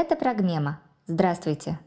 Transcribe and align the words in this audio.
Это 0.00 0.16
Прогмема. 0.16 0.80
Здравствуйте. 1.06 1.78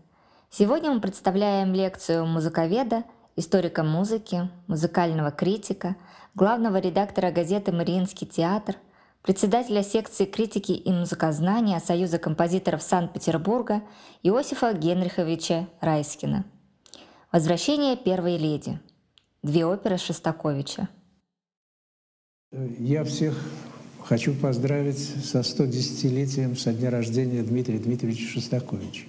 Сегодня 0.52 0.92
мы 0.92 1.02
представляем 1.02 1.74
лекцию 1.74 2.28
музыковеда, 2.28 3.06
историка 3.36 3.84
музыки, 3.84 4.52
музыкального 4.68 5.32
критика, 5.32 5.96
главного 6.36 6.78
редактора 6.78 7.32
газеты 7.32 7.72
«Мариинский 7.72 8.28
театр», 8.28 8.76
председателя 9.24 9.82
секции 9.82 10.26
критики 10.26 10.74
и 10.74 10.92
музыкознания 10.92 11.80
Союза 11.80 12.20
композиторов 12.20 12.84
Санкт-Петербурга 12.84 13.82
Иосифа 14.22 14.74
Генриховича 14.74 15.68
Райскина. 15.82 16.46
«Возвращение 17.32 17.98
первой 17.98 18.38
леди». 18.38 18.80
Две 19.42 19.66
оперы 19.66 19.98
Шостаковича. 19.98 20.88
Я 22.52 23.06
всех 23.06 23.36
хочу 24.06 24.34
поздравить 24.34 25.00
со 25.00 25.40
110-летием 25.40 26.58
со 26.58 26.74
дня 26.74 26.90
рождения 26.90 27.42
Дмитрия 27.42 27.80
Дмитриевича 27.80 28.28
Шостаковича. 28.28 29.04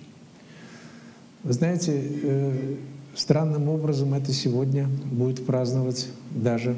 Вы 1.42 1.52
знаете, 1.52 1.92
э, 1.94 2.76
странным 3.14 3.68
образом 3.68 4.14
это 4.14 4.32
сегодня 4.32 4.86
будет 4.86 5.44
праздновать 5.44 6.08
даже 6.30 6.76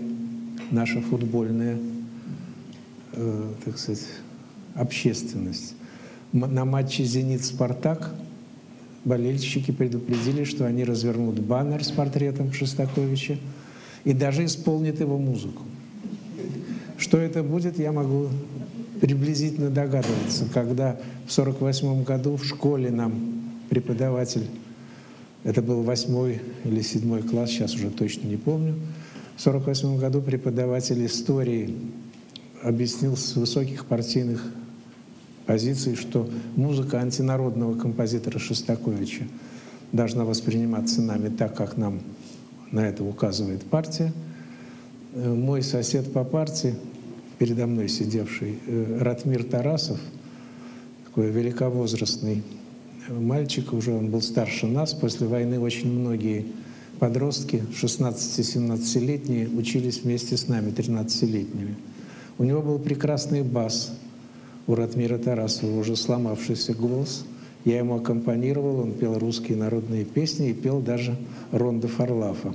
наша 0.70 1.00
футбольная, 1.02 1.78
э, 3.12 3.52
так 3.64 3.78
сказать, 3.78 4.06
общественность. 4.74 5.74
На 6.32 6.64
матче 6.64 7.04
«Зенит-Спартак» 7.04 8.14
болельщики 9.04 9.70
предупредили, 9.70 10.44
что 10.44 10.66
они 10.66 10.84
развернут 10.84 11.38
баннер 11.38 11.84
с 11.84 11.90
портретом 11.90 12.52
Шостаковича 12.52 13.38
и 14.04 14.12
даже 14.12 14.44
исполнят 14.44 15.00
его 15.00 15.16
музыку. 15.18 15.62
Что 16.98 17.18
это 17.18 17.42
будет, 17.42 17.78
я 17.78 17.92
могу 17.92 18.28
приблизительно 19.00 19.70
догадываться, 19.70 20.46
когда 20.52 20.92
в 21.26 21.38
1948 21.38 22.04
году 22.04 22.36
в 22.36 22.44
школе 22.44 22.90
нам 22.90 23.42
преподаватель, 23.68 24.46
это 25.44 25.60
был 25.60 25.82
восьмой 25.82 26.40
или 26.64 26.80
седьмой 26.80 27.22
класс, 27.22 27.50
сейчас 27.50 27.74
уже 27.74 27.90
точно 27.90 28.28
не 28.28 28.36
помню, 28.36 28.74
в 29.36 29.46
1948 29.46 29.98
году 29.98 30.22
преподаватель 30.22 31.04
истории 31.04 31.76
объяснил 32.62 33.16
с 33.16 33.36
высоких 33.36 33.84
партийных 33.84 34.42
позиций, 35.44 35.94
что 35.96 36.28
музыка 36.56 37.00
антинародного 37.00 37.78
композитора 37.78 38.38
Шостаковича 38.38 39.24
должна 39.92 40.24
восприниматься 40.24 41.02
нами 41.02 41.28
так, 41.28 41.54
как 41.54 41.76
нам 41.76 42.00
на 42.70 42.80
это 42.88 43.04
указывает 43.04 43.62
партия– 43.64 44.14
мой 45.16 45.62
сосед 45.62 46.12
по 46.12 46.24
партии, 46.24 46.74
передо 47.38 47.66
мной 47.66 47.88
сидевший, 47.88 48.58
э, 48.66 48.98
Ратмир 49.00 49.44
Тарасов, 49.44 49.98
такой 51.06 51.30
великовозрастный 51.30 52.42
мальчик, 53.08 53.72
уже 53.72 53.92
он 53.92 54.10
был 54.10 54.20
старше 54.20 54.66
нас, 54.66 54.92
после 54.92 55.26
войны 55.26 55.58
очень 55.58 55.90
многие 55.90 56.44
подростки, 56.98 57.62
16-17-летние, 57.72 59.48
учились 59.48 60.02
вместе 60.02 60.36
с 60.36 60.48
нами, 60.48 60.70
13-летними. 60.70 61.76
У 62.38 62.44
него 62.44 62.60
был 62.60 62.78
прекрасный 62.78 63.42
бас 63.42 63.92
у 64.66 64.74
Ратмира 64.74 65.16
Тарасова, 65.16 65.78
уже 65.78 65.96
сломавшийся 65.96 66.74
голос. 66.74 67.24
Я 67.64 67.78
ему 67.78 67.96
аккомпанировал, 67.96 68.80
он 68.80 68.92
пел 68.92 69.18
русские 69.18 69.56
народные 69.56 70.04
песни 70.04 70.50
и 70.50 70.54
пел 70.54 70.80
даже 70.80 71.16
Ронда 71.52 71.88
Фарлафа 71.88 72.54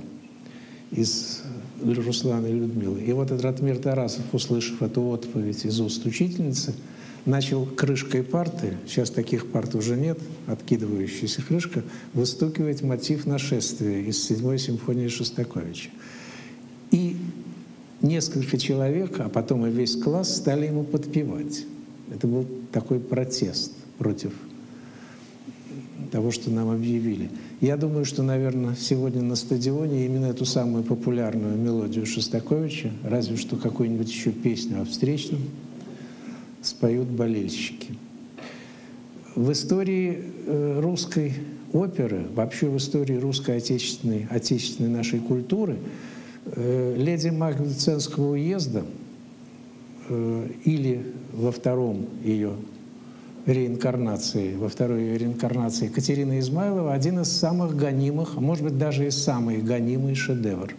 из 0.92 1.42
Руслана 1.84 2.46
и 2.46 2.52
Людмилы. 2.52 3.00
И 3.00 3.12
вот 3.12 3.30
этот 3.30 3.42
Ратмир 3.42 3.78
Тарасов, 3.78 4.24
услышав 4.32 4.82
эту 4.82 5.02
отповедь 5.02 5.64
из 5.64 5.80
уст 5.80 6.04
учительницы, 6.06 6.74
начал 7.24 7.66
крышкой 7.66 8.22
парты, 8.22 8.76
сейчас 8.86 9.10
таких 9.10 9.46
парт 9.50 9.74
уже 9.74 9.96
нет, 9.96 10.18
откидывающаяся 10.46 11.42
крышка, 11.42 11.82
выстукивать 12.14 12.82
мотив 12.82 13.26
нашествия 13.26 14.00
из 14.00 14.22
седьмой 14.22 14.58
симфонии 14.58 15.08
Шостаковича. 15.08 15.90
И 16.90 17.16
несколько 18.00 18.58
человек, 18.58 19.20
а 19.20 19.28
потом 19.28 19.66
и 19.66 19.70
весь 19.70 19.96
класс 19.96 20.36
стали 20.36 20.66
ему 20.66 20.84
подпевать. 20.84 21.64
Это 22.12 22.26
был 22.26 22.46
такой 22.72 22.98
протест 22.98 23.72
против 23.98 24.32
того, 26.10 26.30
что 26.30 26.50
нам 26.50 26.70
объявили. 26.70 27.30
Я 27.62 27.76
думаю, 27.76 28.04
что, 28.04 28.24
наверное, 28.24 28.74
сегодня 28.74 29.22
на 29.22 29.36
стадионе 29.36 30.04
именно 30.04 30.26
эту 30.26 30.44
самую 30.44 30.82
популярную 30.82 31.56
мелодию 31.56 32.06
Шостаковича, 32.06 32.90
разве 33.04 33.36
что 33.36 33.54
какую-нибудь 33.54 34.08
еще 34.08 34.32
песню 34.32 34.82
о 34.82 34.84
встречном, 34.84 35.42
споют 36.60 37.06
болельщики. 37.06 37.94
В 39.36 39.52
истории 39.52 40.24
э, 40.44 40.80
русской 40.80 41.34
оперы, 41.72 42.26
вообще 42.34 42.68
в 42.68 42.76
истории 42.78 43.14
русской 43.14 43.58
отечественной, 43.58 44.26
отечественной 44.28 44.90
нашей 44.90 45.20
культуры, 45.20 45.76
э, 46.46 46.96
леди 46.98 47.28
Магниценского 47.28 48.32
уезда 48.32 48.82
э, 50.08 50.48
или 50.64 51.06
во 51.32 51.52
втором 51.52 52.06
ее 52.24 52.56
реинкарнации, 53.46 54.54
во 54.54 54.68
второй 54.68 55.16
реинкарнации 55.16 55.88
Катерина 55.88 56.38
Измайлова, 56.38 56.92
один 56.92 57.20
из 57.20 57.28
самых 57.28 57.76
гонимых, 57.76 58.34
а 58.36 58.40
может 58.40 58.64
быть 58.64 58.78
даже 58.78 59.06
и 59.06 59.10
самый 59.10 59.58
гонимый 59.58 60.14
шедевр. 60.14 60.74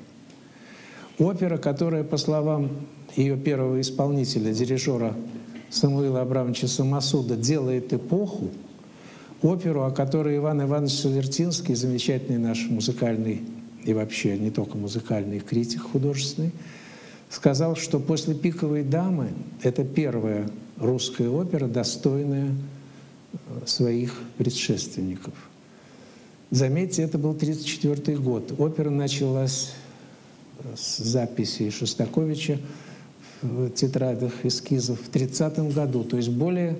Опера, 1.19 1.57
которая, 1.57 2.03
по 2.03 2.17
словам 2.17 2.69
ее 3.15 3.37
первого 3.37 3.79
исполнителя, 3.81 4.53
дирижера 4.53 5.13
Самуила 5.69 6.21
Абрамовича 6.21 6.67
Самосуда, 6.67 7.35
делает 7.35 7.93
эпоху, 7.93 8.49
оперу, 9.41 9.83
о 9.83 9.91
которой 9.91 10.37
Иван 10.37 10.63
Иванович 10.63 10.93
Сулертинский, 10.93 11.75
замечательный 11.75 12.39
наш 12.39 12.67
музыкальный 12.69 13.41
и 13.83 13.93
вообще 13.93 14.37
не 14.37 14.49
только 14.49 14.77
музыкальный 14.77 15.39
критик 15.39 15.81
художественный, 15.81 16.51
сказал, 17.29 17.75
что 17.75 17.99
после 17.99 18.33
«Пиковой 18.33 18.83
дамы» 18.83 19.29
это 19.61 19.83
первая 19.83 20.47
русская 20.77 21.29
опера, 21.29 21.67
достойная 21.67 22.51
э, 23.33 23.65
своих 23.65 24.19
предшественников. 24.37 25.33
Заметьте, 26.51 27.03
это 27.03 27.17
был 27.17 27.31
1934 27.31 28.17
год. 28.17 28.53
Опера 28.57 28.89
началась 28.89 29.73
э, 30.59 30.73
с 30.75 30.97
записей 30.97 31.69
Шостаковича 31.71 32.59
в 33.41 33.69
тетрадях 33.71 34.45
эскизов 34.45 35.01
в 35.01 35.09
30 35.09 35.73
году, 35.73 36.03
то 36.03 36.17
есть 36.17 36.29
более 36.29 36.77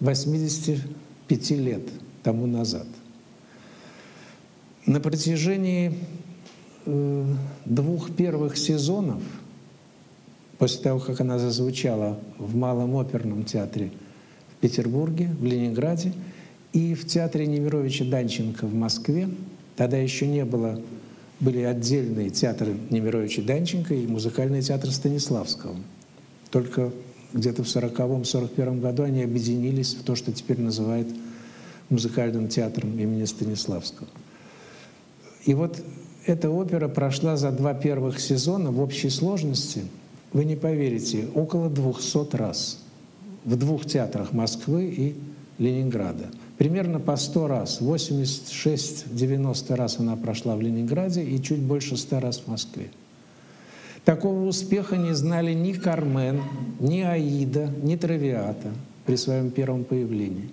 85 0.00 1.50
лет 1.50 1.82
тому 2.22 2.46
назад. 2.46 2.86
На 4.86 4.98
протяжении 5.00 5.94
э, 6.86 7.34
двух 7.64 8.14
первых 8.16 8.56
сезонов– 8.56 9.22
после 10.60 10.82
того, 10.82 11.00
как 11.00 11.22
она 11.22 11.38
зазвучала 11.38 12.18
в 12.38 12.54
Малом 12.54 12.98
оперном 12.98 13.44
театре 13.44 13.90
в 14.52 14.60
Петербурге, 14.60 15.30
в 15.40 15.44
Ленинграде 15.44 16.12
и 16.74 16.94
в 16.94 17.06
театре 17.06 17.46
Немировича 17.46 18.04
Данченко 18.04 18.66
в 18.66 18.74
Москве. 18.74 19.30
Тогда 19.74 19.96
еще 19.96 20.26
не 20.26 20.44
было, 20.44 20.78
были 21.40 21.62
отдельные 21.62 22.28
театры 22.28 22.76
Немировича 22.90 23.40
Данченко 23.40 23.94
и 23.94 24.06
музыкальный 24.06 24.60
театр 24.60 24.90
Станиславского. 24.90 25.76
Только 26.50 26.92
где-то 27.32 27.64
в 27.64 27.66
40-41 27.66 28.80
году 28.82 29.04
они 29.04 29.22
объединились 29.22 29.94
в 29.94 30.02
то, 30.02 30.14
что 30.14 30.30
теперь 30.30 30.60
называют 30.60 31.08
музыкальным 31.88 32.48
театром 32.48 32.98
имени 32.98 33.24
Станиславского. 33.24 34.08
И 35.46 35.54
вот 35.54 35.82
эта 36.26 36.50
опера 36.50 36.88
прошла 36.88 37.38
за 37.38 37.50
два 37.50 37.72
первых 37.72 38.20
сезона 38.20 38.70
в 38.70 38.80
общей 38.82 39.08
сложности– 39.08 39.84
вы 40.32 40.44
не 40.44 40.56
поверите, 40.56 41.28
около 41.34 41.68
200 41.68 42.36
раз 42.36 42.78
в 43.44 43.56
двух 43.56 43.86
театрах 43.86 44.32
Москвы 44.32 44.84
и 44.86 45.16
Ленинграда. 45.58 46.30
Примерно 46.58 47.00
по 47.00 47.16
100 47.16 47.48
раз, 47.48 47.80
86-90 47.80 49.74
раз 49.74 49.98
она 49.98 50.16
прошла 50.16 50.56
в 50.56 50.60
Ленинграде 50.60 51.24
и 51.24 51.42
чуть 51.42 51.60
больше 51.60 51.96
100 51.96 52.20
раз 52.20 52.40
в 52.40 52.48
Москве. 52.48 52.90
Такого 54.04 54.46
успеха 54.46 54.96
не 54.96 55.14
знали 55.14 55.52
ни 55.52 55.72
Кармен, 55.72 56.42
ни 56.78 57.00
Аида, 57.00 57.70
ни 57.82 57.96
Травиата 57.96 58.72
при 59.06 59.16
своем 59.16 59.50
первом 59.50 59.84
появлении. 59.84 60.50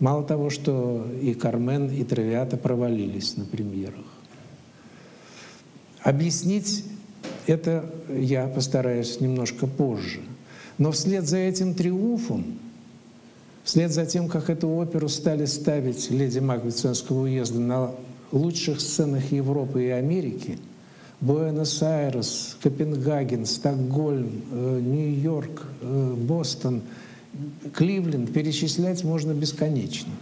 Мало 0.00 0.24
того, 0.24 0.50
что 0.50 1.06
и 1.20 1.32
Кармен, 1.34 1.90
и 1.90 2.04
Травиата 2.04 2.56
провалились 2.56 3.36
на 3.36 3.44
премьерах. 3.44 4.04
Объяснить 6.02 6.84
это 7.46 7.84
я 8.08 8.46
постараюсь 8.46 9.20
немножко 9.20 9.66
позже. 9.66 10.20
Но 10.78 10.92
вслед 10.92 11.26
за 11.26 11.38
этим 11.38 11.74
триумфом, 11.74 12.58
вслед 13.64 13.92
за 13.92 14.06
тем, 14.06 14.28
как 14.28 14.50
эту 14.50 14.68
оперу 14.68 15.08
стали 15.08 15.44
ставить 15.44 16.10
леди 16.10 16.38
Магвиценского 16.38 17.22
уезда 17.22 17.60
на 17.60 17.90
лучших 18.32 18.80
сценах 18.80 19.30
Европы 19.30 19.84
и 19.84 19.88
Америки, 19.88 20.58
Буэнос-Айрес, 21.20 22.56
Копенгаген, 22.62 23.46
Стокгольм, 23.46 24.42
э, 24.50 24.80
Нью-Йорк, 24.82 25.66
э, 25.80 26.14
Бостон 26.16 26.82
Кливленд, 27.72 28.32
перечислять 28.32 29.04
можно 29.04 29.32
бесконечно. 29.32 30.12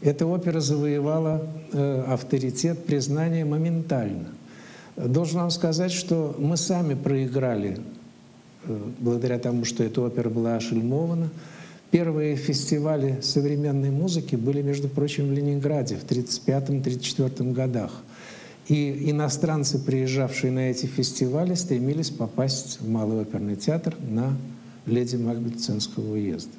Эта 0.00 0.26
опера 0.26 0.58
завоевала 0.58 1.46
э, 1.72 2.04
авторитет, 2.08 2.84
признание 2.84 3.44
моментально. 3.44 4.26
Должен 4.96 5.40
вам 5.40 5.50
сказать, 5.50 5.92
что 5.92 6.34
мы 6.38 6.56
сами 6.56 6.94
проиграли, 6.94 7.78
э, 8.64 8.78
благодаря 8.98 9.38
тому, 9.38 9.64
что 9.64 9.82
эта 9.82 10.02
опера 10.02 10.28
была 10.28 10.56
ошельмована. 10.56 11.30
Первые 11.90 12.36
фестивали 12.36 13.18
современной 13.22 13.90
музыки 13.90 14.36
были, 14.36 14.62
между 14.62 14.88
прочим, 14.88 15.28
в 15.28 15.32
Ленинграде 15.32 15.96
в 15.96 16.04
1935-1934 16.04 17.52
годах. 17.52 18.02
И 18.68 19.10
иностранцы, 19.10 19.78
приезжавшие 19.78 20.52
на 20.52 20.70
эти 20.70 20.86
фестивали, 20.86 21.54
стремились 21.54 22.10
попасть 22.10 22.80
в 22.80 22.88
Малый 22.88 23.22
оперный 23.22 23.56
театр 23.56 23.96
на 24.08 24.36
леди 24.86 25.16
Макбет 25.16 25.60
Ценского 25.60 26.12
уезда. 26.12 26.52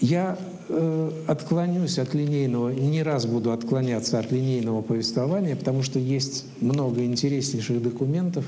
Я 0.00 0.38
э, 0.68 1.10
отклонюсь 1.26 1.98
от 1.98 2.14
линейного, 2.14 2.70
не 2.70 3.02
раз 3.02 3.26
буду 3.26 3.52
отклоняться 3.52 4.18
от 4.18 4.30
линейного 4.30 4.80
повествования, 4.80 5.56
потому 5.56 5.82
что 5.82 5.98
есть 5.98 6.44
много 6.60 7.04
интереснейших 7.04 7.82
документов, 7.82 8.44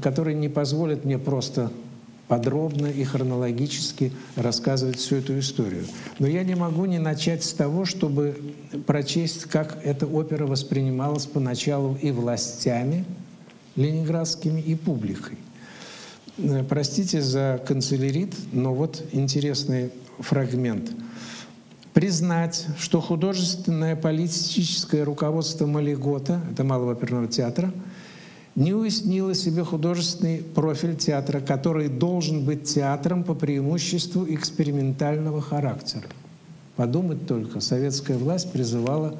которые 0.00 0.36
не 0.36 0.48
позволят 0.48 1.04
мне 1.04 1.18
просто 1.18 1.72
подробно 2.28 2.86
и 2.86 3.02
хронологически 3.04 4.12
рассказывать 4.36 4.98
всю 4.98 5.16
эту 5.16 5.38
историю. 5.38 5.84
Но 6.18 6.26
я 6.26 6.44
не 6.44 6.54
могу 6.54 6.84
не 6.84 6.98
начать 6.98 7.42
с 7.42 7.52
того, 7.52 7.84
чтобы 7.84 8.36
прочесть, 8.86 9.44
как 9.44 9.78
эта 9.82 10.06
опера 10.06 10.46
воспринималась 10.46 11.26
поначалу 11.26 11.96
и 12.00 12.10
властями 12.10 13.04
ленинградскими, 13.76 14.60
и 14.60 14.74
публикой. 14.74 15.38
Э, 16.38 16.62
простите 16.62 17.20
за 17.20 17.60
канцелярит, 17.66 18.34
но 18.52 18.72
вот 18.72 19.04
интересный 19.12 19.90
фрагмент. 20.20 20.90
Признать, 21.94 22.66
что 22.78 23.00
художественное 23.00 23.96
политическое 23.96 25.02
руководство 25.02 25.66
Малигота, 25.66 26.40
это 26.52 26.62
Малого 26.62 26.92
оперного 26.92 27.26
театра, 27.26 27.72
не 28.54 28.72
уяснило 28.72 29.34
себе 29.34 29.64
художественный 29.64 30.38
профиль 30.38 30.96
театра, 30.96 31.40
который 31.40 31.88
должен 31.88 32.44
быть 32.44 32.64
театром 32.64 33.24
по 33.24 33.34
преимуществу 33.34 34.24
экспериментального 34.28 35.40
характера. 35.40 36.04
Подумать 36.76 37.26
только, 37.26 37.60
советская 37.60 38.16
власть 38.16 38.52
призывала, 38.52 39.16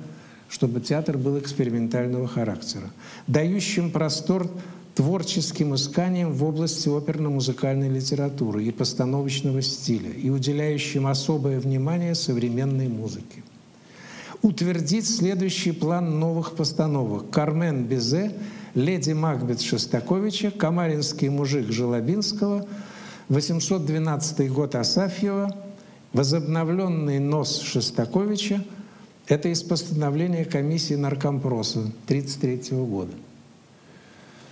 чтобы 0.49 0.81
театр 0.81 1.19
был 1.19 1.38
экспериментального 1.38 2.29
характера, 2.29 2.91
дающим 3.26 3.91
простор 3.91 4.49
творческим 4.98 5.76
исканием 5.76 6.32
в 6.32 6.42
области 6.42 6.88
оперно-музыкальной 6.88 7.88
литературы 7.88 8.64
и 8.64 8.72
постановочного 8.72 9.62
стиля 9.62 10.10
и 10.10 10.28
уделяющим 10.28 11.06
особое 11.06 11.60
внимание 11.60 12.16
современной 12.16 12.88
музыке. 12.88 13.44
Утвердить 14.42 15.08
следующий 15.08 15.70
план 15.70 16.18
новых 16.18 16.56
постановок. 16.56 17.30
«Кармен 17.30 17.84
Безе», 17.84 18.32
«Леди 18.74 19.12
Макбет» 19.12 19.60
Шостаковича, 19.60 20.50
«Камаринский 20.50 21.28
мужик» 21.28 21.70
Желобинского, 21.70 22.66
812 23.28 24.50
год 24.50 24.74
Асафьева, 24.74 25.56
возобновленный 26.12 27.20
нос 27.20 27.60
Шостаковича. 27.60 28.64
Это 29.28 29.48
из 29.48 29.62
постановления 29.62 30.44
комиссии 30.44 30.94
наркомпроса 30.94 31.92
1933 32.08 32.76
года. 32.78 33.12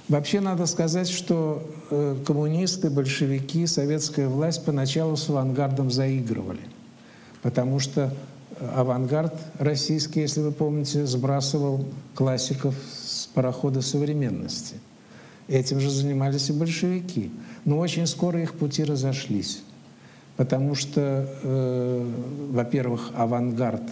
Вообще 0.09 0.41
надо 0.41 0.67
сказать, 0.67 1.09
что 1.09 1.69
э, 1.91 2.17
коммунисты, 2.25 2.91
большевики, 2.91 3.67
советская 3.67 4.29
власть 4.29 4.65
поначалу 4.65 5.17
с 5.17 5.29
авангардом 5.29 5.91
заигрывали, 5.91 6.61
потому 7.43 7.81
что 7.81 8.15
э, 8.61 8.69
авангард 8.77 9.35
российский, 9.59 10.21
если 10.21 10.43
вы 10.43 10.53
помните, 10.53 11.07
сбрасывал 11.07 11.85
классиков 12.15 12.77
с 13.05 13.27
парохода 13.27 13.83
современности. 13.83 14.77
Этим 15.49 15.81
же 15.81 15.91
занимались 15.91 16.51
и 16.51 16.53
большевики. 16.53 17.33
Но 17.65 17.79
очень 17.79 18.07
скоро 18.07 18.41
их 18.41 18.55
пути 18.55 18.85
разошлись, 18.85 19.63
потому 20.37 20.77
что, 20.77 21.29
э, 21.43 22.11
во-первых, 22.53 23.11
авангард 23.17 23.91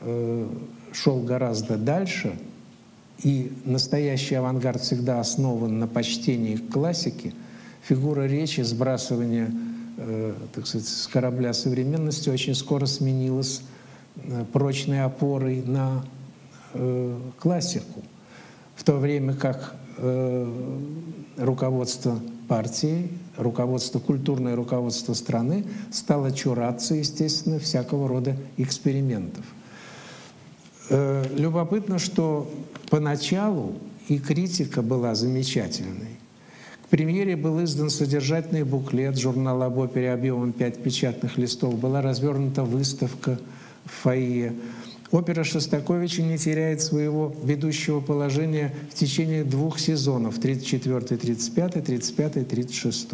э, 0.00 0.48
шел 0.92 1.18
гораздо 1.22 1.76
дальше— 1.76 2.38
и 3.24 3.52
настоящий 3.64 4.36
авангард 4.36 4.82
всегда 4.82 5.18
основан 5.18 5.78
на 5.80 5.88
почтении 5.88 6.56
к 6.56 6.70
классике, 6.70 7.32
фигура 7.82 8.26
речи, 8.26 8.60
сбрасывание 8.60 9.50
э, 9.96 10.34
так 10.52 10.66
сказать, 10.66 10.86
с 10.86 11.06
корабля 11.06 11.52
современности 11.52 12.28
очень 12.28 12.54
скоро 12.54 12.86
сменилась 12.86 13.62
э, 14.16 14.44
прочной 14.52 15.02
опорой 15.02 15.62
на 15.62 16.04
э, 16.74 17.18
классику. 17.38 18.02
В 18.76 18.84
то 18.84 18.96
время 18.96 19.34
как 19.34 19.74
э, 19.98 20.82
руководство 21.38 22.20
партии, 22.46 23.08
руководство, 23.36 24.00
культурное 24.00 24.54
руководство 24.54 25.14
страны 25.14 25.64
стало 25.90 26.30
чураться, 26.30 26.94
естественно, 26.94 27.58
всякого 27.58 28.06
рода 28.08 28.36
экспериментов. 28.58 29.44
Э, 30.90 31.24
любопытно, 31.36 31.98
что 31.98 32.50
поначалу 32.90 33.74
и 34.08 34.18
критика 34.18 34.82
была 34.82 35.14
замечательной. 35.14 36.18
К 36.84 36.88
премьере 36.88 37.36
был 37.36 37.64
издан 37.64 37.88
содержательный 37.88 38.64
буклет 38.64 39.18
журнала 39.18 39.66
об 39.66 39.78
опере 39.78 40.12
объемом 40.12 40.52
5 40.52 40.82
печатных 40.82 41.38
листов, 41.38 41.78
была 41.78 42.02
развернута 42.02 42.64
выставка 42.64 43.38
в 43.86 43.90
фойе. 43.90 44.52
Опера 45.10 45.44
Шостаковича 45.44 46.22
не 46.22 46.36
теряет 46.38 46.82
своего 46.82 47.34
ведущего 47.42 48.00
положения 48.00 48.74
в 48.90 48.94
течение 48.94 49.44
двух 49.44 49.78
сезонов 49.78 50.38
34, 50.38 51.00
35, 51.00 51.84
35, 51.84 52.48
36. 52.48 53.08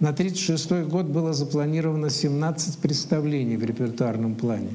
На 0.00 0.12
36 0.12 0.70
год 0.88 1.06
было 1.06 1.32
запланировано 1.32 2.10
17 2.10 2.78
представлений 2.78 3.56
в 3.56 3.64
репертуарном 3.64 4.34
плане. 4.34 4.70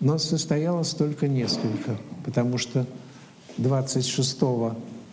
Но 0.00 0.18
состоялось 0.18 0.94
только 0.94 1.26
несколько, 1.26 1.96
потому 2.24 2.58
что 2.58 2.86
26 3.56 4.40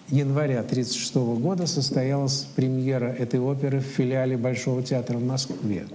января 0.09 0.59
1936 0.59 1.15
года 1.41 1.67
состоялась 1.67 2.47
премьера 2.55 3.05
этой 3.05 3.39
оперы 3.39 3.79
в 3.79 3.83
филиале 3.83 4.35
Большого 4.37 4.83
театра 4.83 5.17
в 5.17 5.25
Москве. 5.25 5.87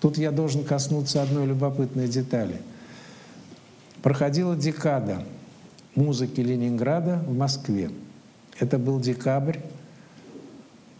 Тут 0.00 0.16
я 0.18 0.30
должен 0.30 0.64
коснуться 0.64 1.22
одной 1.22 1.46
любопытной 1.46 2.08
детали. 2.08 2.60
Проходила 4.02 4.56
декада 4.56 5.24
музыки 5.94 6.40
Ленинграда 6.40 7.22
в 7.26 7.36
Москве. 7.36 7.90
Это 8.58 8.78
был 8.78 9.00
декабрь 9.00 9.58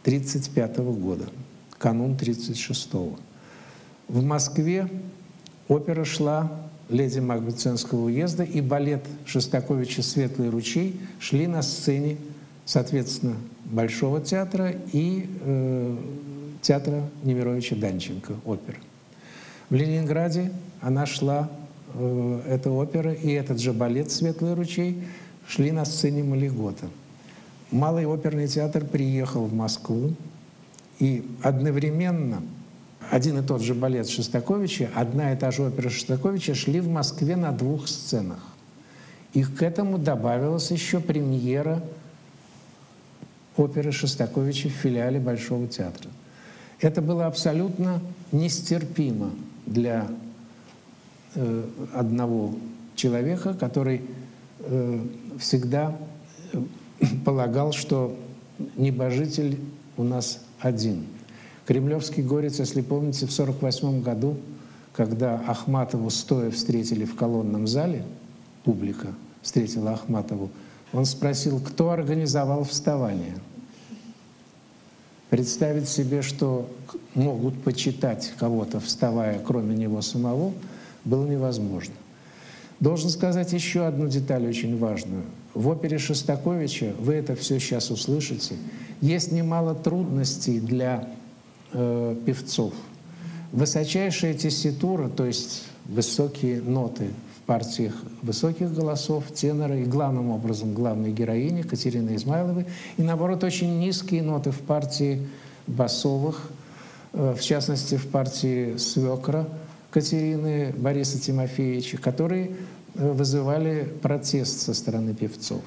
1935 0.03 0.79
года, 0.99 1.25
канун 1.79 2.13
1936. 2.13 3.19
В 4.09 4.23
Москве 4.23 4.89
опера 5.69 6.05
шла 6.05 6.51
леди 6.89 7.19
Магбеценского 7.19 8.05
уезда 8.05 8.45
и 8.45 8.61
балет 8.61 9.05
Шостаковича 9.27 10.03
«Светлый 10.03 10.51
ручей» 10.51 11.01
шли 11.19 11.47
на 11.47 11.63
сцене, 11.63 12.19
соответственно, 12.65 13.37
Большого 13.65 14.21
театра 14.21 14.75
и 14.93 15.27
э, 15.41 15.97
театра 16.61 17.09
Немировича 17.23 17.77
Данченко, 17.77 18.35
опера. 18.45 18.77
В 19.71 19.75
Ленинграде 19.75 20.53
она 20.83 21.07
шла, 21.07 21.51
э, 21.95 22.41
эта 22.47 22.71
опера 22.71 23.13
и 23.13 23.31
этот 23.31 23.61
же 23.61 23.73
балет 23.73 24.11
«Светлый 24.11 24.55
ручей» 24.55 25.03
шли 25.49 25.73
на 25.73 25.85
сцене 25.87 26.23
Малигота. 26.23 26.87
Малый 27.71 28.07
оперный 28.07 28.47
театр 28.47 28.85
приехал 28.85 29.47
в 29.47 29.55
Москву, 29.55 30.15
и 30.99 31.25
одновременно 31.43 32.43
один 33.11 33.39
и 33.39 33.43
тот 33.43 33.63
же 33.63 33.75
балет 33.75 34.09
Шостаковича, 34.09 34.91
одна 34.95 35.33
и 35.33 35.37
та 35.37 35.51
же 35.51 35.63
опера 35.63 35.89
Шостаковича 35.89 36.55
шли 36.55 36.81
в 36.81 36.89
Москве 36.89 37.37
на 37.37 37.53
двух 37.53 37.89
сценах. 37.89 38.39
И 39.33 39.43
к 39.43 39.63
этому 39.63 39.99
добавилась 39.99 40.71
еще 40.71 41.01
премьера 41.01 41.83
оперы 43.57 43.93
Шостаковича 43.93 44.69
в 44.69 44.73
филиале 44.73 45.21
Большого 45.21 45.67
театра. 45.69 46.11
Это 46.81 47.03
было 47.03 47.27
абсолютно 47.27 48.01
нестерпимо 48.33 49.31
для 49.67 50.09
э, 51.35 51.65
одного 51.95 52.55
человека, 52.97 53.55
который 53.55 54.03
э, 54.61 55.01
всегда 55.39 55.97
э, 56.53 56.63
полагал, 57.25 57.73
что 57.73 58.17
небожитель 58.77 59.59
у 59.97 60.05
нас 60.05 60.41
один– 60.61 61.07
Кремлевский 61.67 62.23
горец, 62.23 62.59
если 62.59 62.83
помните, 62.83 63.27
в 63.27 63.33
1948 63.33 64.03
году, 64.03 64.37
когда 64.93 65.37
Ахматову 65.47 66.11
стоя 66.11 66.51
встретили 66.51 67.05
в 67.05 67.17
колонном 67.17 67.67
зале, 67.67 68.05
публика 68.65 69.09
встретила 69.43 69.93
Ахматову, 69.93 70.51
он 70.93 71.07
спросил, 71.07 71.61
кто 71.61 71.91
организовал 71.91 72.65
вставание. 72.65 73.35
Представить 75.31 75.89
себе, 75.89 76.23
что 76.23 76.71
могут 77.15 77.61
почитать 77.63 78.33
кого-то, 78.39 78.79
вставая, 78.79 79.41
кроме 79.41 79.75
него 79.75 80.03
самого, 80.03 80.53
было 81.05 81.27
невозможно. 81.27 81.95
Должен 82.79 83.11
сказать 83.11 83.53
еще 83.53 83.87
одну 83.87 84.07
деталь 84.07 84.47
очень 84.47 84.79
важную. 84.79 85.25
В 85.55 85.69
опере 85.69 85.99
Шостаковича, 85.99 86.93
вы 87.01 87.15
это 87.15 87.35
все 87.35 87.59
сейчас 87.59 87.91
услышите, 87.91 88.57
есть 89.01 89.33
немало 89.33 89.75
трудностей 89.75 90.61
для 90.61 91.09
э, 91.75 92.17
певцов. 92.25 92.73
Высочайшая 93.53 94.35
тесситура, 94.35 95.09
то 95.09 95.25
есть 95.25 95.65
высокие 95.85 96.63
ноты 96.63 97.09
в 97.37 97.47
партиях 97.47 97.95
высоких 98.23 98.73
голосов, 98.73 99.25
тенора 99.35 99.77
и 99.79 99.85
главным 99.85 100.31
образом 100.31 100.73
главной 100.73 101.13
героини 101.13 101.63
Катерины 101.63 102.17
Измайловой, 102.17 102.67
и 102.97 103.03
наоборот 103.03 103.45
очень 103.45 103.79
низкие 103.79 104.23
ноты 104.23 104.51
в 104.51 104.61
партии 104.61 105.29
басовых, 105.67 106.51
э, 107.13 107.35
в 107.37 107.43
частности 107.43 107.97
в 107.97 108.07
партии 108.09 108.77
свекра 108.77 109.47
Катерины 109.91 110.75
Бориса 110.77 111.21
Тимофеевича, 111.21 111.99
которые 111.99 112.57
э, 112.95 113.13
вызывали 113.13 113.93
протест 114.03 114.61
со 114.61 114.75
стороны 114.75 115.15
певцов. 115.15 115.61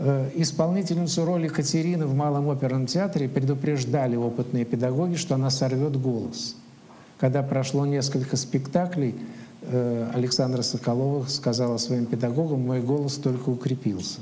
Э, 0.00 0.30
исполнительницу 0.36 1.24
роли 1.24 1.48
Катерины 1.48 2.06
в 2.06 2.14
Малом 2.14 2.48
оперном 2.48 2.86
театре 2.86 3.28
предупреждали 3.28 4.14
опытные 4.14 4.64
педагоги, 4.64 5.16
что 5.16 5.34
она 5.34 5.50
сорвет 5.50 6.00
голос. 6.00 6.54
Когда 7.18 7.42
прошло 7.42 7.84
несколько 7.84 8.36
спектаклей, 8.36 9.16
э, 9.62 10.10
Александра 10.14 10.62
Соколова 10.62 11.26
сказала 11.26 11.78
своим 11.78 12.06
педагогам, 12.06 12.60
мой 12.60 12.80
голос 12.80 13.16
только 13.16 13.48
укрепился. 13.48 14.20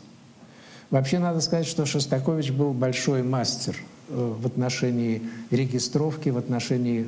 Вообще 0.90 1.18
надо 1.18 1.42
сказать, 1.42 1.66
что 1.66 1.84
Шостакович 1.84 2.52
был 2.52 2.72
большой 2.72 3.22
мастер 3.22 3.76
э, 4.08 4.34
в 4.40 4.46
отношении 4.46 5.24
регистровки, 5.50 6.30
в 6.30 6.38
отношении 6.38 7.06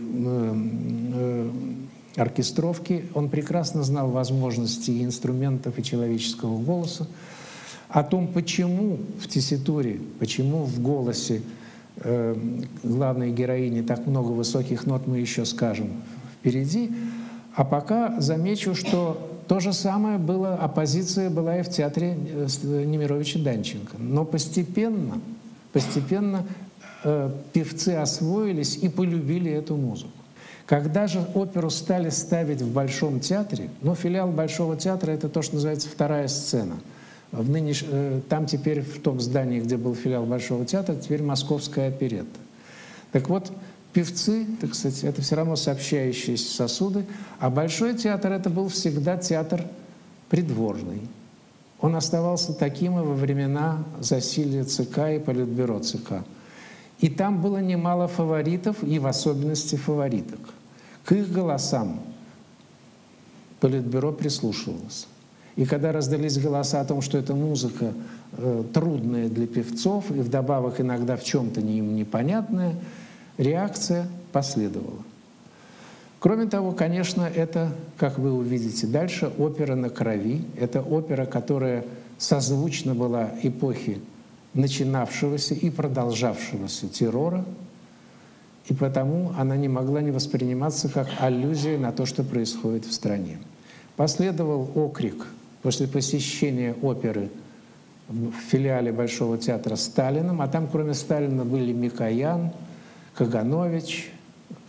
оркестровки. 2.17 3.07
Он 3.15 3.31
прекрасно 3.31 3.83
знал 3.83 4.11
возможности 4.11 5.03
инструментов, 5.03 5.79
и 5.79 5.83
человеческого 5.83 6.59
голоса. 6.59 7.07
О 7.89 8.03
том, 8.03 8.29
почему 8.29 8.99
в 9.19 9.29
тесситуре, 9.29 10.01
почему 10.19 10.65
в 10.65 10.81
голосе 10.81 11.41
э, 11.97 12.37
главной 12.83 13.33
героини 13.33 13.81
так 13.81 14.07
много 14.07 14.33
высоких 14.33 14.85
нот, 14.85 15.07
мы 15.07 15.19
еще 15.19 15.47
скажем 15.47 15.89
впереди. 16.39 16.91
А 17.55 17.65
пока 17.65 18.21
замечу, 18.21 18.75
что 18.75 19.41
то 19.49 19.59
же 19.59 19.73
самое 19.73 20.19
было, 20.19 20.55
оппозиция 20.55 21.31
была 21.31 21.61
и 21.61 21.63
в 21.63 21.71
театре 21.71 22.19
э, 22.19 22.85
Немировича 22.85 23.39
Данченко. 23.39 23.97
Но 23.99 24.27
постепенно, 24.27 25.19
постепенно 25.73 26.45
э, 27.05 27.31
певцы 27.55 27.95
освоились 27.95 28.77
и 28.77 28.91
полюбили 28.91 29.51
эту 29.51 29.77
музыку. 29.77 30.13
Когда 30.67 31.07
же 31.07 31.27
оперу 31.35 31.71
стали 31.71 32.11
ставить 32.11 32.61
в 32.61 32.71
Большом 32.71 33.21
театре, 33.21 33.71
ну, 33.81 33.95
филиал 33.95 34.31
Большого 34.31 34.77
театра— 34.77 35.11
это 35.13 35.31
то, 35.31 35.41
что 35.41 35.55
называется 35.55 35.89
вторая 35.89 36.29
сцена— 36.29 36.75
в 37.33 37.49
нынеш... 37.49 37.85
Э, 37.87 38.21
там 38.29 38.47
теперь 38.47 38.81
в 38.81 39.01
том 39.01 39.21
здании, 39.21 39.61
где 39.61 39.77
был 39.77 39.95
филиал 39.95 40.25
Большого 40.25 40.65
театра, 40.65 40.95
теперь 40.97 41.23
Московская 41.23 41.89
оперетта. 41.89 42.39
Так 43.13 43.29
вот, 43.29 43.53
певцы, 43.93 44.47
так 44.61 44.75
сказать, 44.75 45.05
это 45.05 45.23
все 45.23 45.37
равно 45.37 45.57
сообщающиеся 45.57 46.55
сосуды, 46.55 47.05
а 47.39 47.51
Большой 47.51 47.95
театр 47.95 48.33
это 48.33 48.51
был 48.51 48.69
всегда 48.69 49.17
театр 49.17 49.65
придворный. 50.29 51.03
Он 51.81 51.95
оставался 51.95 52.53
таким 52.55 52.99
и 52.99 53.03
во 53.03 53.15
времена 53.15 53.85
засилия 54.01 54.65
ЦК 54.65 54.99
и 55.15 55.19
Политбюро 55.19 55.79
ЦК. 55.81 56.25
И 56.99 57.09
там 57.09 57.41
было 57.41 57.59
немало 57.59 58.09
фаворитов, 58.09 58.83
и 58.83 58.99
в 58.99 59.07
особенности 59.07 59.77
фавориток. 59.77 60.41
К 61.05 61.13
их 61.13 61.31
голосам 61.31 62.01
Политбюро 63.61 64.13
прислушивалось. 64.13 65.07
И 65.59 65.65
когда 65.65 65.91
раздались 65.91 66.39
голоса 66.39 66.81
о 66.81 66.85
том, 66.85 67.03
что 67.03 67.19
эта 67.19 67.35
музыка 67.35 67.93
э, 68.37 68.63
трудная 68.73 69.29
для 69.29 69.49
певцов 69.49 70.09
и 70.13 70.21
вдобавок 70.21 70.81
иногда 70.81 71.17
в 71.17 71.25
чем-то 71.25 71.61
не, 71.61 71.79
им 71.79 71.97
непонятная, 71.97 72.77
реакция 73.39 74.07
последовала. 74.31 75.03
Кроме 76.21 76.47
того, 76.47 76.71
конечно, 76.71 77.23
это, 77.23 77.73
как 77.97 78.21
вы 78.21 78.33
увидите 78.33 78.87
дальше, 78.87 79.33
опера 79.37 79.75
на 79.75 79.91
крови. 79.91 80.45
Это 80.57 80.81
опера, 80.81 81.27
которая 81.27 81.85
созвучна 82.19 82.95
была 82.95 83.31
эпохе 83.43 83.99
начинавшегося 84.55 85.55
и 85.55 85.71
продолжавшегося 85.71 86.87
террора, 86.87 87.45
и 88.69 88.75
потому 88.75 89.33
она 89.37 89.57
не 89.57 89.67
могла 89.67 90.03
не 90.03 90.13
восприниматься 90.13 90.89
как 90.89 91.09
аллюзия 91.19 91.79
на 91.79 91.91
то, 91.91 92.07
что 92.07 92.23
происходит 92.23 92.85
в 92.85 92.93
стране. 92.93 93.39
Последовал 93.97 94.71
окрик 94.77 95.27
после 95.63 95.87
посещения 95.87 96.75
оперы 96.83 97.31
в 98.09 98.33
филиале 98.51 98.93
Большого 98.93 99.39
театра 99.39 99.77
Сталином, 99.77 100.41
а 100.41 100.49
там 100.49 100.69
кроме 100.71 100.95
Сталина 100.95 101.45
были 101.45 101.73
Микоян, 101.73 102.53
Каганович, 103.15 104.11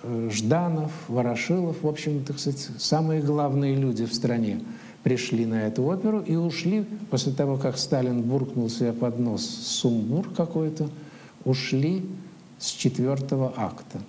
э, 0.03 0.29
Жданов, 0.31 0.91
Ворошилов, 1.08 1.84
в 1.84 1.88
общем, 1.88 2.24
так 2.25 2.39
сказать, 2.39 2.69
самые 2.77 3.22
главные 3.22 3.75
люди 3.75 4.05
в 4.05 4.13
стране 4.13 4.60
пришли 5.03 5.46
на 5.46 5.67
эту 5.67 5.84
оперу 5.86 6.19
и 6.19 6.36
ушли, 6.36 6.86
после 7.10 7.31
того, 7.31 7.58
как 7.58 7.77
Сталин 7.77 8.22
буркнул 8.22 8.69
себе 8.69 8.91
под 8.91 9.19
нос 9.19 9.46
сумбур 9.46 10.29
какой-то, 10.34 10.89
ушли 11.46 12.05
с 12.58 12.72
четвертого 12.72 13.53
акта. 13.55 14.00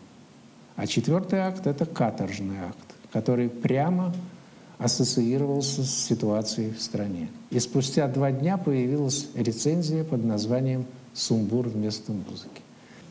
А 0.77 0.87
четвертый 0.87 1.41
акт— 1.41 1.67
это 1.69 1.87
каторжный 1.87 2.59
акт, 2.59 2.97
который 3.13 3.49
прямо 3.49 4.13
ассоциировался 4.81 5.85
с 5.85 5.91
ситуацией 5.91 6.73
в 6.73 6.81
стране. 6.81 7.29
И 7.51 7.61
спустя 7.61 8.09
два 8.09 8.33
дня 8.33 8.57
появилась 8.57 9.29
рецензия 9.35 10.05
под 10.05 10.25
названием 10.25 10.87
«Сумбур 11.13 11.69
вместо 11.69 12.13
музыки». 12.13 12.63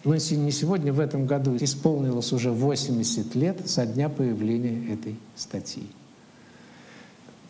Но 0.04 0.16
не 0.16 0.52
сегодня, 0.52 0.92
в 0.92 1.00
этом 1.00 1.28
году 1.28 1.56
исполнилось 1.58 2.34
уже 2.34 2.52
80 2.52 3.36
лет 3.36 3.70
со 3.70 3.86
дня 3.86 4.10
появления 4.10 4.94
этой 4.94 5.18
статьи. 5.36 5.88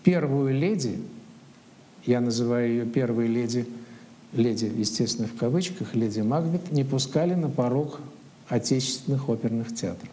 Первую 0.03 0.53
леди, 0.53 0.99
я 2.05 2.19
называю 2.19 2.69
ее 2.69 2.85
первой 2.85 3.27
леди, 3.27 3.67
леди, 4.33 4.65
естественно, 4.75 5.27
в 5.27 5.35
кавычках, 5.37 5.95
леди 5.95 6.21
Макбет, 6.21 6.71
не 6.71 6.83
пускали 6.83 7.35
на 7.35 7.49
порог 7.49 8.01
отечественных 8.49 9.29
оперных 9.29 9.73
театров. 9.73 10.09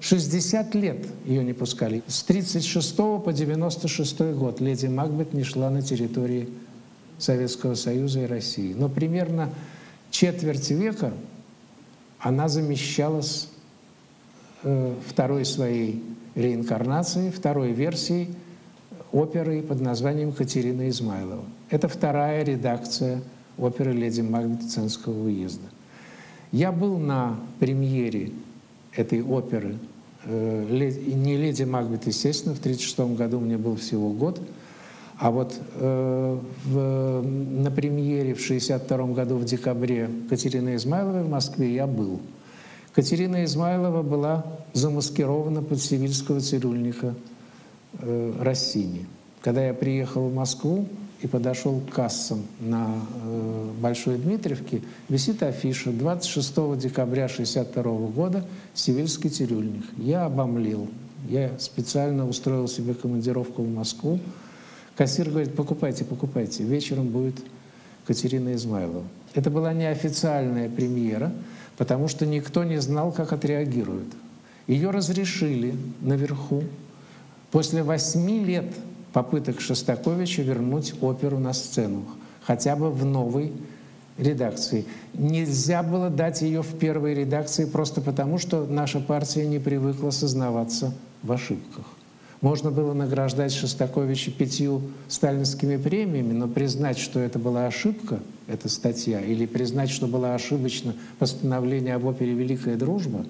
60 0.00 0.74
лет 0.74 1.06
ее 1.24 1.44
не 1.44 1.52
пускали. 1.52 2.02
С 2.06 2.22
36 2.22 2.96
по 2.96 3.32
96 3.32 4.20
год 4.34 4.60
леди 4.60 4.86
Макбет 4.86 5.34
не 5.34 5.42
шла 5.42 5.70
на 5.70 5.82
территории 5.82 6.48
Советского 7.18 7.74
Союза 7.74 8.20
и 8.20 8.26
России. 8.26 8.74
Но 8.74 8.88
примерно 8.88 9.50
четверть 10.10 10.70
века 10.70 11.12
она 12.20 12.48
замещалась 12.48 13.48
э, 14.62 14.94
второй 15.06 15.44
своей 15.44 16.02
реинкарнацией, 16.34 17.30
второй 17.30 17.72
версией 17.72 18.28
оперы 19.12 19.62
под 19.62 19.80
названием 19.80 20.32
«Катерина 20.32 20.88
Измайлова». 20.88 21.44
Это 21.70 21.88
вторая 21.88 22.44
редакция 22.44 23.22
оперы 23.56 23.92
«Леди 23.92 24.20
Макбет» 24.20 24.70
Ценского 24.70 25.24
уезда. 25.24 25.66
Я 26.52 26.72
был 26.72 26.98
на 26.98 27.38
премьере 27.58 28.32
этой 28.98 29.22
оперы. 29.22 29.76
Э, 30.24 30.64
не 30.68 31.36
«Леди 31.36 31.62
Макбет», 31.62 32.06
естественно, 32.06 32.54
в 32.54 32.58
1936 32.58 33.16
году 33.16 33.38
мне 33.38 33.56
был 33.56 33.76
всего 33.76 34.10
год, 34.10 34.40
а 35.18 35.30
вот 35.30 35.54
э, 35.74 36.38
в, 36.64 37.22
на 37.22 37.70
премьере 37.70 38.34
в 38.34 38.42
1962 38.42 39.06
году 39.14 39.36
в 39.36 39.44
декабре 39.44 40.10
Катерины 40.28 40.74
Измайловой 40.74 41.22
в 41.22 41.30
Москве 41.30 41.74
я 41.74 41.86
был. 41.86 42.20
Катерина 42.92 43.44
Измайлова 43.44 44.02
была 44.02 44.44
замаскирована 44.72 45.62
под 45.62 45.80
сивильского 45.80 46.40
цирюльника 46.40 47.14
э, 48.00 48.32
Россини. 48.40 49.06
Когда 49.40 49.64
я 49.64 49.74
приехал 49.74 50.28
в 50.28 50.34
Москву, 50.34 50.86
и 51.20 51.26
подошел 51.26 51.80
к 51.80 51.94
кассам 51.94 52.44
на 52.60 52.94
э, 53.24 53.70
Большой 53.80 54.18
Дмитриевке, 54.18 54.82
висит 55.08 55.42
афиша 55.42 55.90
26 55.90 56.78
декабря 56.78 57.24
1962 57.24 57.82
года 58.08 58.44
«Сивильский 58.74 59.30
цирюльник». 59.30 59.84
Я 59.96 60.26
обомлел. 60.26 60.88
Я 61.28 61.58
специально 61.58 62.28
устроил 62.28 62.68
себе 62.68 62.94
командировку 62.94 63.62
в 63.62 63.68
Москву. 63.68 64.20
Кассир 64.96 65.28
говорит, 65.28 65.54
покупайте, 65.54 66.04
покупайте, 66.04 66.62
вечером 66.62 67.08
будет 67.08 67.36
Катерина 68.06 68.54
Измайлова. 68.54 69.04
Это 69.34 69.50
была 69.50 69.72
неофициальная 69.72 70.68
премьера, 70.70 71.32
потому 71.76 72.08
что 72.08 72.26
никто 72.26 72.64
не 72.64 72.80
знал, 72.80 73.12
как 73.12 73.32
отреагируют. 73.32 74.08
Ее 74.66 74.90
разрешили 74.90 75.74
наверху. 76.00 76.62
После 77.50 77.82
восьми 77.82 78.44
лет 78.44 78.66
попыток 79.12 79.60
Шостаковича 79.60 80.42
вернуть 80.42 80.94
оперу 81.00 81.38
на 81.38 81.52
сцену, 81.52 82.04
хотя 82.42 82.76
бы 82.76 82.90
в 82.90 83.04
новой 83.04 83.52
редакции. 84.18 84.84
Нельзя 85.14 85.82
было 85.82 86.10
дать 86.10 86.42
ее 86.42 86.62
в 86.62 86.78
первой 86.78 87.14
редакции 87.14 87.64
просто 87.64 88.00
потому, 88.00 88.38
что 88.38 88.66
наша 88.66 89.00
партия 89.00 89.46
не 89.46 89.58
привыкла 89.58 90.10
сознаваться 90.10 90.92
в 91.22 91.32
ошибках. 91.32 91.84
Можно 92.40 92.70
было 92.70 92.92
награждать 92.92 93.52
Шостаковича 93.52 94.30
пятью 94.30 94.82
сталинскими 95.08 95.76
премиями, 95.76 96.32
но 96.32 96.46
признать, 96.46 96.98
что 96.98 97.18
это 97.18 97.38
была 97.38 97.66
ошибка, 97.66 98.20
эта 98.46 98.68
статья, 98.68 99.20
или 99.20 99.44
признать, 99.44 99.90
что 99.90 100.06
была 100.06 100.34
ошибочно 100.34 100.94
постановление 101.18 101.94
об 101.94 102.04
опере 102.04 102.34
«Великая 102.34 102.76
дружба», 102.76 103.24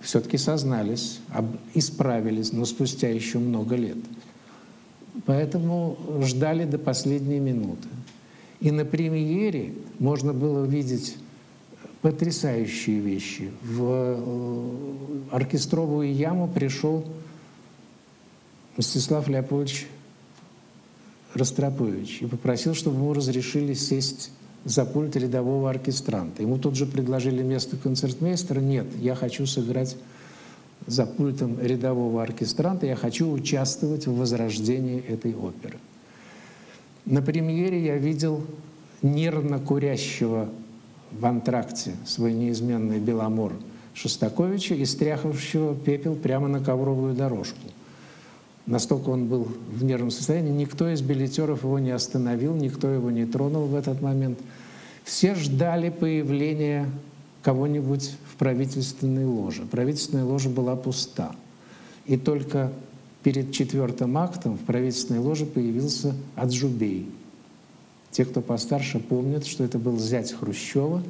все-таки 0.00 0.38
сознались, 0.38 1.20
исправились, 1.74 2.52
но 2.52 2.64
спустя 2.64 3.08
еще 3.08 3.38
много 3.38 3.76
лет. 3.76 3.98
Поэтому 5.26 5.96
ждали 6.22 6.64
до 6.64 6.78
последней 6.78 7.40
минуты. 7.40 7.88
И 8.60 8.70
на 8.70 8.84
премьере 8.84 9.74
можно 9.98 10.32
было 10.32 10.62
увидеть 10.62 11.16
потрясающие 12.02 13.00
вещи. 13.00 13.50
В 13.62 13.84
э, 13.90 15.32
оркестровую 15.32 16.14
яму 16.14 16.48
пришел 16.48 17.04
Мстислав 18.76 19.28
Леопольдович 19.28 19.86
Ростропович 21.34 22.22
и 22.22 22.26
попросил, 22.26 22.74
чтобы 22.74 22.96
ему 22.96 23.12
разрешили 23.12 23.74
сесть 23.74 24.30
за 24.64 24.84
пульт 24.84 25.16
рядового 25.16 25.70
оркестранта. 25.70 26.42
Ему 26.42 26.58
тут 26.58 26.74
же 26.74 26.86
предложили 26.86 27.42
место 27.42 27.76
концертмейстера. 27.76 28.60
Нет, 28.60 28.86
я 28.98 29.14
хочу 29.14 29.46
сыграть 29.46 29.96
за 30.90 31.06
пультом 31.06 31.58
рядового 31.60 32.22
оркестранта, 32.22 32.86
я 32.86 32.96
хочу 32.96 33.30
участвовать 33.30 34.06
в 34.06 34.16
возрождении 34.16 35.00
этой 35.00 35.34
оперы. 35.34 35.78
На 37.06 37.22
премьере 37.22 37.82
я 37.84 37.96
видел 37.96 38.44
нервно 39.00 39.60
курящего 39.60 40.48
в 41.12 41.24
антракте 41.24 41.92
свой 42.04 42.32
неизменный 42.32 42.98
Беломор 42.98 43.52
Шостаковича 43.94 44.74
и 44.74 44.84
стряхавшего 44.84 45.74
пепел 45.74 46.16
прямо 46.16 46.48
на 46.48 46.60
ковровую 46.60 47.14
дорожку. 47.14 47.68
Настолько 48.66 49.10
он 49.10 49.26
был 49.26 49.48
в 49.72 49.84
нервном 49.84 50.10
состоянии, 50.10 50.50
никто 50.50 50.88
из 50.88 51.02
билетеров 51.02 51.62
его 51.62 51.78
не 51.78 51.90
остановил, 51.90 52.54
никто 52.54 52.88
его 52.88 53.10
не 53.10 53.26
тронул 53.26 53.66
в 53.66 53.74
этот 53.74 54.00
момент. 54.00 54.38
Все 55.04 55.34
ждали 55.34 55.88
появления 55.90 56.88
кого-нибудь 57.42 58.16
в 58.30 58.36
правительственной 58.36 59.24
ложе. 59.24 59.62
Правительственная 59.62 60.24
ложа 60.24 60.48
была 60.48 60.76
пуста. 60.76 61.34
И 62.06 62.16
только 62.16 62.72
перед 63.22 63.52
четвертым 63.52 64.18
актом 64.18 64.56
в 64.56 64.60
правительственной 64.60 65.20
ложе 65.20 65.46
появился 65.46 66.14
Аджубей. 66.36 67.08
Те, 68.10 68.24
кто 68.24 68.40
постарше, 68.40 68.98
помнят, 68.98 69.46
что 69.46 69.64
это 69.64 69.78
был 69.78 69.98
зять 69.98 70.32
Хрущева, 70.32 71.02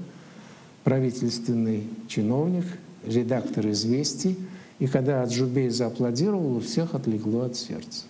правительственный 0.84 1.84
чиновник, 2.08 2.66
редактор 3.06 3.68
«Известий», 3.70 4.36
и 4.78 4.86
когда 4.86 5.22
Аджубей 5.22 5.68
зааплодировал, 5.68 6.56
у 6.56 6.60
всех 6.60 6.94
отлегло 6.94 7.46
от 7.46 7.56
сердца. 7.56 8.04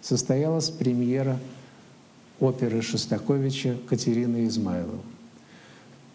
Состоялась 0.00 0.70
премьера 0.70 1.38
оперы 2.38 2.80
Шостаковича 2.80 3.76
«Катерина 3.88 4.46
Измайлова». 4.46 5.00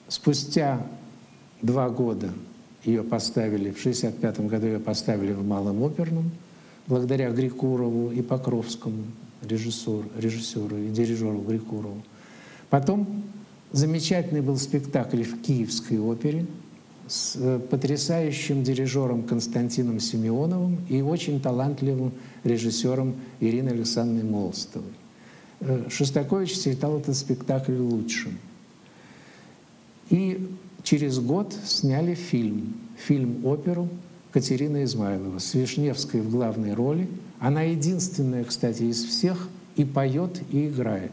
Спустя 0.08 0.86
два 1.66 1.90
года 1.90 2.30
ее 2.84 3.04
поставили, 3.04 3.72
в 3.72 3.80
1965 3.80 4.48
году 4.48 4.68
ее 4.68 4.80
поставили 4.80 5.34
в 5.34 5.46
Малом 5.46 5.84
оперном, 5.84 6.32
благодаря 6.88 7.32
Грикурову 7.32 8.12
и 8.12 8.22
Покровскому, 8.22 9.04
режиссеру, 9.42 10.06
режиссеру 10.18 10.78
и 10.78 10.90
дирижеру 10.90 11.42
Грикурову. 11.42 12.04
Потом 12.70 13.24
замечательный 13.72 14.42
был 14.42 14.58
спектакль 14.58 15.24
в 15.24 15.42
Киевской 15.42 15.98
опере– 15.98 16.46
с 17.08 17.36
э, 17.36 17.60
потрясающим 17.60 18.64
дирижером 18.64 19.24
Константином 19.24 20.00
Семеновым 20.00 20.80
и 20.90 21.02
очень 21.02 21.40
талантливым 21.40 22.12
режиссером 22.44 23.16
Ириной 23.40 23.74
Александровной 23.74 24.24
Молстовой. 24.24 24.92
Э, 25.60 25.88
Шостакович 25.90 26.56
считал 26.56 27.00
этот 27.00 27.16
спектакль 27.16 27.78
лучшим. 27.78 28.38
И 30.10 30.48
через 30.86 31.20
год 31.20 31.54
сняли 31.66 32.14
фильм, 32.14 32.76
фильм-оперу 32.96 33.90
Катерина 34.32 34.84
Измайлова 34.84 35.40
с 35.40 35.54
Вишневской 35.54 36.22
в 36.22 36.32
главной 36.32 36.74
роли. 36.74 37.10
Она 37.40 37.64
единственная, 37.64 38.46
кстати, 38.46 38.84
из 38.84 39.04
всех 39.04 39.50
и 39.76 39.84
поет, 39.84 40.42
и 40.52 40.68
играет. 40.68 41.12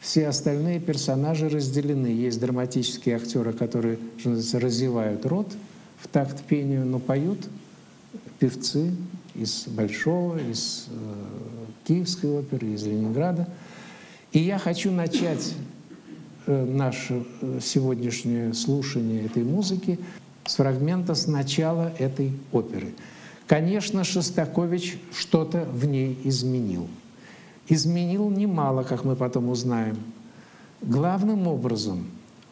Все 0.00 0.28
остальные 0.28 0.80
персонажи 0.80 1.48
разделены. 1.48 2.06
Есть 2.06 2.40
драматические 2.40 3.16
актеры, 3.16 3.52
которые, 3.52 3.98
разевают 4.24 5.26
рот 5.26 5.52
в 5.98 6.08
такт 6.08 6.42
пению, 6.42 6.86
но 6.86 6.98
поют 6.98 7.38
певцы 8.38 8.92
из 9.34 9.64
Большого, 9.66 10.38
из 10.38 10.86
э, 10.90 10.94
Киевской 11.88 12.30
оперы, 12.38 12.68
из 12.68 12.84
Ленинграда. 12.84 13.48
И 14.32 14.38
я 14.38 14.58
хочу 14.58 14.92
начать 14.92 15.54
наше 16.46 17.24
э, 17.40 17.60
сегодняшнее 17.62 18.54
слушание 18.54 19.24
этой 19.24 19.44
музыки 19.44 19.98
с 20.46 20.56
фрагмента 20.56 21.14
с 21.14 21.26
начала 21.26 21.92
этой 21.98 22.32
оперы. 22.52 22.94
Конечно, 23.46 24.04
Шостакович 24.04 24.98
что-то 25.12 25.64
в 25.64 25.84
ней 25.84 26.18
изменил– 26.24 26.88
изменил 27.68 28.30
немало, 28.30 28.82
как 28.82 29.04
мы 29.04 29.16
потом 29.16 29.48
узнаем. 29.48 29.98
Главным 30.82 31.46
образом 31.46 32.06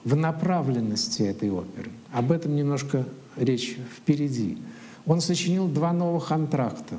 в 0.04 0.16
направленности 0.16 1.22
этой 1.22 1.50
оперы. 1.50 1.90
Об 2.12 2.32
этом 2.32 2.56
немножко 2.56 3.06
речь 3.36 3.76
впереди. 3.96 4.58
Он 5.06 5.20
сочинил 5.20 5.68
два 5.68 5.92
новых 5.92 6.32
антракта. 6.32 6.98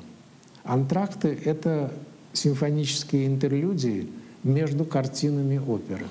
Антракты— 0.63 1.37
это 1.45 1.91
симфонические 2.33 3.27
интерлюдии 3.27 4.09
между 4.43 4.85
картинами 4.85 5.57
оперы. 5.57 6.05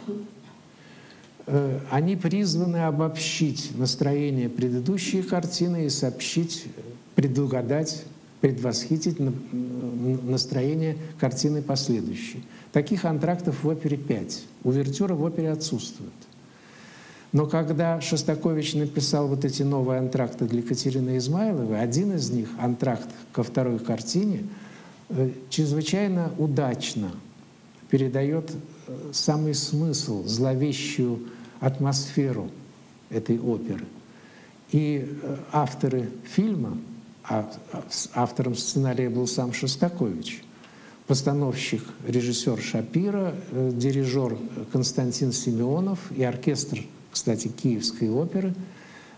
Э, 1.47 1.81
они 1.91 2.17
призваны 2.17 2.85
обобщить 2.85 3.73
настроение 3.77 4.49
предыдущей 4.49 5.23
картины 5.23 5.87
и 5.87 5.89
сообщить, 5.89 6.67
предугадать 7.15 8.05
предвосхитить 8.43 9.19
настроение 9.21 10.99
картины 11.19 11.63
последующей. 11.63 12.43
Таких 12.73 13.05
антрактов 13.05 13.63
в 13.63 13.69
опере 13.69 13.97
пять. 13.97 14.43
Увертюра 14.65 15.15
в 15.15 15.23
опере 15.23 15.53
отсутствует. 15.53 16.11
Но 17.31 17.47
когда 17.47 18.01
Шостакович 18.01 18.75
написал 18.75 19.29
вот 19.29 19.45
эти 19.45 19.63
новые 19.63 20.01
антракты 20.01 20.45
для 20.47 20.61
Катерины 20.61 21.17
Измайловой, 21.19 21.81
один 21.81 22.15
из 22.15 22.31
них, 22.31 22.49
антракт 22.59 23.09
ко 23.33 23.45
второй 23.45 23.79
картине, 23.79 24.43
э, 25.09 25.31
чрезвычайно 25.49 26.33
удачно 26.37 27.13
передает 27.91 28.51
э, 28.51 28.55
самый 29.13 29.55
смысл, 29.55 30.25
зловещую 30.27 31.29
атмосферу 31.61 32.51
этой 33.11 33.39
оперы. 33.39 33.85
И 34.71 35.07
э, 35.23 35.37
авторы 35.53 36.11
фильма 36.25 36.79
а 37.25 37.49
автором 38.15 38.57
сценария 38.57 39.09
был 39.09 39.27
сам 39.27 39.53
Шостакович. 39.53 40.43
Постановщик, 41.07 41.83
режиссер 42.07 42.61
Шапира, 42.61 43.35
э, 43.51 43.71
дирижер 43.73 44.37
Константин 44.73 45.33
Симеонов 45.33 46.11
и 46.17 46.25
оркестр, 46.25 46.81
кстати, 47.11 47.49
Киевской 47.49 48.09
оперы, 48.09 48.55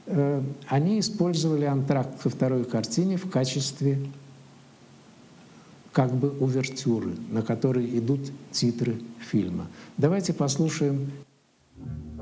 э, 0.07 0.43
они 0.67 1.01
использовали 1.01 1.65
антракт 1.65 2.23
ко 2.23 2.31
второй 2.31 2.65
картине 2.65 3.17
в 3.17 3.31
качестве 3.31 3.99
как 5.95 6.13
бы 6.13 6.31
увертюры, 6.41 7.13
на 7.31 7.43
которой 7.43 7.99
идут 7.99 8.21
титры 8.51 8.97
фильма. 9.21 9.69
Давайте 9.97 10.35
послушаем 10.35 11.11
Вот 11.77 12.14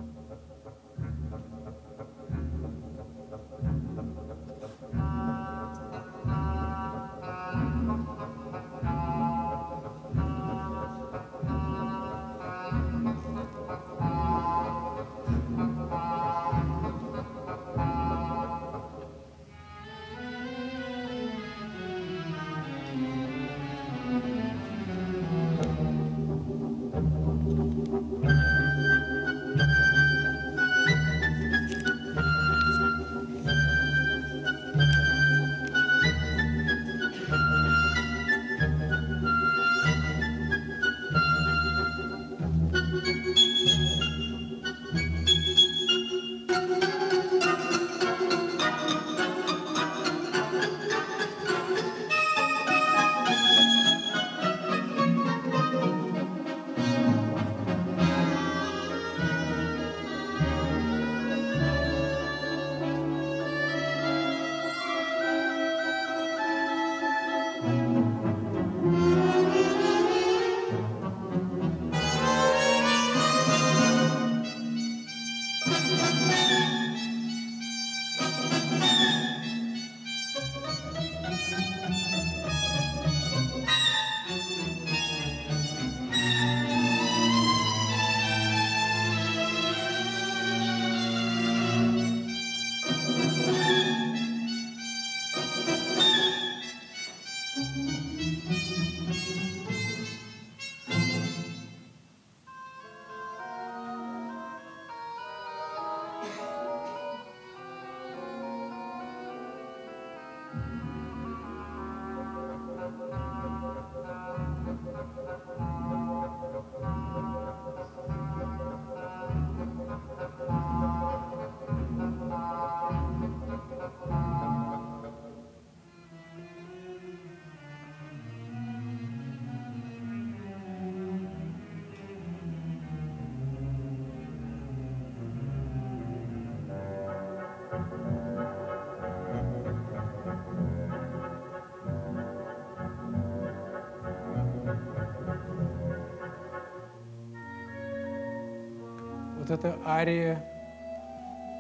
это 149.53 149.79
ария 149.87 150.43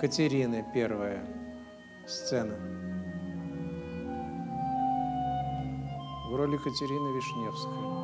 Катерины, 0.01 0.65
первая 0.75 1.23
сцена. 2.07 2.57
В 6.29 6.35
роли 6.35 6.57
Катерины 6.57 7.17
Вишневской. 7.17 8.02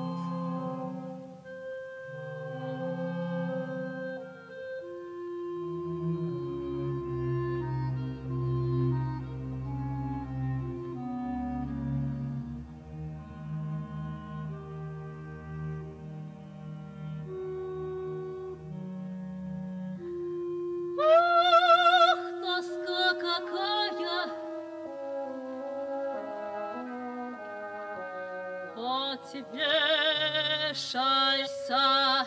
Тебе 29.17 30.75
шальса 30.75 32.27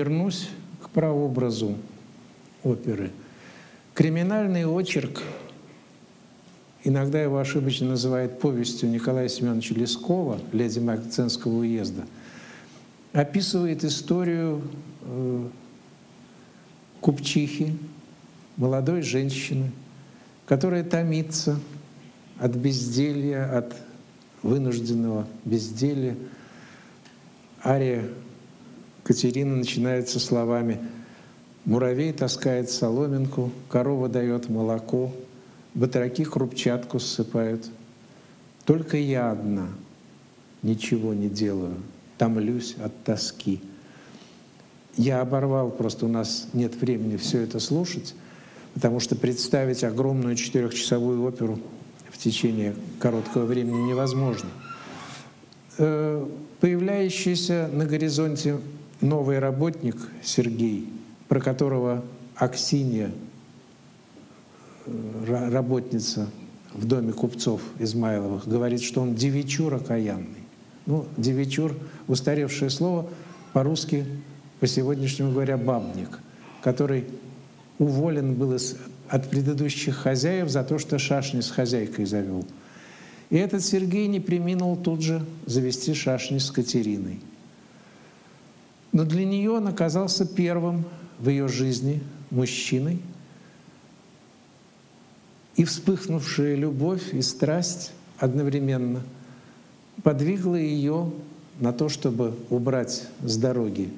Вернусь 0.00 0.48
к 0.82 0.88
прообразу 0.88 1.76
оперы. 2.64 3.10
Криминальный 3.92 4.64
очерк, 4.64 5.20
иногда 6.84 7.20
его 7.20 7.36
ошибочно 7.36 7.88
называют 7.88 8.40
повестью 8.40 8.88
Николая 8.88 9.28
Семеновича 9.28 9.74
Лескова, 9.74 10.40
леди 10.52 10.78
Макценского 10.78 11.58
уезда, 11.58 12.06
описывает 13.12 13.84
историю 13.84 14.62
э, 15.02 15.48
купчихи, 17.02 17.76
молодой 18.56 19.02
женщины, 19.02 19.70
которая 20.46 20.82
томится 20.82 21.60
от 22.38 22.52
безделья, 22.56 23.54
от 23.54 23.76
вынужденного 24.42 25.26
безделья. 25.44 26.16
Ария 27.62 28.08
Катерина 29.10 29.56
начинается 29.56 30.20
словами 30.20 30.78
«Муравей 31.64 32.12
таскает 32.12 32.70
соломинку, 32.70 33.50
корова 33.68 34.08
дает 34.08 34.48
молоко, 34.48 35.12
батраки 35.74 36.22
крупчатку 36.22 37.00
ссыпают. 37.00 37.66
Только 38.64 38.98
я 38.98 39.32
одна 39.32 39.66
ничего 40.62 41.12
не 41.12 41.28
делаю, 41.28 41.74
томлюсь 42.18 42.76
от 42.80 43.02
тоски». 43.02 43.60
Я 44.96 45.22
оборвал, 45.22 45.72
просто 45.72 46.06
у 46.06 46.08
нас 46.08 46.46
нет 46.52 46.80
времени 46.80 47.16
все 47.16 47.40
это 47.40 47.58
слушать, 47.58 48.14
потому 48.74 49.00
что 49.00 49.16
представить 49.16 49.82
огромную 49.82 50.36
четырехчасовую 50.36 51.24
оперу 51.24 51.58
в 52.10 52.16
течение 52.16 52.76
короткого 53.00 53.44
времени 53.44 53.88
невозможно. 53.88 54.50
Э, 55.78 56.24
Появляющийся 56.60 57.68
на 57.72 57.86
горизонте 57.86 58.58
новый 59.00 59.38
работник 59.38 59.96
Сергей, 60.22 60.88
про 61.28 61.40
которого 61.40 62.04
Аксинья, 62.34 63.10
э, 64.86 64.90
ра- 65.26 65.50
работница 65.50 66.28
в 66.72 66.86
доме 66.86 67.12
купцов 67.12 67.62
Измайловых, 67.78 68.46
говорит, 68.48 68.82
что 68.82 69.02
он 69.02 69.14
девичур 69.14 69.74
окаянный. 69.74 70.44
Ну, 70.86 71.06
девичур, 71.16 71.74
устаревшее 72.08 72.70
слово, 72.70 73.08
по-русски, 73.52 74.06
по 74.60 74.66
сегодняшнему 74.66 75.32
говоря, 75.32 75.56
бабник, 75.56 76.18
который 76.62 77.04
уволен 77.78 78.34
был 78.34 78.54
из- 78.54 78.76
от 79.08 79.28
предыдущих 79.28 79.96
хозяев 79.96 80.48
за 80.48 80.62
то, 80.62 80.78
что 80.78 80.98
шашни 80.98 81.40
с 81.40 81.50
хозяйкой 81.50 82.04
завел. 82.06 82.44
И 83.30 83.36
этот 83.36 83.64
Сергей 83.64 84.06
не 84.08 84.20
приминул 84.20 84.76
тут 84.76 85.02
же 85.02 85.24
завести 85.46 85.94
шашни 85.94 86.38
с 86.38 86.50
Катериной. 86.50 87.20
Но 88.92 89.04
для 89.04 89.24
нее 89.24 89.50
он 89.50 89.68
оказался 89.68 90.26
первым 90.26 90.84
в 91.18 91.28
ее 91.28 91.48
жизни 91.48 92.02
мужчиной, 92.30 93.00
и 95.56 95.64
вспыхнувшая 95.64 96.54
любовь 96.54 97.12
и 97.12 97.22
страсть 97.22 97.92
одновременно 98.18 99.02
подвигла 100.02 100.56
ее 100.56 101.12
на 101.58 101.72
то, 101.72 101.88
чтобы 101.88 102.34
убрать 102.48 103.06
с 103.22 103.36
дороги 103.36 103.90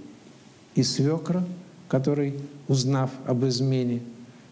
и 0.74 0.82
свекра, 0.82 1.44
который, 1.88 2.34
узнав 2.68 3.10
об 3.26 3.44
измене 3.44 4.02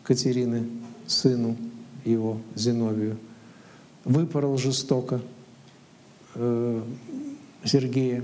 Катерины 0.05 0.67
сыну 1.07 1.57
его 2.05 2.41
Зиновию, 2.55 3.17
выпорол 4.05 4.57
жестоко 4.59 5.21
э, 6.35 6.83
Сергея. 7.65 8.23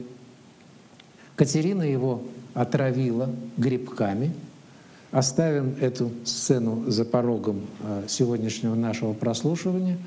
Катерина 1.37 1.83
его 1.83 2.23
отравила 2.55 3.31
грибками. 3.57 4.33
Оставим 5.13 5.77
эту 5.81 6.11
сцену 6.25 6.91
за 6.91 7.05
порогом 7.05 7.67
э, 7.83 8.05
сегодняшнего 8.09 8.75
нашего 8.75 9.13
прослушивания. 9.13 9.99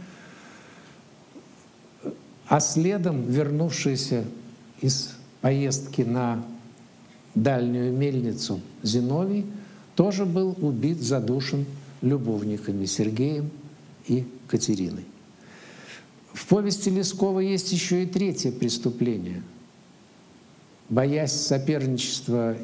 А 2.48 2.60
следом 2.60 3.24
вернувшийся 3.30 4.26
из 4.82 5.16
поездки 5.42 6.02
на 6.02 6.44
дальнюю 7.36 7.94
мельницу 7.94 8.60
Зиновий 8.82 9.46
тоже 9.96 10.26
был 10.26 10.58
убит, 10.60 11.00
задушен 11.00 11.66
любовниками 12.02 12.86
Сергеем 12.86 13.52
и 14.08 14.26
Катериной. 14.48 15.06
В 16.34 16.48
повести 16.48 16.90
Лескова 16.90 17.40
есть 17.40 17.72
еще 17.72 18.04
и 18.04 18.06
третье 18.08 18.52
преступление. 18.52 19.44
Боясь 20.90 21.34
соперничества 21.34 22.56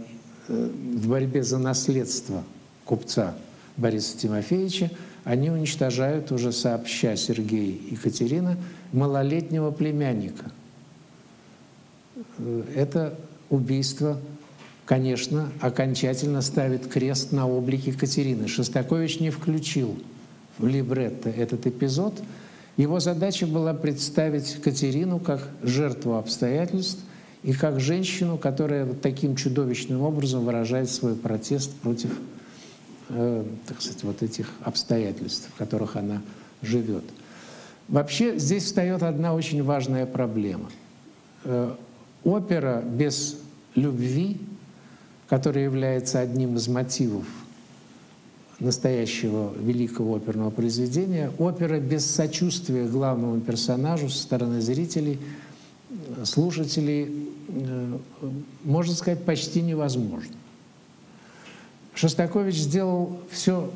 э, 0.48 0.70
в 0.96 1.08
борьбе 1.08 1.44
за 1.44 1.60
наследство 1.60 2.44
купца 2.84 3.36
Бориса 3.78 4.18
Тимофеевича, 4.18 4.90
они 5.24 5.52
уничтожают 5.52 6.32
уже 6.32 6.52
сообща 6.52 7.16
Сергей 7.16 7.72
и 7.72 7.96
Катерина 7.96 8.58
малолетнего 8.94 9.70
племянника. 9.70 10.52
Э, 12.40 12.64
это 12.76 13.16
убийство, 13.52 14.20
конечно, 14.86 15.52
окончательно 15.62 16.42
ставит 16.42 16.88
крест 16.88 17.32
на 17.32 17.48
облике 17.48 17.94
Катерины. 17.94 18.48
Шостакович 18.48 19.20
не 19.20 19.30
включил 19.30 20.00
в 20.58 20.66
либретто 20.66 21.30
этот 21.30 21.68
эпизод. 21.68 22.24
Его 22.76 23.00
задача 23.00 23.46
была 23.46 23.76
представить 23.76 24.60
Катерину 24.64 25.20
как 25.20 25.48
жертву 25.62 26.16
обстоятельств 26.16 27.05
и 27.45 27.53
как 27.53 27.79
женщину, 27.79 28.39
которая 28.39 28.86
вот 28.86 29.01
таким 29.01 29.36
чудовищным 29.36 30.01
образом 30.01 30.45
выражает 30.45 30.89
свой 30.89 31.13
протест 31.13 31.71
против 31.75 32.10
э, 33.10 33.45
так 33.67 33.79
сказать, 33.79 34.03
вот 34.03 34.23
этих 34.23 34.49
обстоятельств, 34.63 35.47
в 35.53 35.58
которых 35.58 35.95
она 35.95 36.23
живет. 36.63 37.03
Вообще 37.88 38.39
здесь 38.39 38.63
встает 38.63 39.03
одна 39.03 39.36
очень 39.36 39.62
важная 39.62 40.08
проблема. 40.08 40.71
Э, 41.43 41.75
опера 42.23 42.81
без 42.81 43.38
любви, 43.75 44.41
которая 45.29 45.65
является 45.65 46.21
одним 46.21 46.55
из 46.55 46.67
мотивов 46.67 47.25
настоящего 48.60 49.53
великого 49.55 50.15
оперного 50.15 50.49
произведения, 50.49 51.31
опера 51.38 51.79
без 51.79 52.08
сочувствия 52.08 52.88
главному 52.88 53.39
персонажу 53.39 54.10
со 54.10 54.23
стороны 54.23 54.62
зрителей, 54.62 55.19
слушателей, 56.23 57.35
можно 58.63 58.93
сказать, 58.93 59.23
почти 59.23 59.62
невозможно. 59.62 60.36
Шостакович 61.93 62.55
сделал 62.55 63.19
все, 63.29 63.71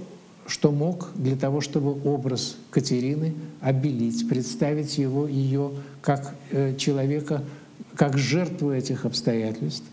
что 0.45 0.71
мог 0.71 1.10
для 1.15 1.36
того, 1.36 1.62
чтобы 1.62 1.91
образ 2.03 2.58
Катерины 2.71 3.34
обелить, 3.62 4.27
представить 4.27 4.97
его, 4.97 5.27
ее 5.27 5.71
как 6.01 6.36
э, 6.51 6.75
человека, 6.75 7.43
как 7.95 8.17
жертву 8.17 8.71
этих 8.71 9.05
обстоятельств 9.05 9.86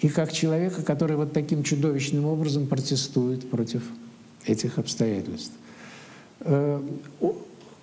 и 0.00 0.08
как 0.08 0.32
человека, 0.32 0.82
который 0.82 1.16
вот 1.16 1.32
таким 1.32 1.62
чудовищным 1.62 2.26
образом 2.26 2.66
протестует 2.66 3.48
против 3.50 3.82
этих 4.46 4.78
обстоятельств. 4.78 5.52
Э, 6.40 6.82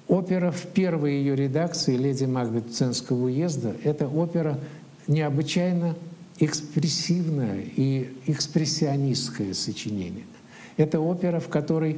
опера 0.08 0.52
в 0.52 0.64
первой 0.68 1.14
ее 1.14 1.36
редакции 1.36 1.96
«Леди 1.96 2.26
Макбет 2.26 2.74
Ценского 2.74 3.26
уезда»— 3.26 3.76
это 3.84 4.08
опера 4.08 4.60
необычайно 5.08 5.96
экспрессивное 6.40 7.64
и 7.76 8.14
экспрессионистское 8.28 9.54
сочинение. 9.54 10.26
Это 10.78 11.00
опера, 11.00 11.40
в 11.40 11.48
которой 11.48 11.98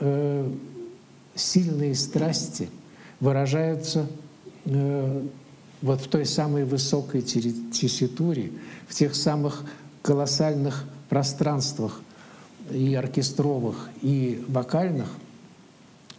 э, 0.00 0.52
сильные 1.34 1.94
страсти 1.94 2.68
выражаются 3.18 4.06
э, 4.64 5.26
вот 5.82 6.00
в 6.00 6.08
той 6.08 6.24
самой 6.24 6.64
высокой 6.64 7.22
тесситуре, 7.22 8.52
в 8.86 8.94
тех 8.94 9.14
самых 9.14 9.64
колоссальных 10.02 10.84
пространствах 11.08 12.00
и 12.70 12.94
оркестровых, 12.94 13.90
и 14.02 14.44
вокальных, 14.48 15.08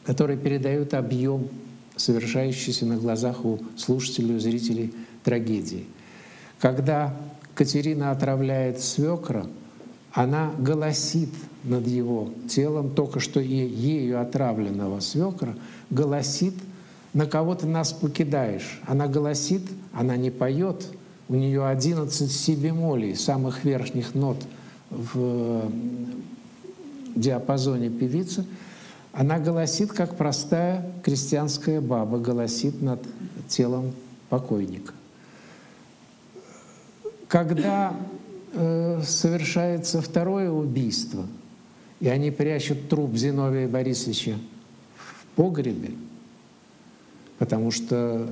которые 0.04 0.38
передают 0.38 0.94
объем 0.94 1.48
совершающийся 1.96 2.86
на 2.86 2.98
глазах 2.98 3.44
у 3.44 3.60
слушателей, 3.76 4.36
у 4.36 4.40
зрителей 4.40 4.94
трагедии. 5.24 5.86
Когда 6.60 7.14
Катерина 7.56 8.12
отравляет 8.12 8.82
свекра, 8.82 9.46
она 10.12 10.52
голосит 10.58 11.30
над 11.64 11.86
его 11.86 12.30
телом, 12.50 12.92
только 12.92 13.20
что 13.20 13.40
ею 13.40 14.20
отравленного 14.22 15.00
свекра, 15.00 15.56
голосит, 15.90 16.56
на 17.14 17.26
кого 17.26 17.56
ты 17.56 17.68
нас 17.68 17.94
покидаешь. 17.94 18.82
Она 18.86 19.08
голосит, 19.08 19.64
она 19.94 20.18
не 20.18 20.32
поет, 20.32 20.88
у 21.30 21.36
нее 21.36 21.68
11 21.68 22.32
си 22.32 22.56
бемолей, 22.56 23.16
самых 23.16 23.64
верхних 23.66 24.16
нот 24.16 24.38
в 24.90 25.70
диапазоне 27.16 27.90
певицы. 27.90 28.46
Она 29.12 29.40
голосит, 29.40 29.92
как 29.92 30.16
простая 30.16 30.92
крестьянская 31.04 31.82
баба 31.82 32.18
голосит 32.18 32.82
над 32.82 33.02
телом 33.48 33.94
покойника. 34.30 34.94
Когда 37.28 37.94
э, 38.54 39.02
совершается 39.04 40.02
второе 40.02 40.50
убийство, 40.50 41.26
и 42.00 42.08
они 42.08 42.32
прячут 42.32 42.90
труп 42.90 43.16
Зиновия 43.16 43.68
Борисовича 43.68 44.36
в 44.96 45.26
погребе, 45.36 45.92
потому 47.38 47.72
что 47.72 48.30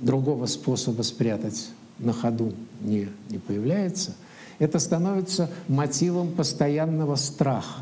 другого 0.00 0.46
способа 0.46 1.02
спрятать 1.02 1.70
на 1.98 2.12
ходу 2.12 2.52
не, 2.80 3.08
не 3.30 3.38
появляется, 3.38 4.14
это 4.58 4.78
становится 4.78 5.50
мотивом 5.68 6.32
постоянного 6.32 7.16
страха, 7.16 7.80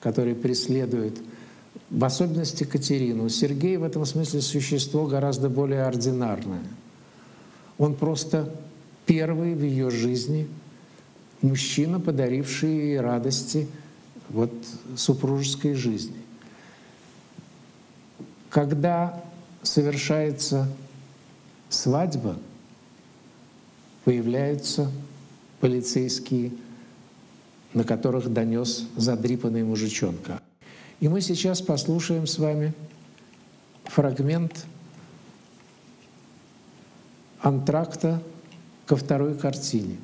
который 0.00 0.34
преследует 0.34 1.18
в 1.90 2.04
особенности 2.04 2.64
Катерину. 2.64 3.28
Сергей 3.28 3.76
в 3.76 3.84
этом 3.84 4.04
смысле 4.04 4.40
существо 4.40 5.06
гораздо 5.06 5.48
более 5.48 5.84
ординарное. 5.84 6.62
Он 7.78 7.94
просто 7.94 8.52
первый 9.08 9.54
в 9.54 9.64
ее 9.64 9.90
жизни 9.90 10.46
мужчина, 11.40 11.98
подаривший 11.98 12.70
ей 12.70 13.00
радости 13.00 13.66
вот, 14.28 14.52
супружеской 14.96 15.74
жизни. 15.74 16.22
Когда 18.50 19.24
совершается 19.62 20.70
свадьба, 21.70 22.36
появляются 24.04 24.92
полицейские, 25.60 26.52
на 27.72 27.84
которых 27.84 28.30
донес 28.30 28.86
задрипанный 28.96 29.64
мужичонка. 29.64 30.42
И 31.00 31.08
мы 31.08 31.22
сейчас 31.22 31.62
послушаем 31.62 32.26
с 32.26 32.38
вами 32.38 32.74
фрагмент 33.84 34.66
антракта 37.40 38.22
ко 38.88 38.96
второй 38.96 39.34
картине. 39.34 39.98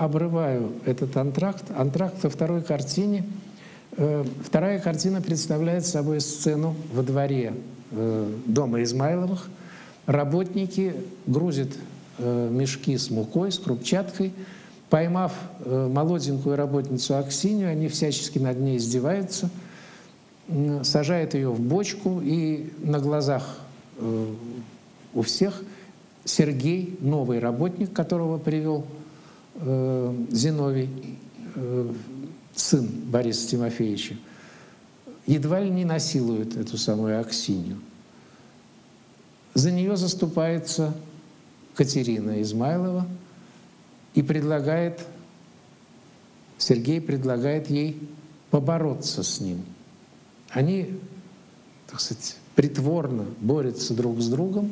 Обрываю 0.00 0.72
этот 0.86 1.16
антракт. 1.16 1.64
Антракт 1.76 2.22
во 2.22 2.30
второй 2.30 2.62
картине. 2.62 3.24
Э, 3.96 4.24
вторая 4.42 4.78
картина 4.78 5.20
представляет 5.20 5.84
собой 5.84 6.20
сцену 6.20 6.74
во 6.92 7.02
дворе 7.02 7.52
э, 7.90 8.32
дома 8.46 8.82
Измайловых. 8.82 9.48
Работники 10.06 10.94
грузят 11.26 11.68
э, 12.18 12.48
мешки 12.50 12.96
с 12.96 13.10
мукой, 13.10 13.52
с 13.52 13.58
крупчаткой. 13.58 14.32
Поймав 14.88 15.32
молоденькую 15.64 16.54
работницу 16.54 17.16
Аксинию, 17.16 17.70
они 17.70 17.88
всячески 17.88 18.38
над 18.38 18.60
ней 18.60 18.76
издеваются, 18.76 19.48
сажают 20.82 21.32
ее 21.32 21.48
в 21.48 21.60
бочку, 21.60 22.20
и 22.22 22.70
на 22.82 22.98
глазах 22.98 23.56
у 25.14 25.22
всех 25.22 25.62
Сергей, 26.26 26.98
новый 27.00 27.38
работник, 27.38 27.90
которого 27.94 28.36
привел 28.36 28.84
э, 29.64 30.24
Зиновий, 30.30 30.90
э, 31.54 31.92
сын 32.54 32.86
Бориса 32.86 33.48
Тимофеевича, 33.48 34.16
едва 35.26 35.60
ли 35.60 35.70
не 35.70 35.84
насилует 35.84 36.56
эту 36.56 36.76
самую 36.76 37.20
Аксинью. 37.20 37.78
За 39.54 39.70
нее 39.70 39.96
заступается 39.96 40.94
Катерина 41.74 42.40
Измайлова 42.42 43.06
и 44.14 44.22
предлагает, 44.22 45.00
Сергей 46.58 47.00
предлагает 47.00 47.70
ей 47.70 48.00
побороться 48.50 49.22
с 49.22 49.40
ним. 49.40 49.62
Они, 50.50 50.98
так 51.86 52.00
сказать, 52.00 52.36
притворно 52.54 53.26
борются 53.40 53.94
друг 53.94 54.20
с 54.20 54.28
другом. 54.28 54.70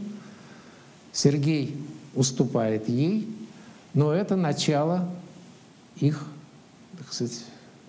Сергей 1.12 1.76
уступает 2.14 2.88
ей, 2.88 3.28
но 3.94 4.12
это 4.12 4.36
начало 4.36 5.08
их, 5.96 6.24
так 6.98 7.12
сказать, 7.12 7.44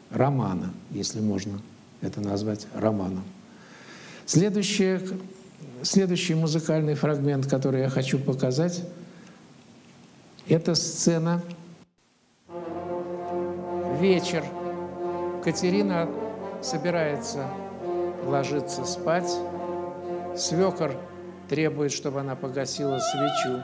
романа, 0.10 0.74
если 0.90 1.20
можно 1.20 1.62
это 2.02 2.22
назвать 2.22 2.68
романом. 2.74 3.24
Следующее, 4.26 5.02
следующий 5.82 6.36
музыкальный 6.36 6.96
фрагмент, 6.96 7.48
который 7.48 7.82
я 7.82 7.90
хочу 7.90 8.20
показать, 8.20 8.84
это 10.48 10.76
сцена 10.76 11.42
«Вечер». 14.00 14.44
Катерина 15.44 16.10
собирается 16.62 17.48
ложиться 18.26 18.86
спать. 18.86 19.32
Свекор 20.36 20.96
требует, 21.50 21.92
чтобы 21.92 22.20
она 22.22 22.36
погасила 22.36 23.00
свечу. 23.00 23.64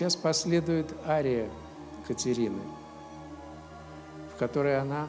Сейчас 0.00 0.16
последует 0.16 0.94
ария 1.06 1.50
Катерины, 2.08 2.62
в 4.34 4.38
которой 4.38 4.80
она 4.80 5.08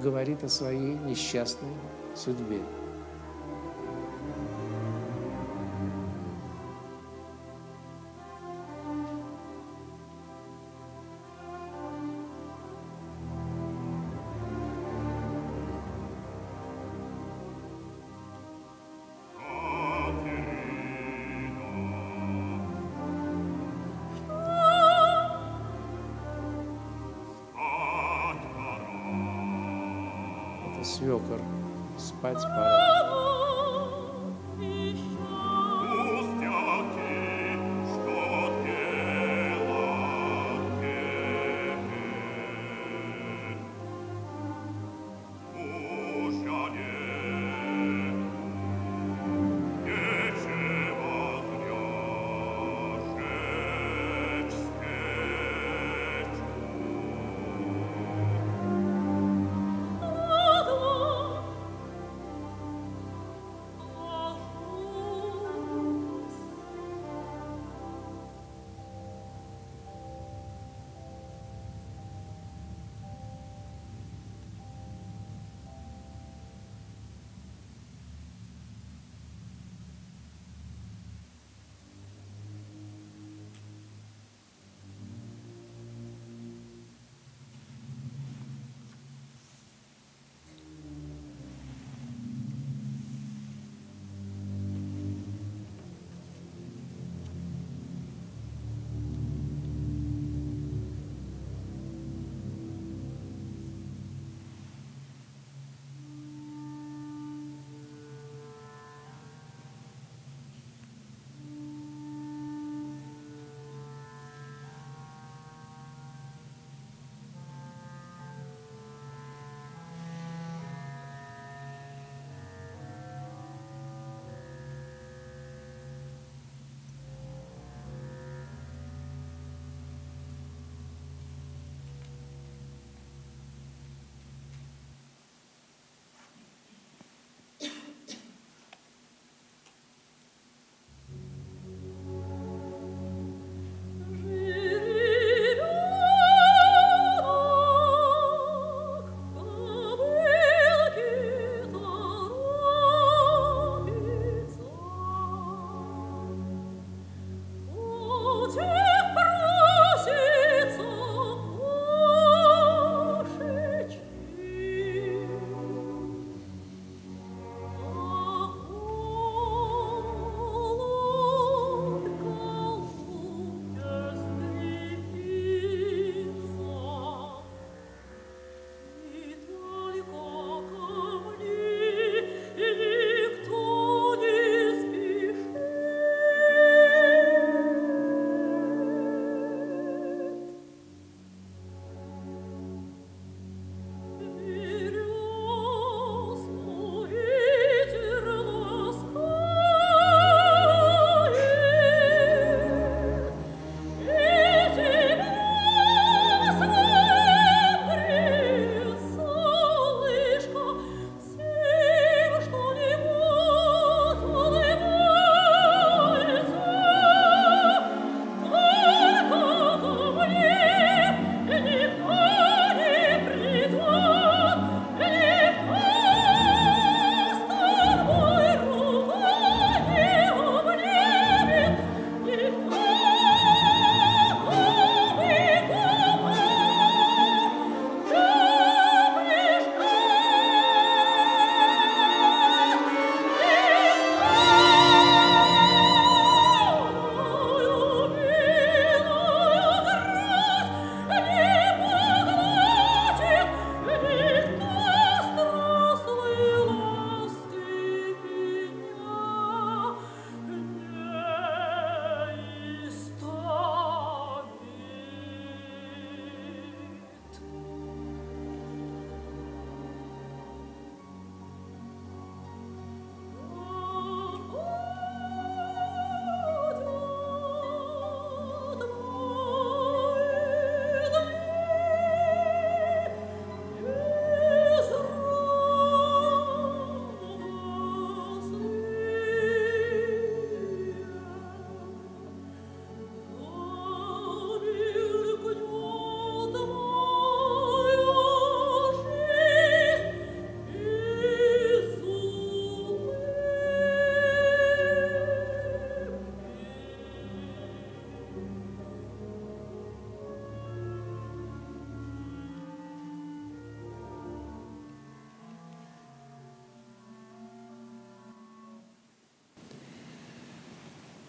говорит 0.00 0.42
о 0.42 0.48
своей 0.48 0.94
несчастной 0.94 1.70
судьбе. 2.16 2.60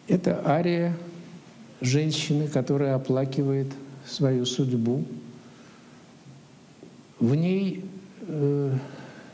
Это 0.10 0.42
ария 0.46 0.98
женщины, 1.82 2.48
которая 2.48 2.96
оплакивает 2.96 3.68
свою 4.06 4.46
судьбу. 4.46 5.06
В 7.20 7.36
ней, 7.36 7.86
э, 8.22 8.76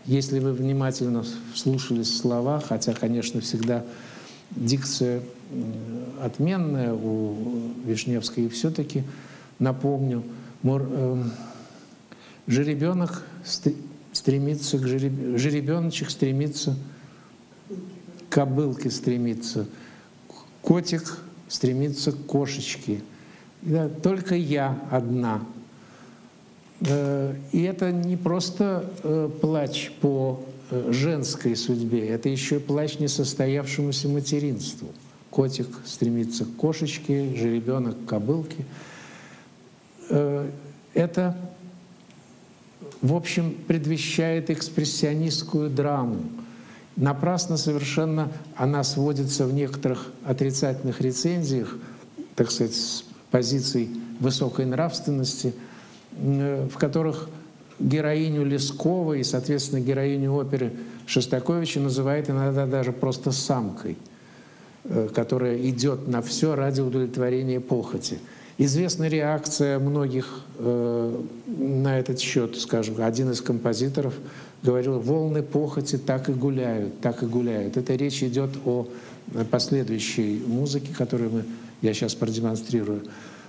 если 0.06 0.40
вы 0.40 0.52
внимательно 0.52 1.24
слушались 1.56 2.18
слова, 2.18 2.60
хотя, 2.60 2.94
конечно, 2.94 3.40
всегда 3.40 3.86
дикция 4.52 5.22
э, 5.22 5.64
отменная 6.22 6.94
у 6.94 7.72
Вишневской, 7.86 8.46
и 8.46 8.50
все-таки 8.50 9.04
напомню, 9.60 10.24
мор, 10.62 10.86
э, 10.88 11.24
жеребенок 12.48 13.24
ст- 13.46 13.74
стремится 14.12 14.78
к 14.78 14.86
жереб... 14.86 15.38
жеребеночек 15.38 16.10
стремится 16.10 16.76
кобылке 18.30 18.92
стремится, 18.92 19.66
котик 20.66 21.20
стремится 21.48 22.12
к 22.12 22.26
кошечке. 22.26 23.02
Да, 23.62 23.88
только 23.88 24.36
я 24.36 24.78
одна. 24.92 25.42
Э, 26.82 27.36
И 27.52 27.62
это 27.62 27.92
не 27.92 28.18
просто 28.18 28.92
э, 29.04 29.30
плач 29.42 29.92
по 30.02 30.44
э, 30.72 30.92
женской 30.92 31.56
судьбе, 31.56 32.08
это 32.10 32.30
еще 32.30 32.58
и 32.58 32.60
плач 32.60 33.00
несостоявшемуся 33.00 34.10
материнству. 34.10 34.90
Котик 35.30 35.68
стремится 35.86 36.46
к 36.46 36.56
кошечке, 36.56 37.36
жеребенок 37.36 37.96
к 38.06 38.10
кобылке. 38.10 38.66
Это, 40.94 41.36
в 43.02 43.14
общем, 43.14 43.54
предвещает 43.68 44.50
экспрессионистскую 44.50 45.70
драму. 45.70 46.20
Напрасно 46.96 47.58
совершенно 47.58 48.32
она 48.56 48.84
сводится 48.84 49.46
в 49.46 49.54
некоторых 49.54 50.12
отрицательных 50.24 51.02
рецензиях, 51.02 51.76
так 52.36 52.52
сказать, 52.52 52.74
с 52.74 53.04
позиций 53.32 53.90
высокой 54.20 54.66
нравственности, 54.66 55.54
э, 56.18 56.68
в 56.72 56.78
которых 56.78 57.30
героиню 57.80 58.46
Лескова 58.46 59.14
и, 59.14 59.24
соответственно, 59.24 59.82
героиню 59.82 60.34
оперы 60.34 60.72
Шостаковича 61.06 61.82
называют 61.82 62.30
иногда 62.30 62.66
даже 62.66 62.94
просто 62.94 63.32
самкой, 63.32 63.98
э, 64.86 65.10
которая 65.14 65.58
идет 65.70 66.08
на 66.08 66.22
все 66.22 66.56
ради 66.56 66.80
удовлетворения 66.80 67.60
похоти. 67.60 68.20
Известна 68.58 69.10
реакция 69.10 69.80
многих 69.80 70.42
э, 70.60 71.24
на 71.46 72.00
этот 72.00 72.22
счет, 72.22 72.56
скажем, 72.56 72.96
один 73.04 73.32
из 73.32 73.42
композиторов 73.42 74.14
говорил, 74.66 75.00
волны 75.00 75.44
похоти 75.44 75.98
так 75.98 76.30
и 76.30 76.34
гуляют, 76.34 77.00
так 77.00 77.24
и 77.24 77.26
гуляют. 77.26 77.78
Это 77.78 77.96
речь 77.96 78.24
идет 78.24 78.52
о 78.66 78.88
последующей 79.52 80.42
музыке, 80.46 80.94
которую 80.98 81.32
мы, 81.32 81.46
я 81.82 81.94
сейчас 81.94 82.16
продемонстрирую. 82.16 83.04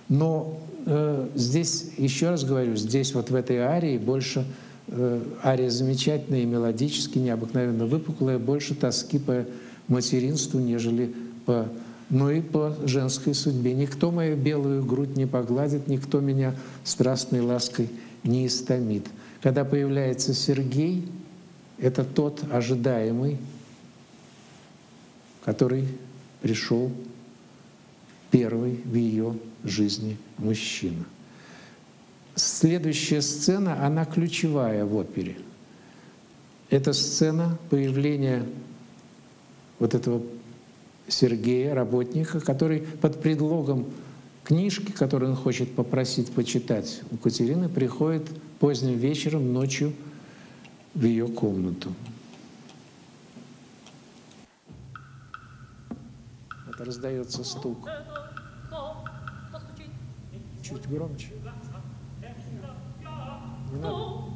Но 0.08 0.58
э, 0.84 1.28
здесь, 1.34 1.90
еще 1.96 2.30
раз 2.30 2.44
говорю, 2.44 2.76
здесь 2.76 3.14
вот 3.14 3.30
в 3.30 3.34
этой 3.34 3.58
арии 3.58 3.98
больше, 3.98 4.44
э, 4.88 5.20
ария 5.42 5.70
замечательная 5.70 6.44
мелодически, 6.44 7.18
необыкновенно 7.18 7.86
выпуклая, 7.86 8.38
больше 8.38 8.74
тоски 8.74 9.18
по 9.18 9.44
материнству, 9.88 10.60
нежели 10.60 11.14
по 11.44 11.68
но 12.08 12.30
и 12.30 12.40
по 12.40 12.72
женской 12.84 13.34
судьбе. 13.34 13.74
Никто 13.74 14.10
мою 14.10 14.36
белую 14.36 14.84
грудь 14.84 15.16
не 15.16 15.26
погладит, 15.26 15.88
никто 15.88 16.20
меня 16.20 16.54
страстной 16.84 17.40
лаской 17.40 17.88
не 18.22 18.46
истомит. 18.46 19.06
Когда 19.46 19.64
появляется 19.64 20.34
Сергей, 20.34 21.06
это 21.78 22.02
тот 22.02 22.42
ожидаемый, 22.50 23.38
который 25.44 25.86
пришел 26.42 26.90
первый 28.32 28.80
в 28.84 28.92
ее 28.92 29.36
жизни 29.62 30.18
мужчина. 30.38 31.04
Следующая 32.34 33.22
сцена, 33.22 33.86
она 33.86 34.04
ключевая 34.04 34.84
в 34.84 34.96
опере. 34.96 35.36
Это 36.68 36.92
сцена 36.92 37.56
появления 37.70 38.44
вот 39.78 39.94
этого 39.94 40.22
Сергея, 41.06 41.72
работника, 41.72 42.40
который 42.40 42.80
под 42.80 43.22
предлогом 43.22 43.86
книжки, 44.42 44.90
которую 44.90 45.30
он 45.30 45.36
хочет 45.36 45.72
попросить 45.72 46.32
почитать 46.32 47.02
у 47.12 47.16
Катерины, 47.16 47.68
приходит 47.68 48.28
поздним 48.58 48.96
вечером, 48.98 49.52
ночью 49.52 49.92
в 50.94 51.04
ее 51.04 51.26
комнату. 51.28 51.92
Это 56.70 56.84
раздается 56.84 57.44
стук. 57.44 57.88
Чуть 60.62 60.88
громче. 60.88 61.28
Не 63.72 63.78
надо. 63.78 64.26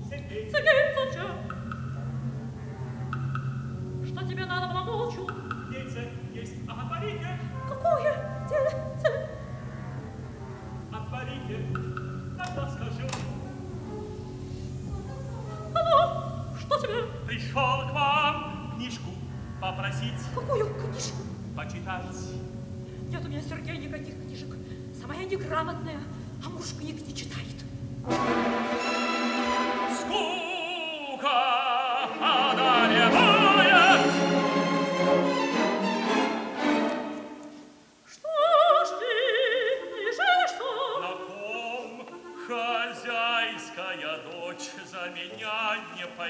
Что 4.07 4.27
тебе 4.29 4.45
надо 4.45 4.73
было 4.73 5.05
ночью? 5.05 5.27
Яйце 5.73 6.09
есть, 6.35 6.55
а 6.69 6.83
отворите, 6.83 7.39
Какое 7.69 8.47
дельце? 8.49 9.29
отворите, 10.93 11.67
тогда 12.37 12.69
скажу. 12.71 13.20
Что 16.71 16.87
тебе? 16.87 17.03
Пришел 17.27 17.89
к 17.89 17.93
вам 17.93 18.75
книжку 18.77 19.11
попросить 19.61 20.15
Какую 20.35 20.67
книжку? 20.75 21.19
почитать. 21.57 22.17
Нет 23.09 23.25
у 23.25 23.29
меня, 23.29 23.43
Сергей, 23.43 23.77
никаких 23.79 24.15
книжек. 24.15 24.55
Сама 25.01 25.15
я 25.15 25.25
неграмотная, 25.25 26.01
а 26.45 26.49
муж 26.49 26.67
книг 26.79 27.05
не 27.07 27.15
читает. 27.15 27.47
Скука 30.01 31.80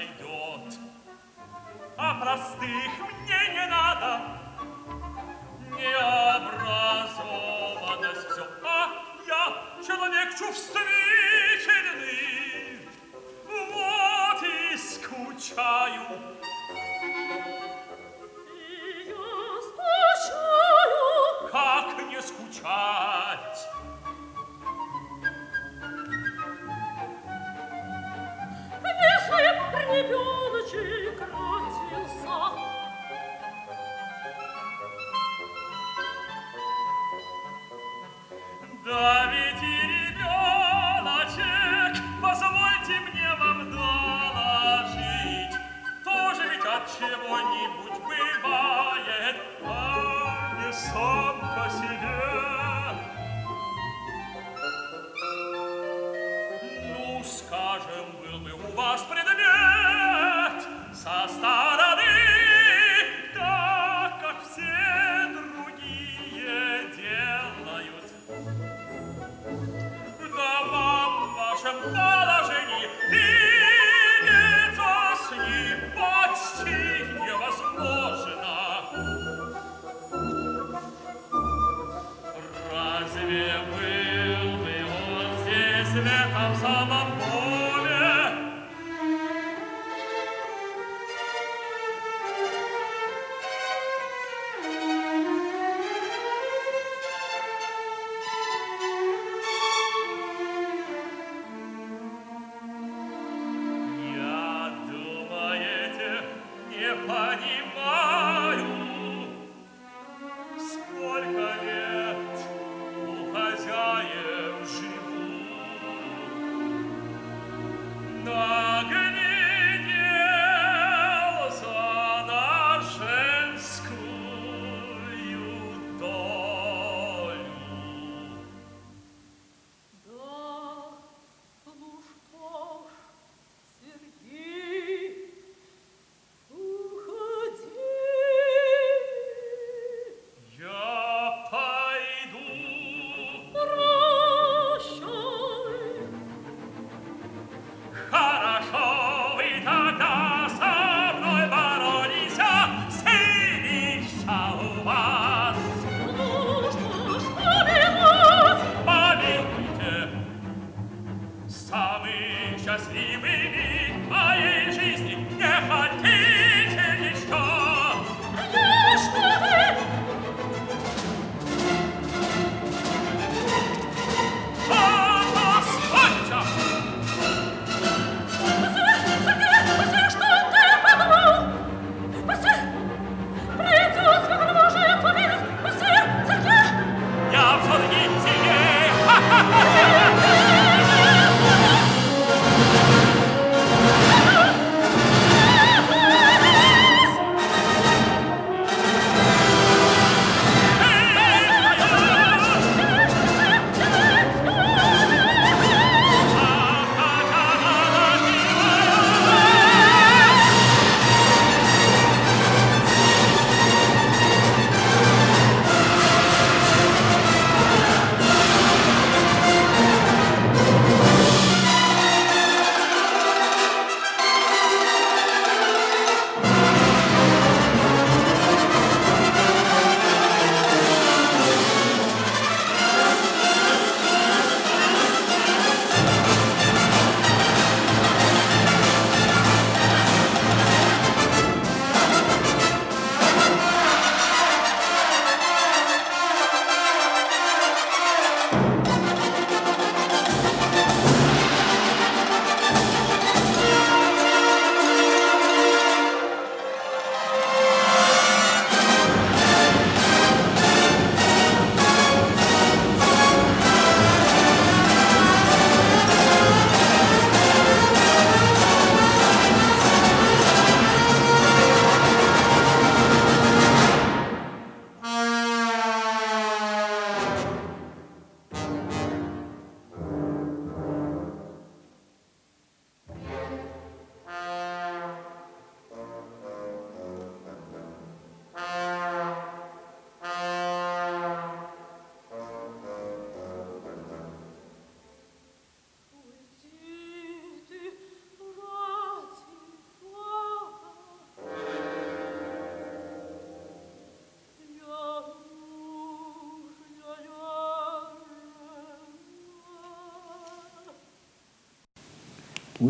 пойдет. 0.00 0.78
А 1.98 2.14
простых 2.20 2.90
мне 3.22 3.48
не 3.54 3.66
надо, 3.68 4.20
необразованность 5.70 8.28
все. 8.30 8.44
А 8.64 8.76
я 9.26 9.42
человек 9.86 10.28
чувствительный, 10.36 12.86
вот 13.48 14.42
и 14.42 14.76
скучаю. 14.76 16.18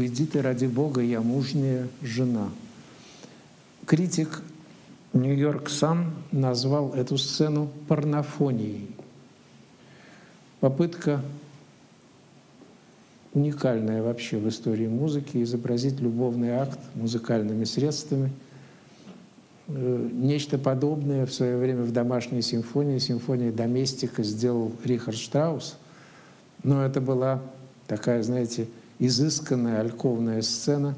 «Уйди 0.02 0.26
ты, 0.26 0.41
ради 0.41 0.66
Бога, 0.66 0.99
я 0.99 1.22
мужняя 1.22 1.88
жена». 2.02 2.49
Критик 3.86 4.41
Нью-Йорк 5.14 5.70
Сан 5.70 6.12
назвал 6.32 6.95
эту 6.95 7.20
сцену 7.20 7.70
порнофонией. 7.88 8.95
Попытка 10.60 11.22
уникальная 13.36 14.02
вообще 14.02 14.39
в 14.39 14.49
истории 14.49 14.88
музыки 14.88 15.43
изобразить 15.43 15.99
любовный 15.99 16.49
акт 16.49 16.80
музыкальными 16.95 17.66
средствами. 17.66 18.32
Э, 19.68 20.10
нечто 20.12 20.58
подобное 20.58 21.28
в 21.28 21.32
свое 21.32 21.58
время 21.58 21.84
в 21.84 21.91
домашней 21.91 22.41
симфонии, 22.41 22.97
симфонии 22.97 23.52
«Доместика» 23.52 24.24
сделал 24.24 24.72
Рихард 24.84 25.18
Штраус, 25.18 25.78
но 26.64 26.84
это 26.84 27.02
была 27.02 27.39
такая, 27.86 28.24
знаете, 28.24 28.66
изысканная 29.02 29.82
альковная 29.82 30.43
сцена, 30.43 30.95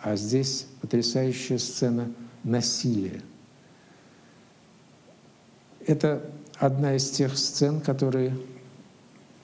а 0.00 0.16
здесь 0.16 0.66
потрясающая 0.80 1.58
сцена 1.58 2.10
насилия. 2.42 3.20
Это 5.86 6.22
одна 6.58 6.96
из 6.96 7.10
тех 7.10 7.36
сцен, 7.36 7.80
которые 7.80 8.36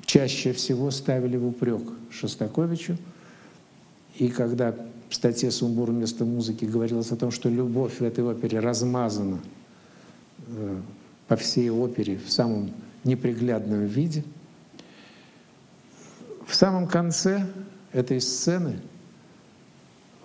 чаще 0.07 0.55
всего 0.55 0.91
ставили 0.91 1.37
в 1.37 1.47
упрек 1.47 1.83
Шостаковичу. 2.11 2.97
И 4.17 4.29
когда 4.29 4.75
в 5.11 5.15
статье 5.15 5.51
«Сумбур 5.51 5.91
вместо 5.91 6.25
музыки» 6.25 6.65
говорилось 6.65 7.13
о 7.13 7.17
том, 7.17 7.31
что 7.31 7.51
любовь 7.51 8.01
в 8.01 8.03
этой 8.03 8.25
опере 8.25 8.61
размазана 8.61 9.39
э, 10.49 10.81
по 11.29 11.37
всей 11.37 11.69
опере 11.69 12.19
в 12.19 12.33
самом 12.33 12.71
неприглядном 13.05 13.85
виде, 13.85 14.25
в 16.47 16.55
самом 16.55 16.87
конце 16.87 17.47
этой 17.93 18.21
сцены 18.21 18.81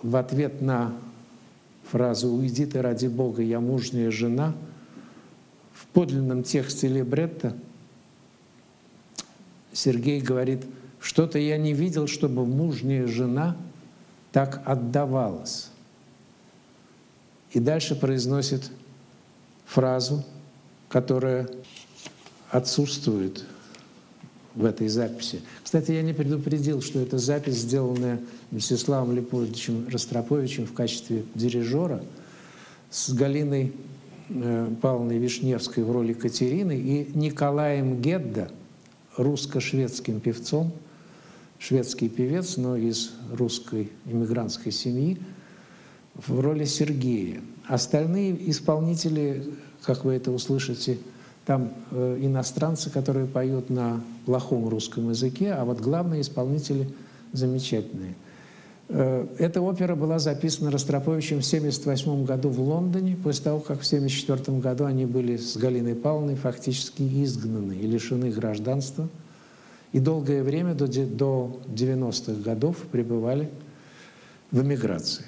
в 0.02 0.16
ответ 0.16 0.60
на 0.60 0.92
фразу 1.90 2.30
«Уйди 2.30 2.66
ты 2.66 2.82
ради 2.82 3.06
Бога, 3.06 3.42
я 3.42 3.60
мужняя 3.60 4.10
жена» 4.10 4.54
в 5.72 5.86
подлинном 5.86 6.42
тексте 6.42 6.88
либретто 6.88 7.56
Сергей 9.72 10.20
говорит, 10.20 10.64
что-то 10.98 11.38
я 11.38 11.56
не 11.56 11.72
видел, 11.72 12.08
чтобы 12.08 12.44
мужняя 12.44 13.06
жена 13.06 13.56
так 14.32 14.60
отдавалась. 14.64 15.70
И 17.52 17.60
дальше 17.60 17.94
произносит 17.94 18.70
фразу, 19.66 20.24
которая 20.88 21.48
отсутствует 22.50 23.44
в 24.54 24.64
этой 24.64 24.88
записи. 24.88 25.42
Кстати, 25.68 25.92
я 25.92 26.00
не 26.00 26.14
предупредил, 26.14 26.80
что 26.80 26.98
эта 26.98 27.18
запись, 27.18 27.56
сделанная 27.56 28.22
Мстиславом 28.50 29.14
Леопольдовичем 29.14 29.86
Ростроповичем 29.90 30.64
в 30.64 30.72
качестве 30.72 31.24
дирижера 31.34 32.02
с 32.88 33.12
Галиной 33.12 33.74
э, 34.30 34.70
Павловной 34.80 35.18
Вишневской 35.18 35.84
в 35.84 35.90
роли 35.90 36.14
Катерины 36.14 36.74
и 36.74 37.10
Николаем 37.14 38.00
Гедда, 38.00 38.50
русско-шведским 39.18 40.20
певцом, 40.20 40.72
шведский 41.58 42.08
певец, 42.08 42.56
но 42.56 42.74
из 42.74 43.12
русской 43.30 43.92
иммигрантской 44.06 44.72
семьи, 44.72 45.18
в 46.14 46.40
роли 46.40 46.64
Сергея. 46.64 47.42
Остальные 47.66 48.50
исполнители, 48.50 49.44
как 49.82 50.06
вы 50.06 50.14
это 50.14 50.30
услышите, 50.30 50.96
там 51.48 51.72
э, 51.92 52.18
иностранцы, 52.20 52.90
которые 52.90 53.26
поют 53.26 53.70
на 53.70 54.02
плохом 54.26 54.68
русском 54.68 55.08
языке, 55.08 55.52
а 55.52 55.64
вот 55.64 55.80
главные 55.80 56.20
исполнители 56.20 56.90
замечательные. 57.32 58.16
Э, 58.90 59.26
эта 59.38 59.62
опера 59.62 59.94
была 59.94 60.18
записана 60.18 60.70
Ростроповичем 60.70 61.40
в 61.40 61.46
1978 61.46 62.26
году 62.26 62.50
в 62.50 62.60
Лондоне, 62.60 63.16
после 63.16 63.44
того, 63.44 63.60
как 63.60 63.80
в 63.80 63.86
1974 63.86 64.58
году 64.58 64.84
они 64.84 65.06
были 65.06 65.38
с 65.38 65.56
Галиной 65.56 65.94
Павловной 65.94 66.34
фактически 66.34 67.00
изгнаны 67.24 67.72
и 67.72 67.86
лишены 67.86 68.28
гражданства. 68.28 69.08
И 69.92 70.00
долгое 70.00 70.42
время, 70.42 70.74
до 70.74 70.84
90-х 70.84 72.42
годов, 72.42 72.76
пребывали 72.92 73.48
в 74.50 74.60
эмиграции. 74.60 75.24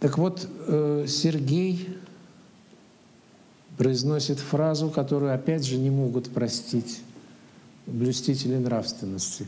Так 0.00 0.18
вот, 0.18 0.48
э, 0.66 1.04
Сергей 1.06 1.96
произносит 3.78 4.40
фразу, 4.40 4.90
которую 4.90 5.32
опять 5.32 5.64
же 5.64 5.78
не 5.78 5.88
могут 5.88 6.28
простить 6.30 7.00
блюстители 7.86 8.56
нравственности. 8.56 9.46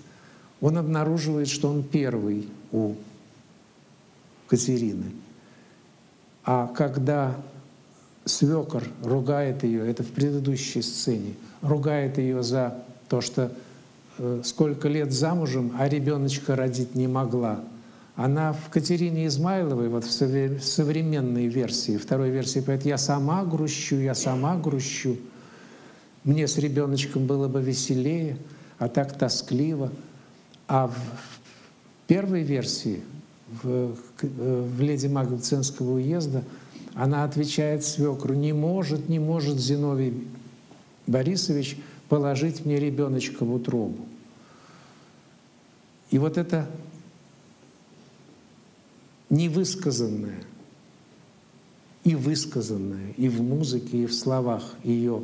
Он 0.61 0.78
обнаруживает, 0.78 1.49
что 1.49 1.68
он 1.68 1.83
первый 1.83 2.49
у 2.72 2.95
Катерины. 4.47 5.12
А 6.45 6.68
когда 6.68 7.37
свекор 8.24 8.85
ругает 9.03 9.64
ее, 9.64 9.89
это 9.89 10.05
в 10.05 10.09
предыдущей 10.09 10.83
сцене, 10.83 11.35
ругает 11.61 12.18
ее 12.18 12.43
за 12.43 12.83
то, 13.09 13.20
что 13.20 13.53
э, 14.18 14.43
сколько 14.45 14.89
лет 14.89 15.12
замужем, 15.12 15.72
а 15.78 15.89
ребеночка 15.89 16.57
родить 16.57 16.95
не 16.95 17.09
могла– 17.09 17.61
она 18.20 18.52
в 18.52 18.68
Катерине 18.68 19.28
Измайловой, 19.28 19.88
вот 19.88 20.04
в 20.04 20.10
современной 20.10 21.46
версии, 21.46 21.96
второй 21.96 22.28
версии 22.28 22.60
поет 22.60 22.84
«Я 22.84 22.98
сама 22.98 23.46
грущу, 23.46 23.96
я 23.96 24.14
сама 24.14 24.56
грущу». 24.56 25.16
Мне 26.24 26.46
с 26.46 26.58
ребеночком 26.58 27.26
было 27.26 27.48
бы 27.48 27.62
веселее, 27.62 28.36
а 28.78 28.88
так 28.88 29.16
тоскливо. 29.16 29.90
А 30.68 30.88
в 30.88 30.94
первой 32.08 32.42
версии, 32.42 33.00
в, 33.62 33.96
в 34.20 34.80
«Леди 34.82 35.06
Магнценского 35.06 35.94
уезда», 35.94 36.44
она 36.94 37.24
отвечает 37.24 37.84
свекру, 37.86 38.34
не 38.34 38.52
может, 38.52 39.08
не 39.08 39.18
может 39.18 39.58
Зиновий 39.58 40.28
Борисович 41.06 41.78
положить 42.10 42.66
мне 42.66 42.78
ребеночка 42.78 43.46
в 43.46 43.54
утробу. 43.54 44.04
И 46.10 46.18
вот 46.18 46.36
это 46.36 46.68
невысказанное. 49.31 50.45
И 52.03 52.14
высказанное 52.14 53.12
и 53.18 53.28
в 53.28 53.43
музыке, 53.43 54.05
и 54.05 54.07
в 54.07 54.14
словах 54.14 54.74
ее 54.85 55.22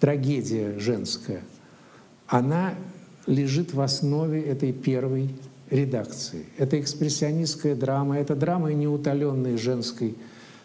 трагедия 0.00 0.76
женская, 0.78 1.42
она 2.26 2.74
лежит 3.26 3.72
в 3.72 3.80
основе 3.80 4.42
этой 4.42 4.72
первой 4.72 5.30
редакции. 5.70 6.46
Это 6.58 6.80
экспрессионистская 6.80 7.74
драма, 7.74 8.18
это 8.18 8.34
драма 8.34 8.72
неутоленной 8.72 9.56
женской 9.56 10.16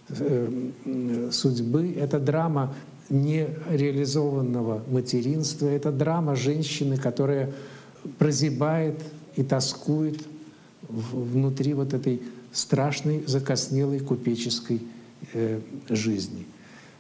э, 0.10 1.30
судьбы, 1.32 1.94
это 1.94 2.20
драма 2.20 2.74
нереализованного 3.10 4.84
материнства, 4.90 5.68
это 5.68 5.92
драма 5.92 6.36
женщины, 6.36 6.98
которая 6.98 7.52
прозябает 8.18 9.02
и 9.36 9.44
тоскует 9.44 10.22
внутри 10.88 11.74
вот 11.74 11.94
этой 11.94 12.22
страшной, 12.52 13.24
закоснелой 13.26 14.00
купеческой 14.00 14.82
э, 15.34 15.60
жизни. 15.90 16.46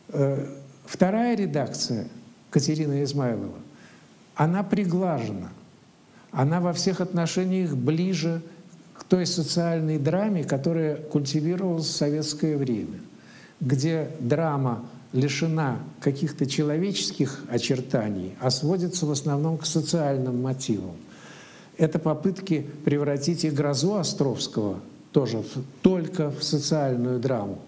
Э, 0.09 0.45
вторая 0.85 1.35
редакция 1.35 2.07
Катерина 2.49 3.03
Измайлова, 3.03 3.59
она 4.35 4.63
приглажена, 4.63 5.51
она 6.31 6.61
во 6.61 6.73
всех 6.73 7.01
отношениях 7.01 7.75
ближе 7.75 8.41
к 8.93 9.03
той 9.03 9.25
социальной 9.25 9.97
драме, 9.97 10.43
которая 10.43 10.95
культивировалась 10.95 11.87
в 11.87 11.95
советское 11.95 12.57
время, 12.57 12.99
где 13.59 14.11
драма 14.19 14.85
лишена 15.13 15.79
каких-то 16.01 16.45
человеческих 16.45 17.43
очертаний, 17.49 18.35
а 18.39 18.51
сводится 18.51 19.05
в 19.05 19.11
основном 19.11 19.57
к 19.57 19.65
социальным 19.65 20.41
мотивам. 20.41 20.95
Это 21.77 21.97
попытки 21.97 22.67
превратить 22.85 23.45
и 23.45 23.49
грозу 23.49 23.95
Островского 23.95 24.79
тоже 25.12 25.43
только 25.82 26.30
в 26.30 26.43
социальную 26.43 27.20
драму 27.20 27.60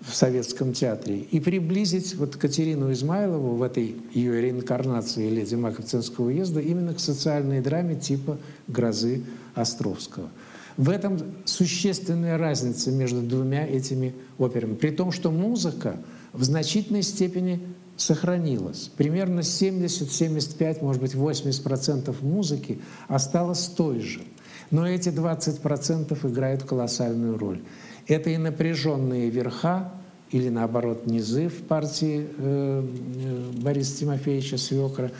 в 0.00 0.14
советском 0.14 0.72
театре 0.72 1.18
и 1.18 1.40
приблизить 1.40 2.14
вот 2.14 2.36
Катерину 2.36 2.92
Измайлову 2.92 3.56
в 3.56 3.62
этой 3.62 3.96
ее 4.12 4.40
реинкарнации 4.40 5.28
«Леди 5.28 5.54
Маковцинского 5.54 6.26
уезда» 6.26 6.60
именно 6.60 6.94
к 6.94 7.00
социальной 7.00 7.60
драме 7.60 7.96
типа 7.96 8.38
«Грозы 8.68 9.24
Островского». 9.54 10.28
В 10.76 10.90
этом 10.90 11.18
существенная 11.46 12.36
разница 12.36 12.90
между 12.90 13.22
двумя 13.22 13.66
этими 13.66 14.14
операми. 14.38 14.74
При 14.74 14.90
том, 14.90 15.10
что 15.10 15.30
музыка 15.30 15.96
в 16.34 16.44
значительной 16.44 17.02
степени 17.02 17.60
сохранилась. 17.96 18.90
Примерно 18.94 19.40
70-75, 19.40 20.84
может 20.84 21.00
быть, 21.00 21.14
80% 21.14 22.14
музыки 22.20 22.78
осталось 23.08 23.66
той 23.68 24.00
же– 24.00 24.20
но 24.70 24.88
эти 24.88 25.08
20% 25.08 26.30
играют 26.30 26.62
колоссальную 26.62 27.38
роль. 27.38 27.60
Это 28.06 28.30
и 28.30 28.36
напряженные 28.36 29.30
верха, 29.30 29.92
или 30.30 30.48
наоборот 30.48 31.06
низы 31.06 31.48
в 31.48 31.62
партии 31.62 32.26
э, 32.36 32.84
э, 33.16 33.50
Бориса 33.60 33.98
Тимофеевича 33.98 34.58
Свекра. 34.58 35.12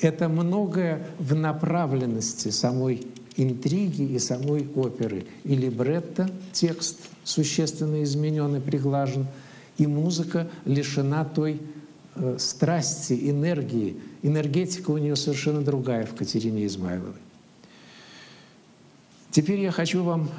Это 0.00 0.28
многое 0.28 1.06
в 1.18 1.34
направленности 1.34 2.48
самой 2.48 3.06
интриги 3.36 4.02
и 4.02 4.18
самой 4.18 4.68
оперы. 4.74 5.26
И 5.44 5.54
либретто, 5.54 6.28
текст 6.52 6.98
существенно 7.24 8.02
изменен 8.02 8.56
и 8.56 8.60
приглажен, 8.60 9.26
и 9.76 9.86
музыка 9.86 10.48
лишена 10.64 11.24
той 11.24 11.60
э, 12.16 12.36
страсти, 12.38 13.30
энергии. 13.30 13.96
Энергетика 14.22 14.90
у 14.90 14.98
нее 14.98 15.14
совершенно 15.14 15.62
другая 15.62 16.04
в 16.04 16.14
Катерине 16.14 16.66
Измайловой. 16.66 17.14
Теперь 19.30 19.60
я 19.60 19.70
хочу 19.70 20.02
вам 20.02 20.30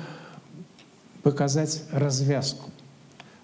показать 1.22 1.84
развязку, 1.92 2.72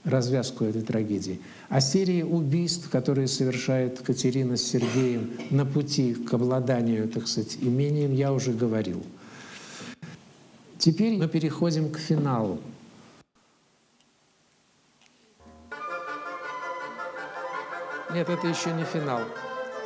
развязку 0.04 0.66
этой 0.66 0.82
трагедии. 0.82 1.40
О 1.70 1.82
серии 1.82 2.24
убийств, 2.24 2.90
которые 2.90 3.28
совершает 3.28 4.00
Катерина 4.02 4.58
с 4.58 4.64
Сергеем 4.64 5.32
на 5.52 5.66
пути 5.66 6.16
к 6.16 6.34
обладанию, 6.34 7.08
так 7.08 7.28
сказать, 7.28 7.58
имением, 7.62 8.14
я 8.14 8.34
уже 8.34 8.54
говорил. 8.54 9.04
Теперь 10.78 11.18
мы 11.18 11.28
переходим 11.28 11.90
к 11.90 11.98
финалу. 11.98 12.60
Нет, 18.14 18.30
это 18.30 18.48
еще 18.48 18.72
не 18.72 18.84
финал. 18.86 19.22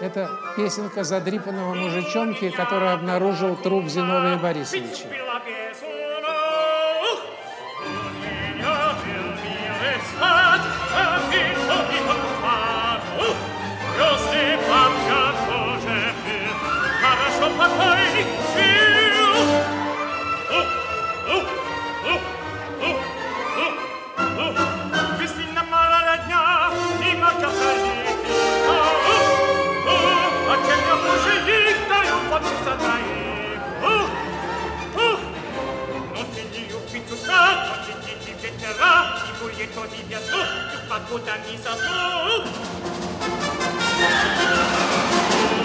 Это 0.01 0.29
песенка 0.55 1.03
задрипанного 1.03 1.73
мужичонки, 1.73 2.49
который 2.49 2.93
обнаружил 2.93 3.55
труп 3.57 3.87
Зиновия 3.87 4.37
Борисовича. 4.37 5.07
Lieto 10.21 10.48
sa 41.62 41.74
su. 41.76 42.42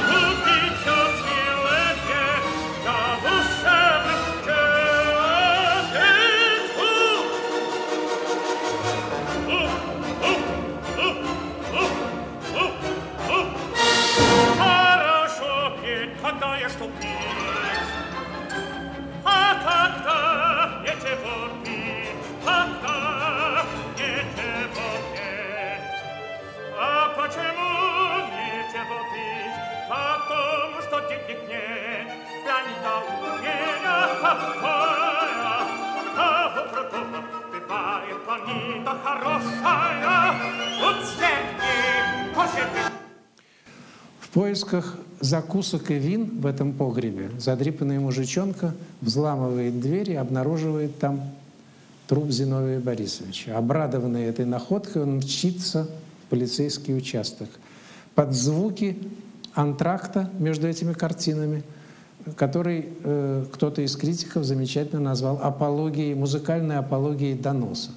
Tutti 0.09 0.57
ciocci 0.83 1.39
legge, 1.65 2.25
da 2.83 3.01
vostre 3.23 3.79
che 4.45 4.63
e 5.93 6.11
tu. 6.75 6.93
Uh, 9.45 9.67
uh, 10.23 10.39
uh, 10.97 11.15
uh, 11.79 11.91
uh, 12.55 12.71
uh. 13.29 13.45
Хорошо 14.57 15.53
петь, 15.81 16.13
когда 16.21 16.57
я 16.57 16.69
что 16.69 16.85
петь. 16.99 17.42
В 44.20 44.28
поисках 44.34 44.96
закусок 45.20 45.90
и 45.92 45.94
вин 45.94 46.40
в 46.40 46.46
этом 46.46 46.72
погребе 46.72 47.30
задрипанная 47.38 48.00
мужичонка 48.00 48.74
взламывает 49.00 49.80
дверь 49.80 50.10
и 50.10 50.14
обнаруживает 50.16 50.98
там 50.98 51.20
труп 52.08 52.30
Зиновия 52.30 52.80
Борисовича. 52.80 53.56
Обрадованный 53.56 54.24
этой 54.24 54.44
находкой, 54.44 55.02
он 55.02 55.18
мчится 55.18 55.88
в 56.24 56.30
полицейский 56.30 56.96
участок. 56.96 57.48
Под 58.14 58.32
звуки 58.32 58.98
антракта 59.54 60.30
между 60.38 60.68
этими 60.68 60.92
картинами, 60.92 61.62
который 62.36 62.88
э, 63.02 63.44
кто-то 63.52 63.82
из 63.82 63.96
критиков 63.96 64.44
замечательно 64.44 65.00
назвал 65.00 65.38
апологией, 65.42 66.14
музыкальной 66.14 66.78
апологией 66.78 67.36
доноса. 67.36 67.90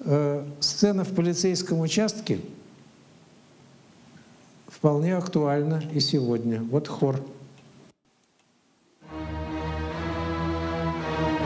Э, 0.00 0.44
сцена 0.60 1.04
в 1.04 1.14
полицейском 1.14 1.80
участке 1.80 2.40
вполне 4.66 5.16
актуальна 5.16 5.82
и 5.92 6.00
сегодня. 6.00 6.62
Вот 6.62 6.88
хор. 6.88 7.20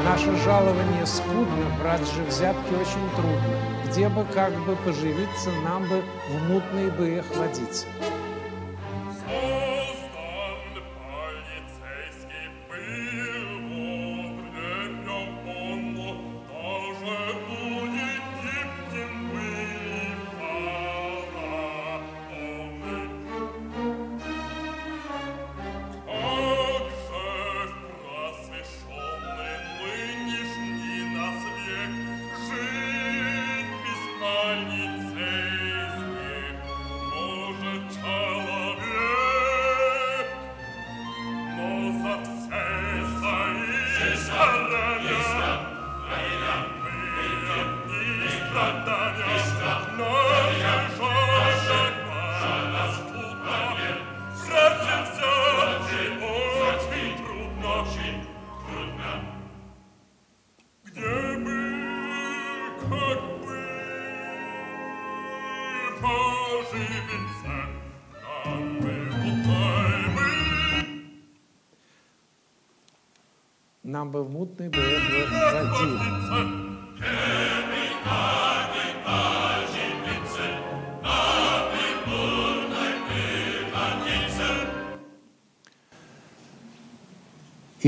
Наше 0.05 0.37
жалование 0.45 1.07
скудно, 1.07 1.65
брать 1.81 2.07
же 2.13 2.23
взятки 2.25 2.75
очень 2.75 3.11
трудно. 3.17 3.91
Где 3.91 4.09
бы 4.09 4.25
как 4.35 4.53
бы 4.67 4.77
поживиться, 4.85 5.51
нам 5.65 5.83
бы 5.89 6.03
в 6.29 6.51
мутные 6.51 6.91
бы 6.91 7.17
их 7.17 7.25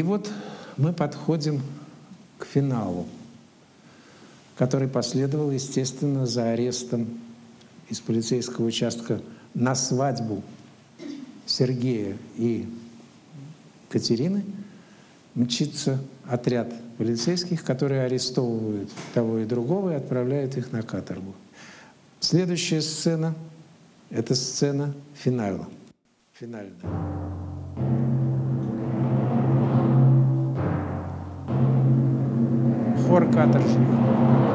вот 0.06 0.30
мы 0.76 0.92
подходим 0.92 1.60
к 2.38 2.46
финалу, 2.46 3.06
который 4.56 4.88
последовал, 4.88 5.50
естественно, 5.50 6.26
за 6.26 6.52
арестом 6.52 7.08
из 7.88 8.00
полицейского 8.00 8.66
участка 8.66 9.20
на 9.54 9.74
свадьбу 9.74 10.42
Сергея 11.44 12.16
и 12.36 12.68
Катерины 13.88 14.44
мчится 15.34 16.00
отряд 16.24 16.72
полицейских, 16.98 17.64
которые 17.64 18.02
арестовывают 18.02 18.90
того 19.12 19.38
и 19.38 19.44
другого 19.44 19.92
и 19.92 19.94
отправляют 19.94 20.56
их 20.56 20.72
на 20.72 20.82
каторгу. 20.82 21.34
Следующая 22.20 22.80
сцена— 22.80 23.34
это 24.10 24.34
сцена 24.34 24.94
финала. 25.14 25.68
Финальная. 26.32 26.74
Хор 33.06 33.24
каторжников. 33.30 34.45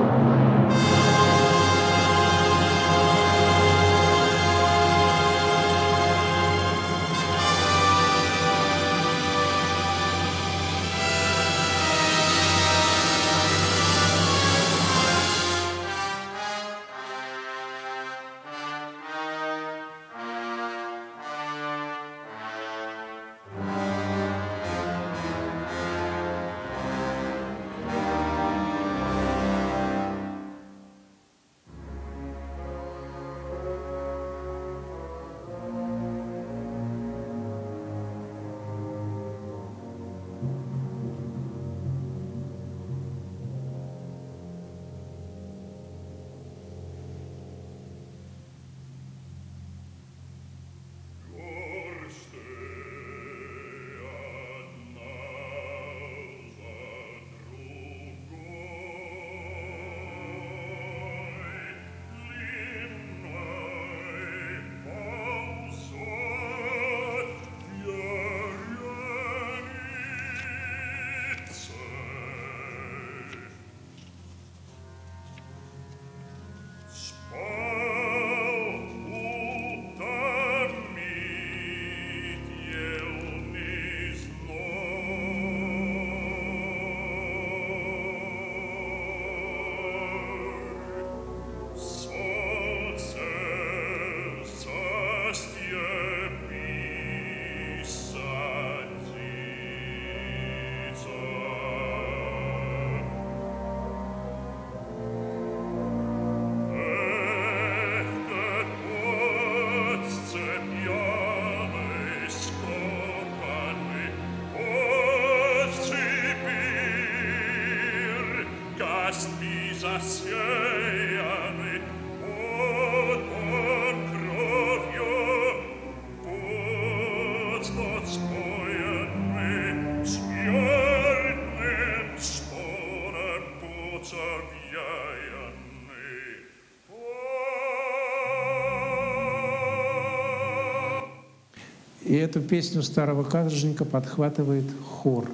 И 142.11 142.15
эту 142.15 142.41
песню 142.41 142.83
старого 142.83 143.23
каторжника 143.23 143.85
подхватывает 143.85 144.65
хор, 144.85 145.31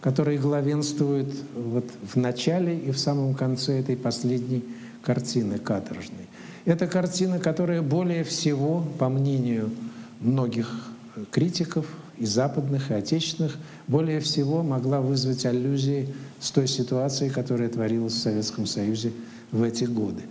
который 0.00 0.38
главенствует 0.38 1.32
вот 1.54 1.84
в 2.02 2.16
начале 2.16 2.76
и 2.76 2.90
в 2.90 2.98
самом 2.98 3.32
конце 3.32 3.78
этой 3.78 3.96
последней 3.96 4.64
картины 5.02 5.60
каторжной. 5.60 6.26
Это 6.64 6.88
картина, 6.88 7.38
которая 7.38 7.80
более 7.80 8.24
всего, 8.24 8.84
по 8.98 9.08
мнению 9.08 9.70
многих 10.18 10.90
критиков, 11.30 11.86
и 12.18 12.26
западных, 12.26 12.90
и 12.90 12.94
отечественных, 12.94 13.56
более 13.86 14.18
всего 14.18 14.64
могла 14.64 15.00
вызвать 15.00 15.46
аллюзии 15.46 16.12
с 16.40 16.50
той 16.50 16.66
ситуацией, 16.66 17.30
которая 17.30 17.68
творилась 17.68 18.14
в 18.14 18.18
Советском 18.18 18.66
Союзе 18.66 19.12
в 19.52 19.62
эти 19.62 19.84
годы. 19.84 20.22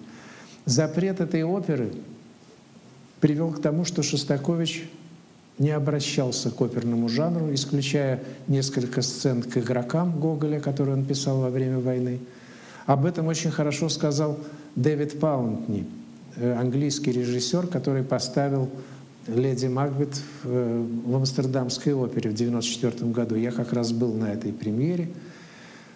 Запрет 0.65 1.21
этой 1.21 1.43
оперы 1.43 1.93
привел 3.21 3.53
к 3.53 3.61
тому, 3.61 3.85
что 3.85 4.03
Шостакович 4.03 4.89
не 5.59 5.71
обращался 5.71 6.49
к 6.49 6.61
оперному 6.61 7.09
жанру, 7.09 7.53
исключая 7.53 8.23
несколько 8.47 9.01
сцен 9.01 9.43
к 9.43 9.57
игрокам 9.57 10.19
Гоголя, 10.19 10.59
которые 10.59 10.95
он 10.95 11.05
писал 11.05 11.41
во 11.41 11.49
время 11.49 11.79
войны. 11.79 12.19
Об 12.85 13.05
этом 13.05 13.27
очень 13.27 13.51
хорошо 13.51 13.89
сказал 13.89 14.39
Дэвид 14.75 15.19
Паунтни, 15.19 15.85
э, 16.37 16.53
английский 16.53 17.11
режиссер, 17.11 17.67
который 17.67 18.03
поставил 18.03 18.69
леди 19.27 19.67
Макбет 19.67 20.19
в, 20.43 20.85
в 21.05 21.15
Амстердамской 21.15 21.93
опере 21.93 22.31
в 22.31 22.33
1994 22.33 23.11
году. 23.11 23.35
Я 23.35 23.51
как 23.51 23.73
раз 23.73 23.91
был 23.91 24.13
на 24.13 24.31
этой 24.31 24.53
премьере. 24.53 25.09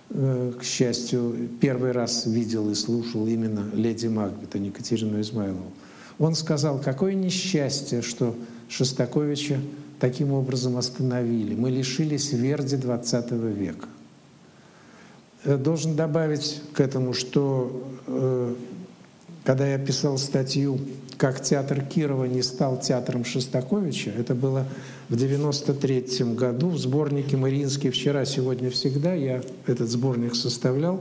Э, 0.10 0.52
к 0.60 0.64
счастью, 0.64 1.50
первый 1.62 1.94
раз 1.94 2.26
видел 2.26 2.70
и 2.70 2.76
слушал 2.76 3.26
именно 3.28 3.66
леди 3.74 4.08
Макбет, 4.08 4.54
а 4.56 4.60
не 4.60 4.68
Екатерину 4.68 5.22
Измайлову. 5.22 5.72
Он 6.20 6.36
сказал, 6.36 6.80
какое 6.80 7.14
несчастье, 7.14 8.02
что 8.02 8.36
Шостаковича 8.76 9.60
таким 10.00 10.34
образом 10.34 10.78
остановили. 10.78 11.54
Мы 11.54 11.70
лишились 11.70 12.34
Верди 12.34 12.76
20 12.76 13.32
века. 13.32 13.88
Э, 15.44 15.58
должен 15.58 15.96
добавить 15.96 16.60
к 16.74 16.80
этому, 16.80 17.14
что 17.14 17.88
э, 18.08 18.56
когда 19.44 19.68
я 19.68 19.78
писал 19.78 20.18
статью 20.18 20.80
«Как 21.18 21.44
театр 21.44 21.86
Кирова 21.86 22.26
не 22.26 22.42
стал 22.42 22.80
театром 22.80 23.26
Шостаковича», 23.26 24.10
это 24.10 24.34
было 24.34 24.66
в 25.08 25.16
93 25.18 26.34
году 26.34 26.70
в 26.70 26.80
сборнике 26.80 27.38
«Мариинский 27.38 27.92
вчера, 27.92 28.26
сегодня, 28.26 28.72
всегда». 28.72 29.14
Я 29.14 29.44
этот 29.68 29.88
сборник 29.88 30.34
составлял. 30.34 31.00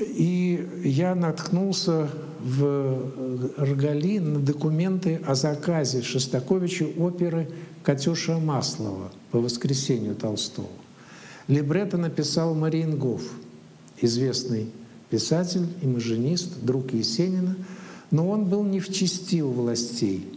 И 0.00 0.68
я 0.82 1.14
наткнулся 1.14 2.10
в 2.42 3.52
Ргали 3.56 4.18
на 4.18 4.40
документы 4.40 5.20
о 5.26 5.34
заказе 5.34 6.02
Шостаковича 6.02 6.86
оперы 6.98 7.48
«Катюша 7.82 8.38
Маслова» 8.38 9.12
по 9.30 9.40
воскресенью 9.40 10.14
Толстого. 10.16 10.68
Либретто 11.48 11.98
написал 11.98 12.54
Мариенгоф, 12.54 13.22
известный 14.00 14.70
писатель, 15.10 15.66
имажинист, 15.82 16.60
друг 16.62 16.92
Есенина, 16.92 17.56
но 18.10 18.28
он 18.28 18.44
был 18.44 18.64
не 18.64 18.80
в 18.80 18.92
чести 18.92 19.40
у 19.40 19.50
властей. 19.50 20.31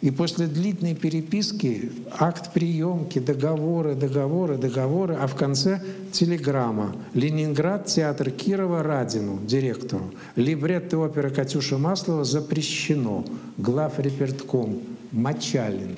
И 0.00 0.10
после 0.10 0.46
длительной 0.46 0.94
переписки, 0.94 1.90
акт 2.10 2.52
приемки, 2.52 3.18
договоры, 3.18 3.94
договоры, 3.94 4.56
договоры, 4.56 5.14
а 5.14 5.26
в 5.26 5.34
конце 5.34 5.82
телеграмма. 6.12 6.94
Ленинград, 7.14 7.86
театр 7.86 8.30
Кирова, 8.30 8.82
Радину, 8.82 9.40
директору. 9.44 10.12
Либретто 10.36 10.98
оперы 10.98 11.30
Катюша 11.30 11.78
Маслова 11.78 12.24
запрещено. 12.24 13.24
Глав 13.56 13.98
репертком 13.98 14.80
Мочалин. 15.10 15.96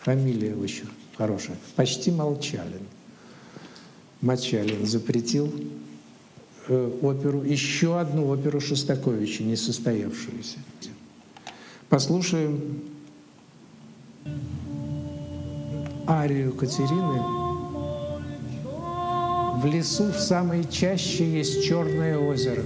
Фамилия 0.00 0.54
очень 0.54 0.88
хорошая. 1.16 1.56
Почти 1.76 2.10
Молчалин. 2.10 2.86
Мочалин 4.20 4.84
запретил 4.86 5.50
Э, 6.72 6.88
оперу, 7.02 7.42
еще 7.42 7.98
одну 7.98 8.28
оперу 8.28 8.60
Шостаковича, 8.60 9.42
не 9.42 9.56
состоявшуюся. 9.56 10.58
Послушаем 11.88 12.60
арию 16.06 16.52
Катерины. 16.52 17.20
В 19.60 19.66
лесу 19.66 20.10
в 20.10 20.18
самой 20.18 20.64
чаще 20.64 21.24
есть 21.24 21.64
черное 21.64 22.18
озеро. 22.18 22.62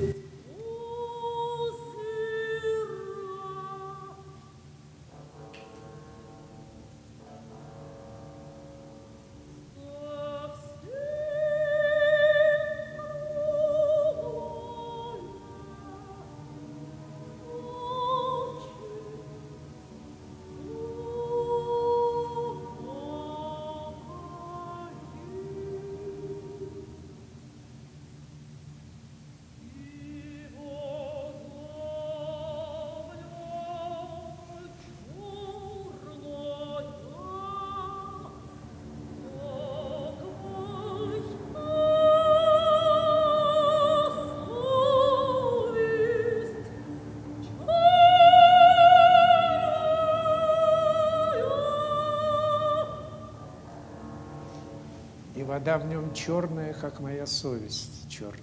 Вода 55.54 55.78
в 55.78 55.86
нем 55.86 56.12
черная, 56.14 56.74
как 56.74 56.98
моя 56.98 57.26
совесть 57.26 58.10
черная. 58.10 58.40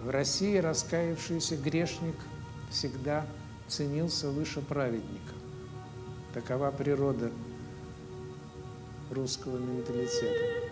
В 0.00 0.08
России 0.08 0.56
раскаявшийся 0.56 1.58
грешник 1.58 2.16
всегда 2.70 3.26
ценился 3.68 4.30
выше 4.30 4.62
праведника. 4.62 5.34
Такова 6.32 6.70
природа 6.70 7.30
русского 9.10 9.58
менталитета. 9.58 10.71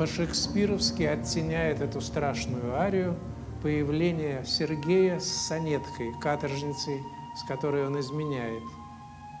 По-шекспировски 0.00 1.02
оттеняет 1.02 1.82
эту 1.82 2.00
страшную 2.00 2.74
арию 2.74 3.18
появление 3.62 4.42
Сергея 4.46 5.18
с 5.18 5.28
сонеткой, 5.48 6.14
каторжницей, 6.22 7.02
с 7.36 7.42
которой 7.42 7.86
он 7.86 8.00
изменяет 8.00 8.62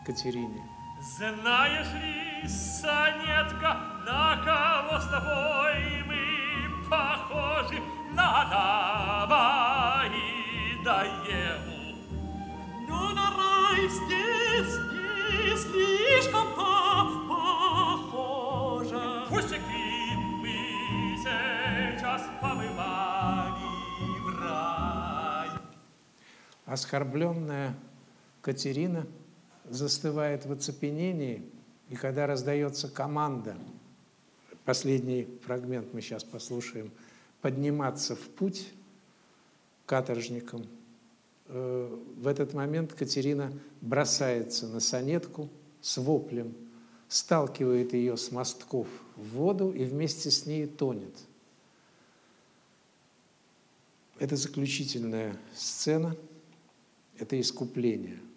Катерине. 0.04 0.62
Знаешь 1.00 1.86
ли, 1.94 2.46
сонетка, 2.46 3.74
на 4.04 4.36
кого 4.44 5.00
с 5.00 5.06
тобой 5.06 6.04
мы 6.06 6.90
похожи? 6.90 7.80
На 8.12 8.42
Адама 8.42 10.04
и 10.14 10.84
на 10.84 11.04
Еву. 11.24 11.96
Ну, 12.86 13.14
на 13.14 13.30
рай 13.30 13.88
Оскорбленная 26.70 27.76
Катерина 28.42 29.04
застывает 29.68 30.46
в 30.46 30.52
оцепенении, 30.52 31.42
и 31.88 31.96
когда 31.96 32.28
раздается 32.28 32.88
команда, 32.88 33.56
последний 34.64 35.26
фрагмент 35.44 35.92
мы 35.92 36.00
сейчас 36.00 36.22
послушаем, 36.22 36.92
подниматься 37.40 38.14
в 38.14 38.20
путь 38.20 38.72
каторжникам, 39.84 40.64
э, 41.48 41.98
в 42.18 42.28
этот 42.28 42.54
момент 42.54 42.92
Катерина 42.92 43.52
бросается 43.80 44.68
на 44.68 44.78
сонетку 44.78 45.48
с 45.80 45.96
воплем, 45.96 46.54
сталкивает 47.08 47.94
ее 47.94 48.16
с 48.16 48.30
мостков 48.30 48.86
в 49.16 49.30
воду 49.30 49.72
и 49.72 49.82
вместе 49.82 50.30
с 50.30 50.46
ней 50.46 50.68
тонет. 50.68 51.18
Это 54.20 54.36
заключительная 54.36 55.36
сцена, 55.52 56.14
это 57.20 57.40
искупление– 57.40 58.20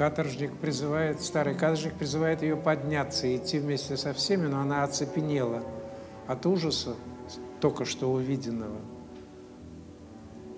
каторжник 0.00 0.56
призывает, 0.56 1.20
старый 1.20 1.52
каторжник 1.52 1.92
призывает 1.92 2.40
ее 2.40 2.56
подняться 2.56 3.26
и 3.26 3.36
идти 3.36 3.58
вместе 3.58 3.98
со 3.98 4.14
всеми, 4.14 4.46
но 4.46 4.58
она 4.58 4.82
оцепенела 4.82 5.62
от 6.26 6.46
ужаса 6.46 6.94
только 7.60 7.84
что 7.84 8.10
увиденного. 8.10 8.78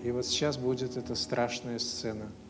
И 0.04 0.12
вот 0.12 0.26
сейчас 0.26 0.58
будет 0.58 0.96
эта 0.96 1.16
страшная 1.16 1.80
сцена– 1.80 2.30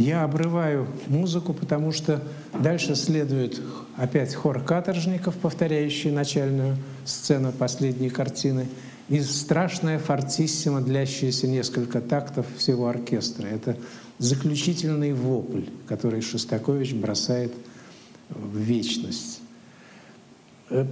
Я 0.00 0.24
обрываю 0.24 0.86
музыку, 1.08 1.52
потому 1.52 1.92
что 1.92 2.22
дальше 2.58 2.94
следует 2.94 3.60
опять 3.98 4.34
хор 4.34 4.62
каторжников, 4.62 5.34
повторяющий 5.36 6.10
начальную 6.10 6.78
сцену 7.04 7.52
последней 7.52 8.08
картины, 8.08 8.66
и 9.10 9.20
страшная 9.20 9.98
фортиссима, 9.98 10.80
длящаяся 10.80 11.46
несколько 11.48 12.00
тактов 12.00 12.46
всего 12.56 12.88
оркестра. 12.88 13.46
Это 13.46 13.76
заключительный 14.16 15.12
вопль, 15.12 15.64
который 15.86 16.22
Шостакович 16.22 16.94
бросает 16.94 17.52
в 18.30 18.56
вечность. 18.56 19.42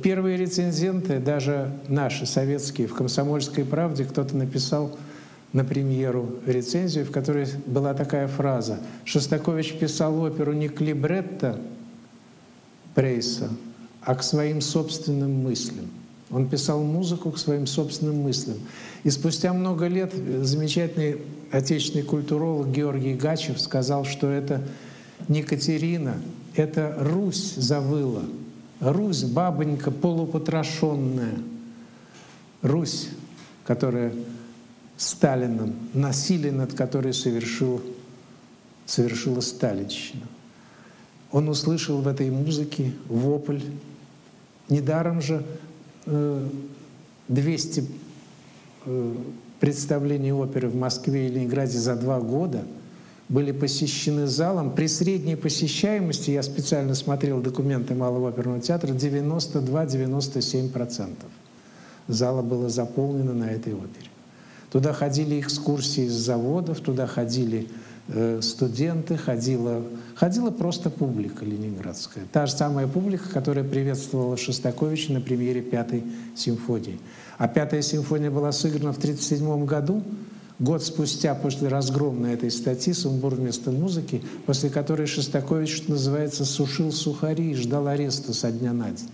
Первые 0.02 0.36
рецензенты, 0.36 1.18
даже 1.18 1.72
наши 1.88 2.26
советские, 2.26 2.88
в 2.88 2.94
«Комсомольской 2.94 3.64
правде» 3.64 4.04
кто-то 4.04 4.36
написал 4.36 4.98
на 5.52 5.64
премьеру 5.64 6.40
рецензию, 6.46 7.06
в 7.06 7.10
которой 7.10 7.46
была 7.66 7.94
такая 7.94 8.28
фраза. 8.28 8.80
Шостакович 9.04 9.78
писал 9.78 10.20
оперу 10.20 10.52
не 10.52 10.68
к 10.68 10.80
либретто 10.80 11.60
Прейса, 12.94 13.48
а 14.02 14.14
к 14.14 14.22
своим 14.22 14.60
собственным 14.60 15.42
мыслям. 15.42 15.88
Он 16.30 16.48
писал 16.48 16.82
музыку 16.82 17.30
к 17.30 17.38
своим 17.38 17.66
собственным 17.66 18.22
мыслям. 18.22 18.58
И 19.04 19.10
спустя 19.10 19.52
много 19.52 19.86
лет 19.86 20.12
замечательный 20.42 21.18
отечественный 21.50 22.04
культуролог 22.04 22.70
Георгий 22.70 23.14
Гачев 23.14 23.58
сказал, 23.60 24.04
что 24.04 24.28
это 24.28 24.62
не 25.28 25.42
Катерина, 25.42 26.20
это 26.54 26.94
Русь 26.98 27.54
завыла. 27.54 28.24
Русь, 28.80 29.24
бабонька 29.24 29.90
полупотрошенная. 29.90 31.38
Русь, 32.62 33.08
которая 33.64 34.12
Сталином, 34.98 35.74
насилие 35.94 36.52
над 36.52 36.74
которой 36.74 37.14
совершил, 37.14 37.80
совершила 38.84 39.40
Сталинщина. 39.40 40.26
Он 41.30 41.48
услышал 41.48 42.02
в 42.02 42.08
этой 42.08 42.30
музыке 42.30 42.92
вопль. 43.08 43.60
Недаром 44.68 45.22
же 45.22 45.46
200 46.04 47.80
э, 47.80 47.84
э, 48.86 49.14
представлений 49.60 50.32
оперы 50.32 50.68
в 50.68 50.74
Москве 50.74 51.28
и 51.28 51.30
Ленинграде 51.30 51.78
за 51.78 51.94
два 51.94 52.18
года 52.18 52.64
были 53.28 53.52
посещены 53.52 54.26
залом. 54.26 54.74
При 54.74 54.88
средней 54.88 55.36
посещаемости, 55.36 56.32
я 56.32 56.42
специально 56.42 56.96
смотрел 56.96 57.40
документы 57.40 57.94
Малого 57.94 58.30
оперного 58.30 58.60
театра, 58.60 58.88
92-97%. 58.88 61.14
Зала 62.08 62.42
было 62.42 62.68
заполнено 62.68 63.32
на 63.32 63.44
этой 63.44 63.74
опере. 63.74 64.08
Туда 64.70 64.92
ходили 64.92 65.40
экскурсии 65.40 66.04
из 66.04 66.12
заводов, 66.12 66.80
туда 66.80 67.06
ходили 67.06 67.68
э, 68.08 68.40
студенты, 68.42 69.16
ходила, 69.16 69.82
ходила 70.14 70.50
просто 70.50 70.90
публика 70.90 71.44
ленинградская. 71.44 72.24
Та 72.32 72.46
же 72.46 72.52
самая 72.52 72.86
публика, 72.86 73.28
которая 73.30 73.64
приветствовала 73.64 74.36
Шостаковича 74.36 75.14
на 75.14 75.20
премьере 75.20 75.62
Пятой 75.62 76.04
симфонии. 76.36 76.98
А 77.38 77.48
Пятая 77.48 77.80
симфония 77.80 78.30
была 78.30 78.52
сыграна 78.52 78.92
в 78.92 78.98
1937 78.98 79.64
году, 79.64 80.02
год 80.58 80.82
спустя 80.82 81.34
после 81.34 81.68
разгромной 81.68 82.34
этой 82.34 82.50
статьи 82.50 82.92
«Сумбур 82.92 83.36
вместо 83.36 83.70
музыки», 83.70 84.22
после 84.44 84.68
которой 84.68 85.06
Шостакович, 85.06 85.74
что 85.76 85.92
называется, 85.92 86.44
сушил 86.44 86.92
сухари 86.92 87.52
и 87.52 87.54
ждал 87.54 87.86
ареста 87.86 88.34
со 88.34 88.50
дня 88.50 88.72
на 88.72 88.90
день. 88.90 89.08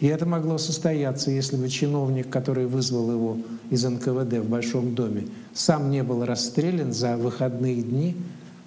И 0.00 0.06
это 0.06 0.24
могло 0.24 0.56
состояться, 0.56 1.30
если 1.30 1.56
бы 1.56 1.68
чиновник, 1.68 2.30
который 2.30 2.66
вызвал 2.66 3.10
его 3.10 3.38
из 3.70 3.84
НКВД 3.84 4.38
в 4.38 4.48
Большом 4.48 4.94
доме, 4.94 5.28
сам 5.52 5.90
не 5.90 6.02
был 6.02 6.24
расстрелян 6.24 6.92
за 6.92 7.18
выходные 7.18 7.82
дни, 7.82 8.16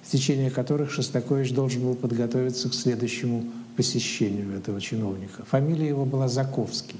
в 0.04 0.12
течение 0.12 0.52
которых 0.52 0.92
Шостакович 0.92 1.54
должен 1.54 1.82
был 1.82 1.96
подготовиться 1.96 2.70
к 2.70 2.76
следующему 2.76 3.46
посещению 3.76 4.56
этого 4.56 4.80
чиновника. 4.80 5.44
Фамилия 5.46 5.88
его 5.88 6.06
была 6.06 6.28
Заковский. 6.28 7.00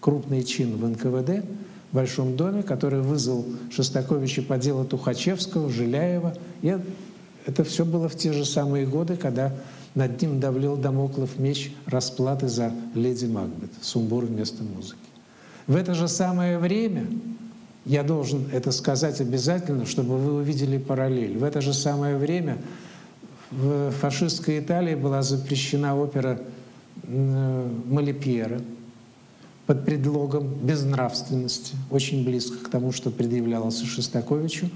Крупный 0.00 0.42
чин 0.42 0.76
в 0.76 0.88
НКВД, 0.88 1.44
в 1.90 1.94
Большом 1.94 2.36
доме, 2.36 2.62
который 2.62 3.00
вызвал 3.02 3.44
Шостаковича 3.70 4.42
по 4.42 4.56
делу 4.56 4.86
Тухачевского, 4.86 5.68
Жиляева. 5.68 6.34
И 6.62 6.78
это 7.44 7.64
все 7.64 7.84
было 7.84 8.08
в 8.08 8.16
те 8.16 8.32
же 8.32 8.46
самые 8.46 8.86
годы, 8.86 9.16
когда 9.16 9.52
над 9.94 10.20
ним 10.20 10.40
давлел 10.40 10.76
домоклов 10.76 11.38
меч 11.38 11.72
расплаты 11.86 12.48
за 12.48 12.72
леди 12.94 13.26
Макбет, 13.26 13.70
сумбур 13.80 14.24
вместо 14.24 14.62
музыки. 14.62 14.98
В 15.66 15.76
это 15.76 15.94
же 15.94 16.08
самое 16.08 16.58
время, 16.58 17.06
я 17.84 18.02
должен 18.02 18.46
это 18.52 18.72
сказать 18.72 19.20
обязательно, 19.20 19.86
чтобы 19.86 20.18
вы 20.18 20.34
увидели 20.34 20.78
параллель, 20.78 21.38
в 21.38 21.44
это 21.44 21.60
же 21.60 21.72
самое 21.72 22.16
время 22.16 22.58
в 23.50 23.90
фашистской 23.90 24.60
Италии 24.60 24.94
была 24.94 25.22
запрещена 25.22 25.96
опера 25.96 26.40
Малипьера 27.06 28.60
под 29.66 29.84
предлогом 29.84 30.52
безнравственности, 30.62 31.74
очень 31.90 32.24
близко 32.24 32.64
к 32.64 32.68
тому, 32.68 32.92
что 32.92 33.10
предъявлялось 33.10 33.80
Шостаковичу. 33.82 34.68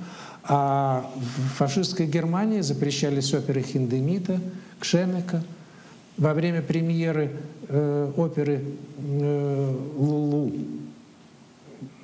А 0.47 1.11
в 1.17 1.55
фашистской 1.55 2.07
Германии 2.07 2.61
запрещались 2.61 3.33
оперы 3.33 3.63
Хиндемита, 3.63 4.41
Кшемека. 4.79 5.43
Во 6.19 6.35
время 6.35 6.61
премьеры 6.61 7.33
э, 7.67 8.13
оперы 8.17 8.63
э, 8.99 9.77
«Лулу» 9.97 10.53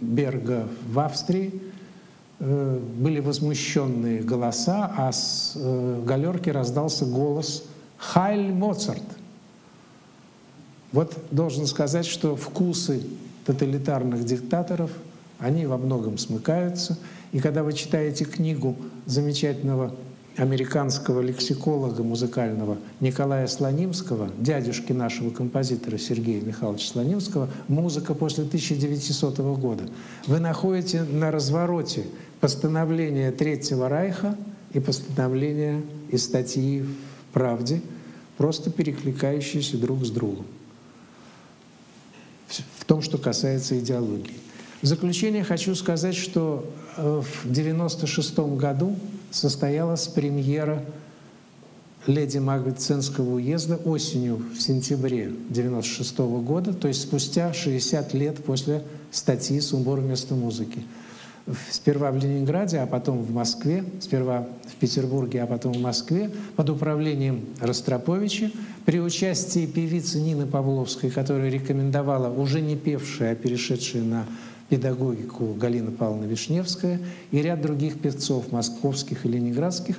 Берга 0.00 0.66
в 0.88 0.98
Австрии 0.98 1.52
э, 2.38 2.80
были 2.96 3.20
возмущенные 3.20 4.22
голоса, 4.22 4.90
а 4.96 5.12
с 5.12 5.52
э, 5.56 6.02
галерки 6.06 6.48
раздался 6.48 7.04
голос 7.04 7.64
«Хайль 7.98 8.52
Моцарт!». 8.52 9.04
Вот 10.92 11.14
должен 11.30 11.66
сказать, 11.66 12.06
что 12.06 12.36
вкусы 12.36 13.02
тоталитарных 13.44 14.24
диктаторов, 14.24 14.90
они 15.38 15.66
во 15.66 15.76
многом 15.76 16.16
смыкаются– 16.16 16.96
и 17.32 17.40
когда 17.40 17.62
вы 17.62 17.72
читаете 17.72 18.24
книгу 18.24 18.76
замечательного 19.06 19.94
американского 20.36 21.20
лексиколога 21.20 22.02
музыкального 22.02 22.78
Николая 23.00 23.46
Слонимского, 23.46 24.30
дядюшки 24.38 24.92
нашего 24.92 25.30
композитора 25.30 25.98
Сергея 25.98 26.40
Михайловича 26.40 26.86
Слонимского, 26.86 27.48
«Музыка 27.68 28.14
после 28.14 28.44
1900 28.44 29.38
года», 29.58 29.84
вы 30.26 30.40
находите 30.40 31.02
на 31.02 31.30
развороте 31.30 32.04
постановление 32.40 33.32
Третьего 33.32 33.88
Райха 33.88 34.36
и 34.72 34.80
постановление 34.80 35.82
из 36.10 36.24
статьи 36.24 36.82
в 36.82 36.94
«Правде», 37.32 37.82
просто 38.36 38.70
перекликающиеся 38.70 39.76
друг 39.76 40.04
с 40.06 40.10
другом 40.10 40.46
в 42.78 42.84
том, 42.84 43.02
что 43.02 43.18
касается 43.18 43.78
идеологии. 43.78 44.34
В 44.82 44.86
заключение 44.86 45.44
хочу 45.44 45.74
сказать, 45.74 46.16
что 46.16 46.64
в 46.96 47.44
1996 47.44 48.38
году 48.56 48.96
состоялась 49.30 50.06
премьера 50.06 50.84
«Леди 52.06 52.38
Магбет 52.38 52.80
Ценского 52.80 53.34
уезда» 53.34 53.76
осенью, 53.76 54.42
в 54.56 54.60
сентябре 54.60 55.24
1996 55.24 56.18
года, 56.18 56.72
то 56.72 56.88
есть 56.88 57.02
спустя 57.02 57.52
60 57.52 58.14
лет 58.14 58.42
после 58.44 58.82
статьи 59.10 59.60
«Сумбур 59.60 60.00
вместо 60.00 60.34
музыки». 60.34 60.82
Сперва 61.70 62.10
в 62.10 62.16
Ленинграде, 62.16 62.78
а 62.78 62.86
потом 62.86 63.22
в 63.22 63.32
Москве, 63.32 63.84
сперва 64.00 64.46
в 64.68 64.74
Петербурге, 64.76 65.42
а 65.42 65.46
потом 65.46 65.72
в 65.72 65.80
Москве, 65.80 66.30
под 66.54 66.70
управлением 66.70 67.44
Ростроповича, 67.60 68.50
при 68.84 69.00
участии 69.00 69.66
певицы 69.66 70.20
Нины 70.20 70.46
Павловской, 70.46 71.10
которая 71.10 71.50
рекомендовала, 71.50 72.28
уже 72.30 72.60
не 72.60 72.76
певшая, 72.76 73.32
а 73.32 73.34
перешедшая 73.34 74.02
на 74.02 74.26
педагогику 74.70 75.52
Галина 75.54 75.90
Павловна 75.90 76.24
Вишневская 76.24 77.00
и 77.30 77.42
ряд 77.42 77.60
других 77.60 78.00
певцов 78.00 78.52
московских 78.52 79.26
и 79.26 79.28
ленинградских, 79.28 79.96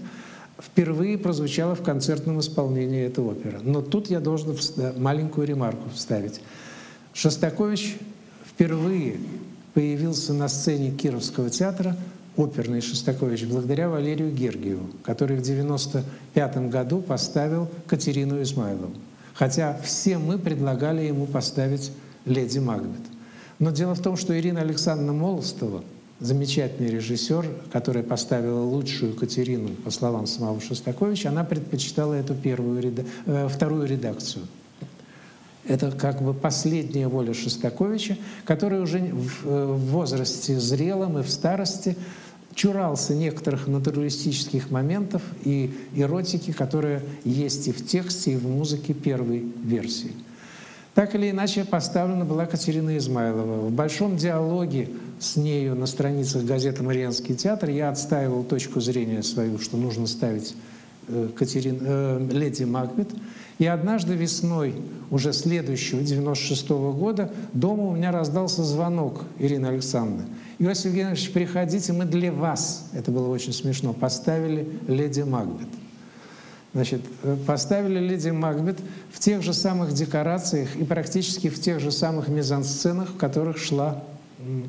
впервые 0.60 1.18
прозвучала 1.18 1.76
в 1.76 1.84
концертном 1.84 2.40
исполнении 2.40 3.04
эта 3.04 3.22
опера. 3.22 3.60
Но 3.62 3.82
тут 3.82 4.10
я 4.10 4.20
должен 4.20 4.58
маленькую 4.98 5.48
ремарку 5.48 5.90
вставить. 5.94 6.42
Шостакович 7.14 7.98
впервые 8.46 9.18
появился 9.74 10.34
на 10.34 10.48
сцене 10.48 10.92
Кировского 10.92 11.50
театра 11.50 11.96
оперный 12.38 12.82
Шостакович 12.82 13.46
благодаря 13.46 13.90
Валерию 13.90 14.32
Гергиеву, 14.32 14.88
который 15.04 15.38
в 15.38 15.42
1995 15.42 16.70
году 16.70 17.02
поставил 17.02 17.68
Катерину 17.88 18.42
Измайлову. 18.42 18.94
Хотя 19.34 19.78
все 19.84 20.18
мы 20.18 20.38
предлагали 20.38 21.02
ему 21.02 21.26
поставить 21.26 21.92
«Леди 22.26 22.60
Макбет». 22.60 23.11
Но 23.62 23.70
дело 23.70 23.94
в 23.94 24.02
том, 24.02 24.18
что 24.18 24.38
Ирина 24.38 24.62
Александровна 24.62 25.14
Молостова, 25.14 25.84
замечательный 26.20 26.90
режиссер, 26.90 27.46
которая 27.72 28.04
поставила 28.04 28.64
лучшую 28.64 29.14
Катерину, 29.14 29.70
по 29.76 29.92
словам 29.92 30.26
самого 30.26 30.60
Шостаковича, 30.60 31.30
она 31.30 31.44
предпочитала 31.44 32.16
эту 32.16 32.34
первую, 32.34 33.06
э, 33.28 33.48
вторую 33.48 33.86
редакцию. 33.86 34.48
Это 35.64 35.92
как 35.92 36.24
бы 36.24 36.34
последняя 36.34 37.08
воля 37.08 37.36
Шостаковича, 37.36 38.18
который 38.46 38.82
уже 38.82 38.98
в, 38.98 39.46
э, 39.46 39.66
в 39.66 39.92
возрасте 39.92 40.60
зрелом 40.60 41.20
и 41.20 41.22
в 41.22 41.30
старости 41.30 41.96
чурался 42.56 43.14
некоторых 43.14 43.68
натуралистических 43.68 44.72
моментов 44.72 45.22
и 45.44 45.72
эротики, 45.96 46.52
которые 46.52 47.04
есть 47.24 47.68
и 47.68 47.72
в 47.72 47.86
тексте, 47.86 48.34
и 48.34 48.38
в 48.38 48.48
музыке 48.48 48.96
первой 48.96 49.46
версии. 49.64 50.14
Так 50.94 51.16
или 51.16 51.30
иначе 51.30 51.64
поставлена 51.64 52.26
была 52.26 52.46
Катерина 52.46 52.98
Измайлова. 52.98 53.68
В 53.68 53.72
большом 53.72 54.18
диалоге 54.18 54.90
с 55.20 55.38
нею 55.38 55.74
на 55.76 55.86
страницах 55.86 56.44
газеты 56.44 56.84
«Мариинский 56.84 57.36
театр» 57.36 57.70
я 57.70 57.90
отстаивал 57.90 58.44
точку 58.44 58.82
зрения 58.82 59.24
свою, 59.24 59.58
что 59.58 59.78
нужно 59.78 60.06
ставить 60.06 60.54
э, 61.08 61.30
Катерин, 61.34 61.80
э, 61.82 62.28
леди 62.32 62.66
Макбет. 62.66 63.10
И 63.58 63.66
однажды 63.68 64.16
весной 64.16 64.74
уже 65.12 65.32
следующего, 65.32 66.02
96 66.02 66.70
-го 66.72 66.94
года, 66.94 67.32
дома 67.54 67.84
у 67.84 67.96
меня 67.96 68.12
раздался 68.12 68.64
звонок 68.64 69.24
Ирины 69.40 69.68
Александровны. 69.68 70.26
Иосиф 70.60 70.88
Евгеньевич, 70.88 71.32
приходите, 71.32 71.94
мы 71.94 72.04
для 72.04 72.34
вас, 72.34 72.90
это 72.94 73.12
было 73.12 73.30
очень 73.30 73.54
смешно, 73.54 73.94
поставили 73.94 74.68
«Леди 74.88 75.22
Макбет». 75.22 75.70
Значит, 76.74 77.02
э, 77.24 77.36
поставили 77.46 78.00
леди 78.00 78.30
Макбет 78.30 78.80
в 79.12 79.20
тех 79.20 79.42
же 79.42 79.54
самых 79.54 79.94
декорациях 79.94 80.76
и 80.76 80.84
практически 80.84 81.50
в 81.50 81.60
тех 81.60 81.80
же 81.80 81.92
самых 81.92 82.30
мизансценах, 82.30 83.10
в 83.10 83.18
которых 83.18 83.58
шла 83.58 84.04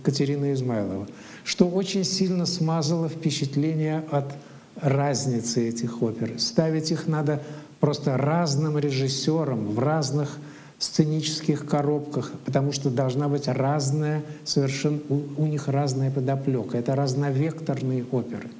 Катерина 0.03 0.53
Измайлова, 0.53 1.07
что 1.45 1.69
очень 1.69 2.05
сильно 2.05 2.45
смазало 2.45 3.09
впечатление 3.09 4.05
от 4.11 4.33
разницы 4.81 5.69
этих 5.69 6.03
опер. 6.03 6.39
Ставить 6.39 6.91
их 6.91 7.07
надо 7.07 7.41
просто 7.81 8.17
разным 8.17 8.79
режиссерам 8.79 9.69
в 9.69 9.79
разных 9.79 10.39
сценических 10.79 11.65
коробках, 11.67 12.33
потому 12.45 12.73
что 12.73 12.91
должна 12.91 13.29
быть 13.29 13.47
разная, 13.47 14.23
совершенно 14.45 14.99
у, 15.09 15.23
у 15.37 15.47
них 15.47 15.69
разная 15.69 16.11
подоплека. 16.11 16.79
Это 16.79 16.97
разновекторные 16.97 18.05
оперы 18.11 18.51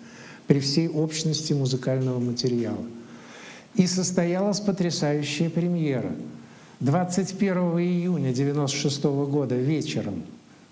при 0.47 0.61
всей 0.61 0.89
общности 0.89 1.53
музыкального 1.53 2.21
материала. 2.21 2.85
И 3.75 3.87
состоялась 3.87 4.61
потрясающая 4.61 5.49
премьера. 5.49 6.13
21 6.81 7.57
июня 7.79 8.31
1996 8.31 9.05
года 9.05 9.55
вечером 9.55 10.25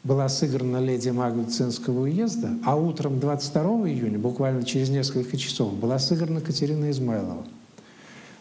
была 0.02 0.28
сыграна 0.28 0.78
«Леди 0.78 1.10
Магнуцинского 1.10 2.00
уезда», 2.00 2.50
а 2.64 2.76
утром 2.76 3.20
22 3.20 3.62
июня, 3.88 4.18
буквально 4.18 4.64
через 4.64 4.88
несколько 4.88 5.36
часов, 5.36 5.74
была 5.74 5.98
сыграна 5.98 6.40
Катерина 6.40 6.90
Измайлова 6.90 7.44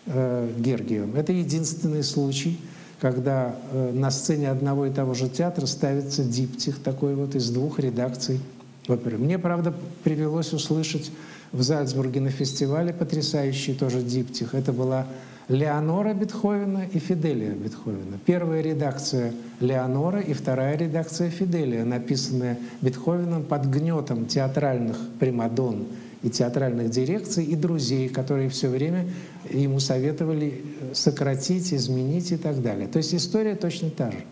э, 0.06 0.52
Гергиевым. 0.58 1.16
Это 1.16 1.34
единственный 1.34 2.04
случай, 2.04 2.60
когда 3.00 3.56
э, 3.72 3.92
на 3.94 4.10
сцене 4.10 4.50
одного 4.50 4.86
и 4.86 4.92
того 4.92 5.14
же 5.14 5.30
театра 5.30 5.66
ставится 5.66 6.24
диптих 6.24 6.80
такой 6.80 7.16
вот 7.16 7.36
из 7.36 7.50
двух 7.50 7.80
редакций 7.80 8.40
оперы. 8.88 9.18
Мне, 9.18 9.38
правда, 9.38 9.74
привелось 10.04 10.54
услышать 10.54 11.12
в 11.52 11.62
Зальцбурге 11.62 12.22
на 12.22 12.30
фестивале 12.30 12.94
потрясающий 12.94 13.74
тоже 13.74 14.02
диптих. 14.02 14.54
Это 14.54 14.72
была 14.72 15.08
Леонора 15.48 16.14
Бетховена 16.14 16.86
и 16.86 17.00
Фиделия 17.00 17.52
Бетховена. 17.52 18.18
Первая 18.26 18.62
редакция 18.62 19.34
Леонора 19.60 20.20
и 20.22 20.34
вторая 20.34 20.78
редакция 20.78 21.32
Фиделия, 21.32 21.84
написанная 21.84 22.60
Бетховеном 22.82 23.44
под 23.44 23.66
гнетом 23.66 24.28
театральных 24.28 24.98
примадон 25.20 25.88
и 26.22 26.30
театральных 26.30 26.92
дирекций 26.92 27.46
и 27.46 27.56
друзей, 27.56 28.10
которые 28.10 28.50
все 28.50 28.68
время 28.68 29.08
ему 29.50 29.80
советовали 29.80 30.64
сократить, 30.94 31.74
изменить 31.74 32.32
и 32.32 32.38
так 32.38 32.62
далее. 32.62 32.88
То 32.88 32.98
есть 32.98 33.16
история 33.16 33.56
точно 33.56 33.90
та 33.90 34.12
же. 34.12 34.24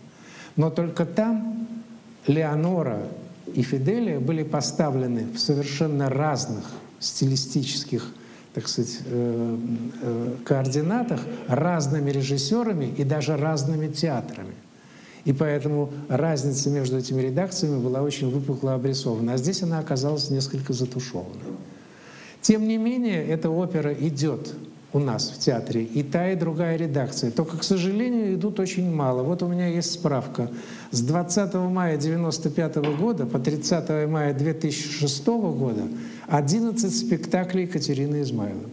Но 0.54 0.70
только 0.70 1.04
там 1.04 1.66
Леонора 2.28 3.08
и 3.54 3.62
Фиделия 3.62 4.20
были 4.20 4.44
поставлены 4.44 5.26
в 5.34 5.38
совершенно 5.38 6.08
разных 6.08 6.64
стилистических 7.00 8.12
так 8.54 8.66
сказать, 8.66 9.00
э, 9.04 9.56
э, 10.02 10.34
координатах 10.44 11.20
разными 11.46 12.10
режиссерами 12.10 12.86
и 12.86 13.04
даже 13.04 13.36
разными 13.36 13.86
театрами. 13.86 14.54
И 15.24 15.32
поэтому 15.32 15.92
разница 16.08 16.70
между 16.70 16.98
этими 16.98 17.20
редакциями 17.20 17.80
была 17.80 18.02
очень 18.02 18.30
выпукло 18.30 18.74
обрисована. 18.74 19.34
А 19.34 19.36
здесь 19.36 19.62
она 19.62 19.78
оказалась 19.78 20.30
несколько 20.30 20.72
затушевана. 20.72 21.42
Тем 22.40 22.66
не 22.66 22.78
менее, 22.78 23.24
эта 23.26 23.50
опера 23.50 23.92
идет 23.92 24.52
у 24.92 24.98
нас 24.98 25.30
в 25.30 25.38
театре 25.38 25.84
и 25.84 26.02
та, 26.02 26.30
и 26.32 26.36
другая 26.36 26.76
редакция. 26.76 27.30
Только, 27.30 27.58
к 27.58 27.62
сожалению, 27.62 28.34
идут 28.34 28.58
очень 28.58 28.90
мало. 28.90 29.22
Вот 29.22 29.42
у 29.42 29.48
меня 29.48 29.66
есть 29.66 29.92
справка. 29.92 30.50
С 30.90 31.02
20 31.02 31.54
мая 31.54 31.96
1995 31.96 32.76
года 32.98 33.26
по 33.26 33.38
30 33.38 34.08
мая 34.08 34.32
2006 34.32 35.26
года 35.26 35.82
11 36.28 36.96
спектаклей 36.96 37.64
Екатерины 37.64 38.22
Измайловой. 38.22 38.70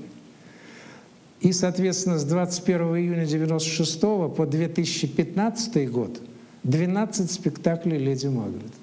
И, 1.41 1.51
соответственно, 1.51 2.17
с 2.17 2.23
21 2.23 2.77
июня 2.95 3.23
1996 3.23 4.01
по 4.35 4.45
2015 4.45 5.91
год 5.91 6.21
12 6.63 7.29
спектаклей 7.29 7.97
«Леди 7.97 8.27
Магрит». 8.27 8.73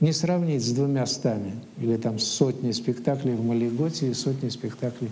Не 0.00 0.12
сравнить 0.12 0.64
с 0.64 0.70
двумя 0.72 1.06
стами 1.06 1.52
или 1.80 1.96
там 1.96 2.18
сотней 2.18 2.72
спектаклей 2.72 3.34
в 3.34 3.44
Малиготе 3.44 4.10
и 4.10 4.14
сотней 4.14 4.50
спектаклей 4.50 5.10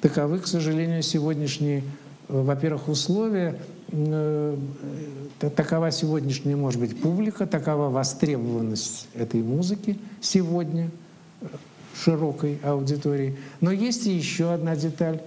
Таковы, 0.00 0.38
к 0.38 0.46
сожалению, 0.46 1.02
сегодняшние, 1.02 1.80
э, 1.80 1.82
во-первых, 2.28 2.88
условия, 2.88 3.58
э, 3.88 4.56
такова 5.54 5.90
сегодняшняя, 5.90 6.56
может 6.56 6.80
быть, 6.80 6.98
публика, 7.00 7.46
такова 7.46 7.90
востребованность 7.90 9.08
этой 9.14 9.42
музыки 9.42 9.98
сегодня 10.22 10.90
э, 11.42 11.46
широкой 11.94 12.58
аудитории. 12.62 13.36
Но 13.60 13.72
есть 13.72 14.06
и 14.06 14.12
еще 14.12 14.54
одна 14.54 14.74
деталь. 14.74 15.20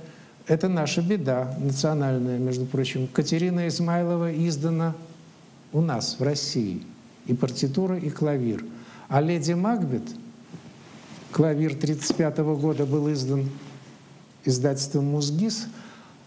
Это 0.47 0.69
наша 0.69 1.03
беда 1.03 1.55
национальная, 1.59 2.39
между 2.39 2.65
прочим. 2.65 3.07
Катерина 3.07 3.67
Измайлова 3.67 4.33
издана 4.33 4.95
у 5.71 5.81
нас, 5.81 6.15
в 6.17 6.23
России. 6.23 6.81
И 7.27 7.35
партитура, 7.35 7.97
и 7.97 8.09
клавир. 8.09 8.65
А 9.07 9.21
«Леди 9.21 9.53
Макбет», 9.53 10.03
клавир 11.31 11.73
1935 11.73 12.37
года 12.59 12.85
был 12.85 13.11
издан 13.13 13.49
издательством 14.45 15.05
«Музгис», 15.05 15.67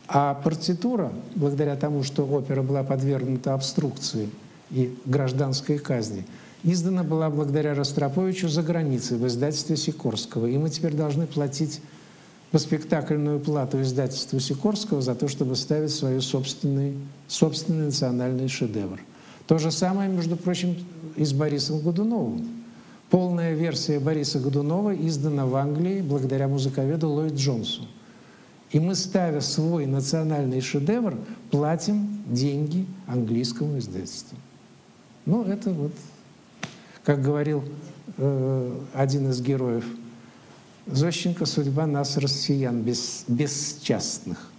а 0.08 0.34
партитура, 0.34 1.12
благодаря 1.34 1.76
тому, 1.76 2.02
что 2.02 2.24
опера 2.24 2.62
была 2.62 2.84
подвергнута 2.84 3.54
обструкции 3.54 4.28
и 4.70 4.96
гражданской 5.04 5.78
казни, 5.78 6.24
издана 6.62 7.02
была 7.02 7.28
благодаря 7.28 7.74
Ростроповичу 7.74 8.48
за 8.48 8.62
границей 8.62 9.18
в 9.18 9.26
издательстве 9.26 9.76
Сикорского. 9.76 10.46
И 10.46 10.56
мы 10.58 10.70
теперь 10.70 10.94
должны 10.94 11.26
платить 11.26 11.80
по 12.52 12.58
спектакльную 12.58 13.40
плату 13.40 13.82
издательству 13.82 14.38
Сикорского 14.38 15.02
за 15.02 15.14
то, 15.14 15.26
чтобы 15.26 15.56
ставить 15.56 15.90
свой 15.90 16.22
собственный, 16.22 16.94
собственный 17.26 17.86
национальный 17.86 18.48
шедевр. 18.48 19.00
То 19.46 19.58
же 19.58 19.70
самое, 19.70 20.08
между 20.08 20.36
прочим, 20.36 20.76
и 21.16 21.24
с 21.24 21.32
Борисом 21.32 21.80
Годуновым. 21.80 22.64
Полная 23.10 23.54
версия 23.54 24.00
Бориса 24.00 24.40
Годунова 24.40 24.94
издана 24.94 25.46
в 25.46 25.54
Англии 25.54 26.00
благодаря 26.00 26.48
музыковеду 26.48 27.08
Ллойд 27.08 27.34
Джонсу. 27.34 27.82
И 28.70 28.80
мы, 28.80 28.94
ставя 28.94 29.40
свой 29.40 29.86
национальный 29.86 30.60
шедевр, 30.60 31.16
платим 31.50 32.22
деньги 32.26 32.86
английскому 33.06 33.78
издательству. 33.78 34.36
Ну, 35.24 35.44
это 35.44 35.70
вот, 35.70 35.92
как 37.04 37.22
говорил 37.22 37.64
э, 38.16 38.80
один 38.94 39.30
из 39.30 39.40
героев 39.40 39.84
Зощенко, 40.86 41.46
судьба 41.46 41.86
нас, 41.86 42.16
россиян, 42.16 42.80
без, 42.80 43.24
бесчастных. 43.26 44.50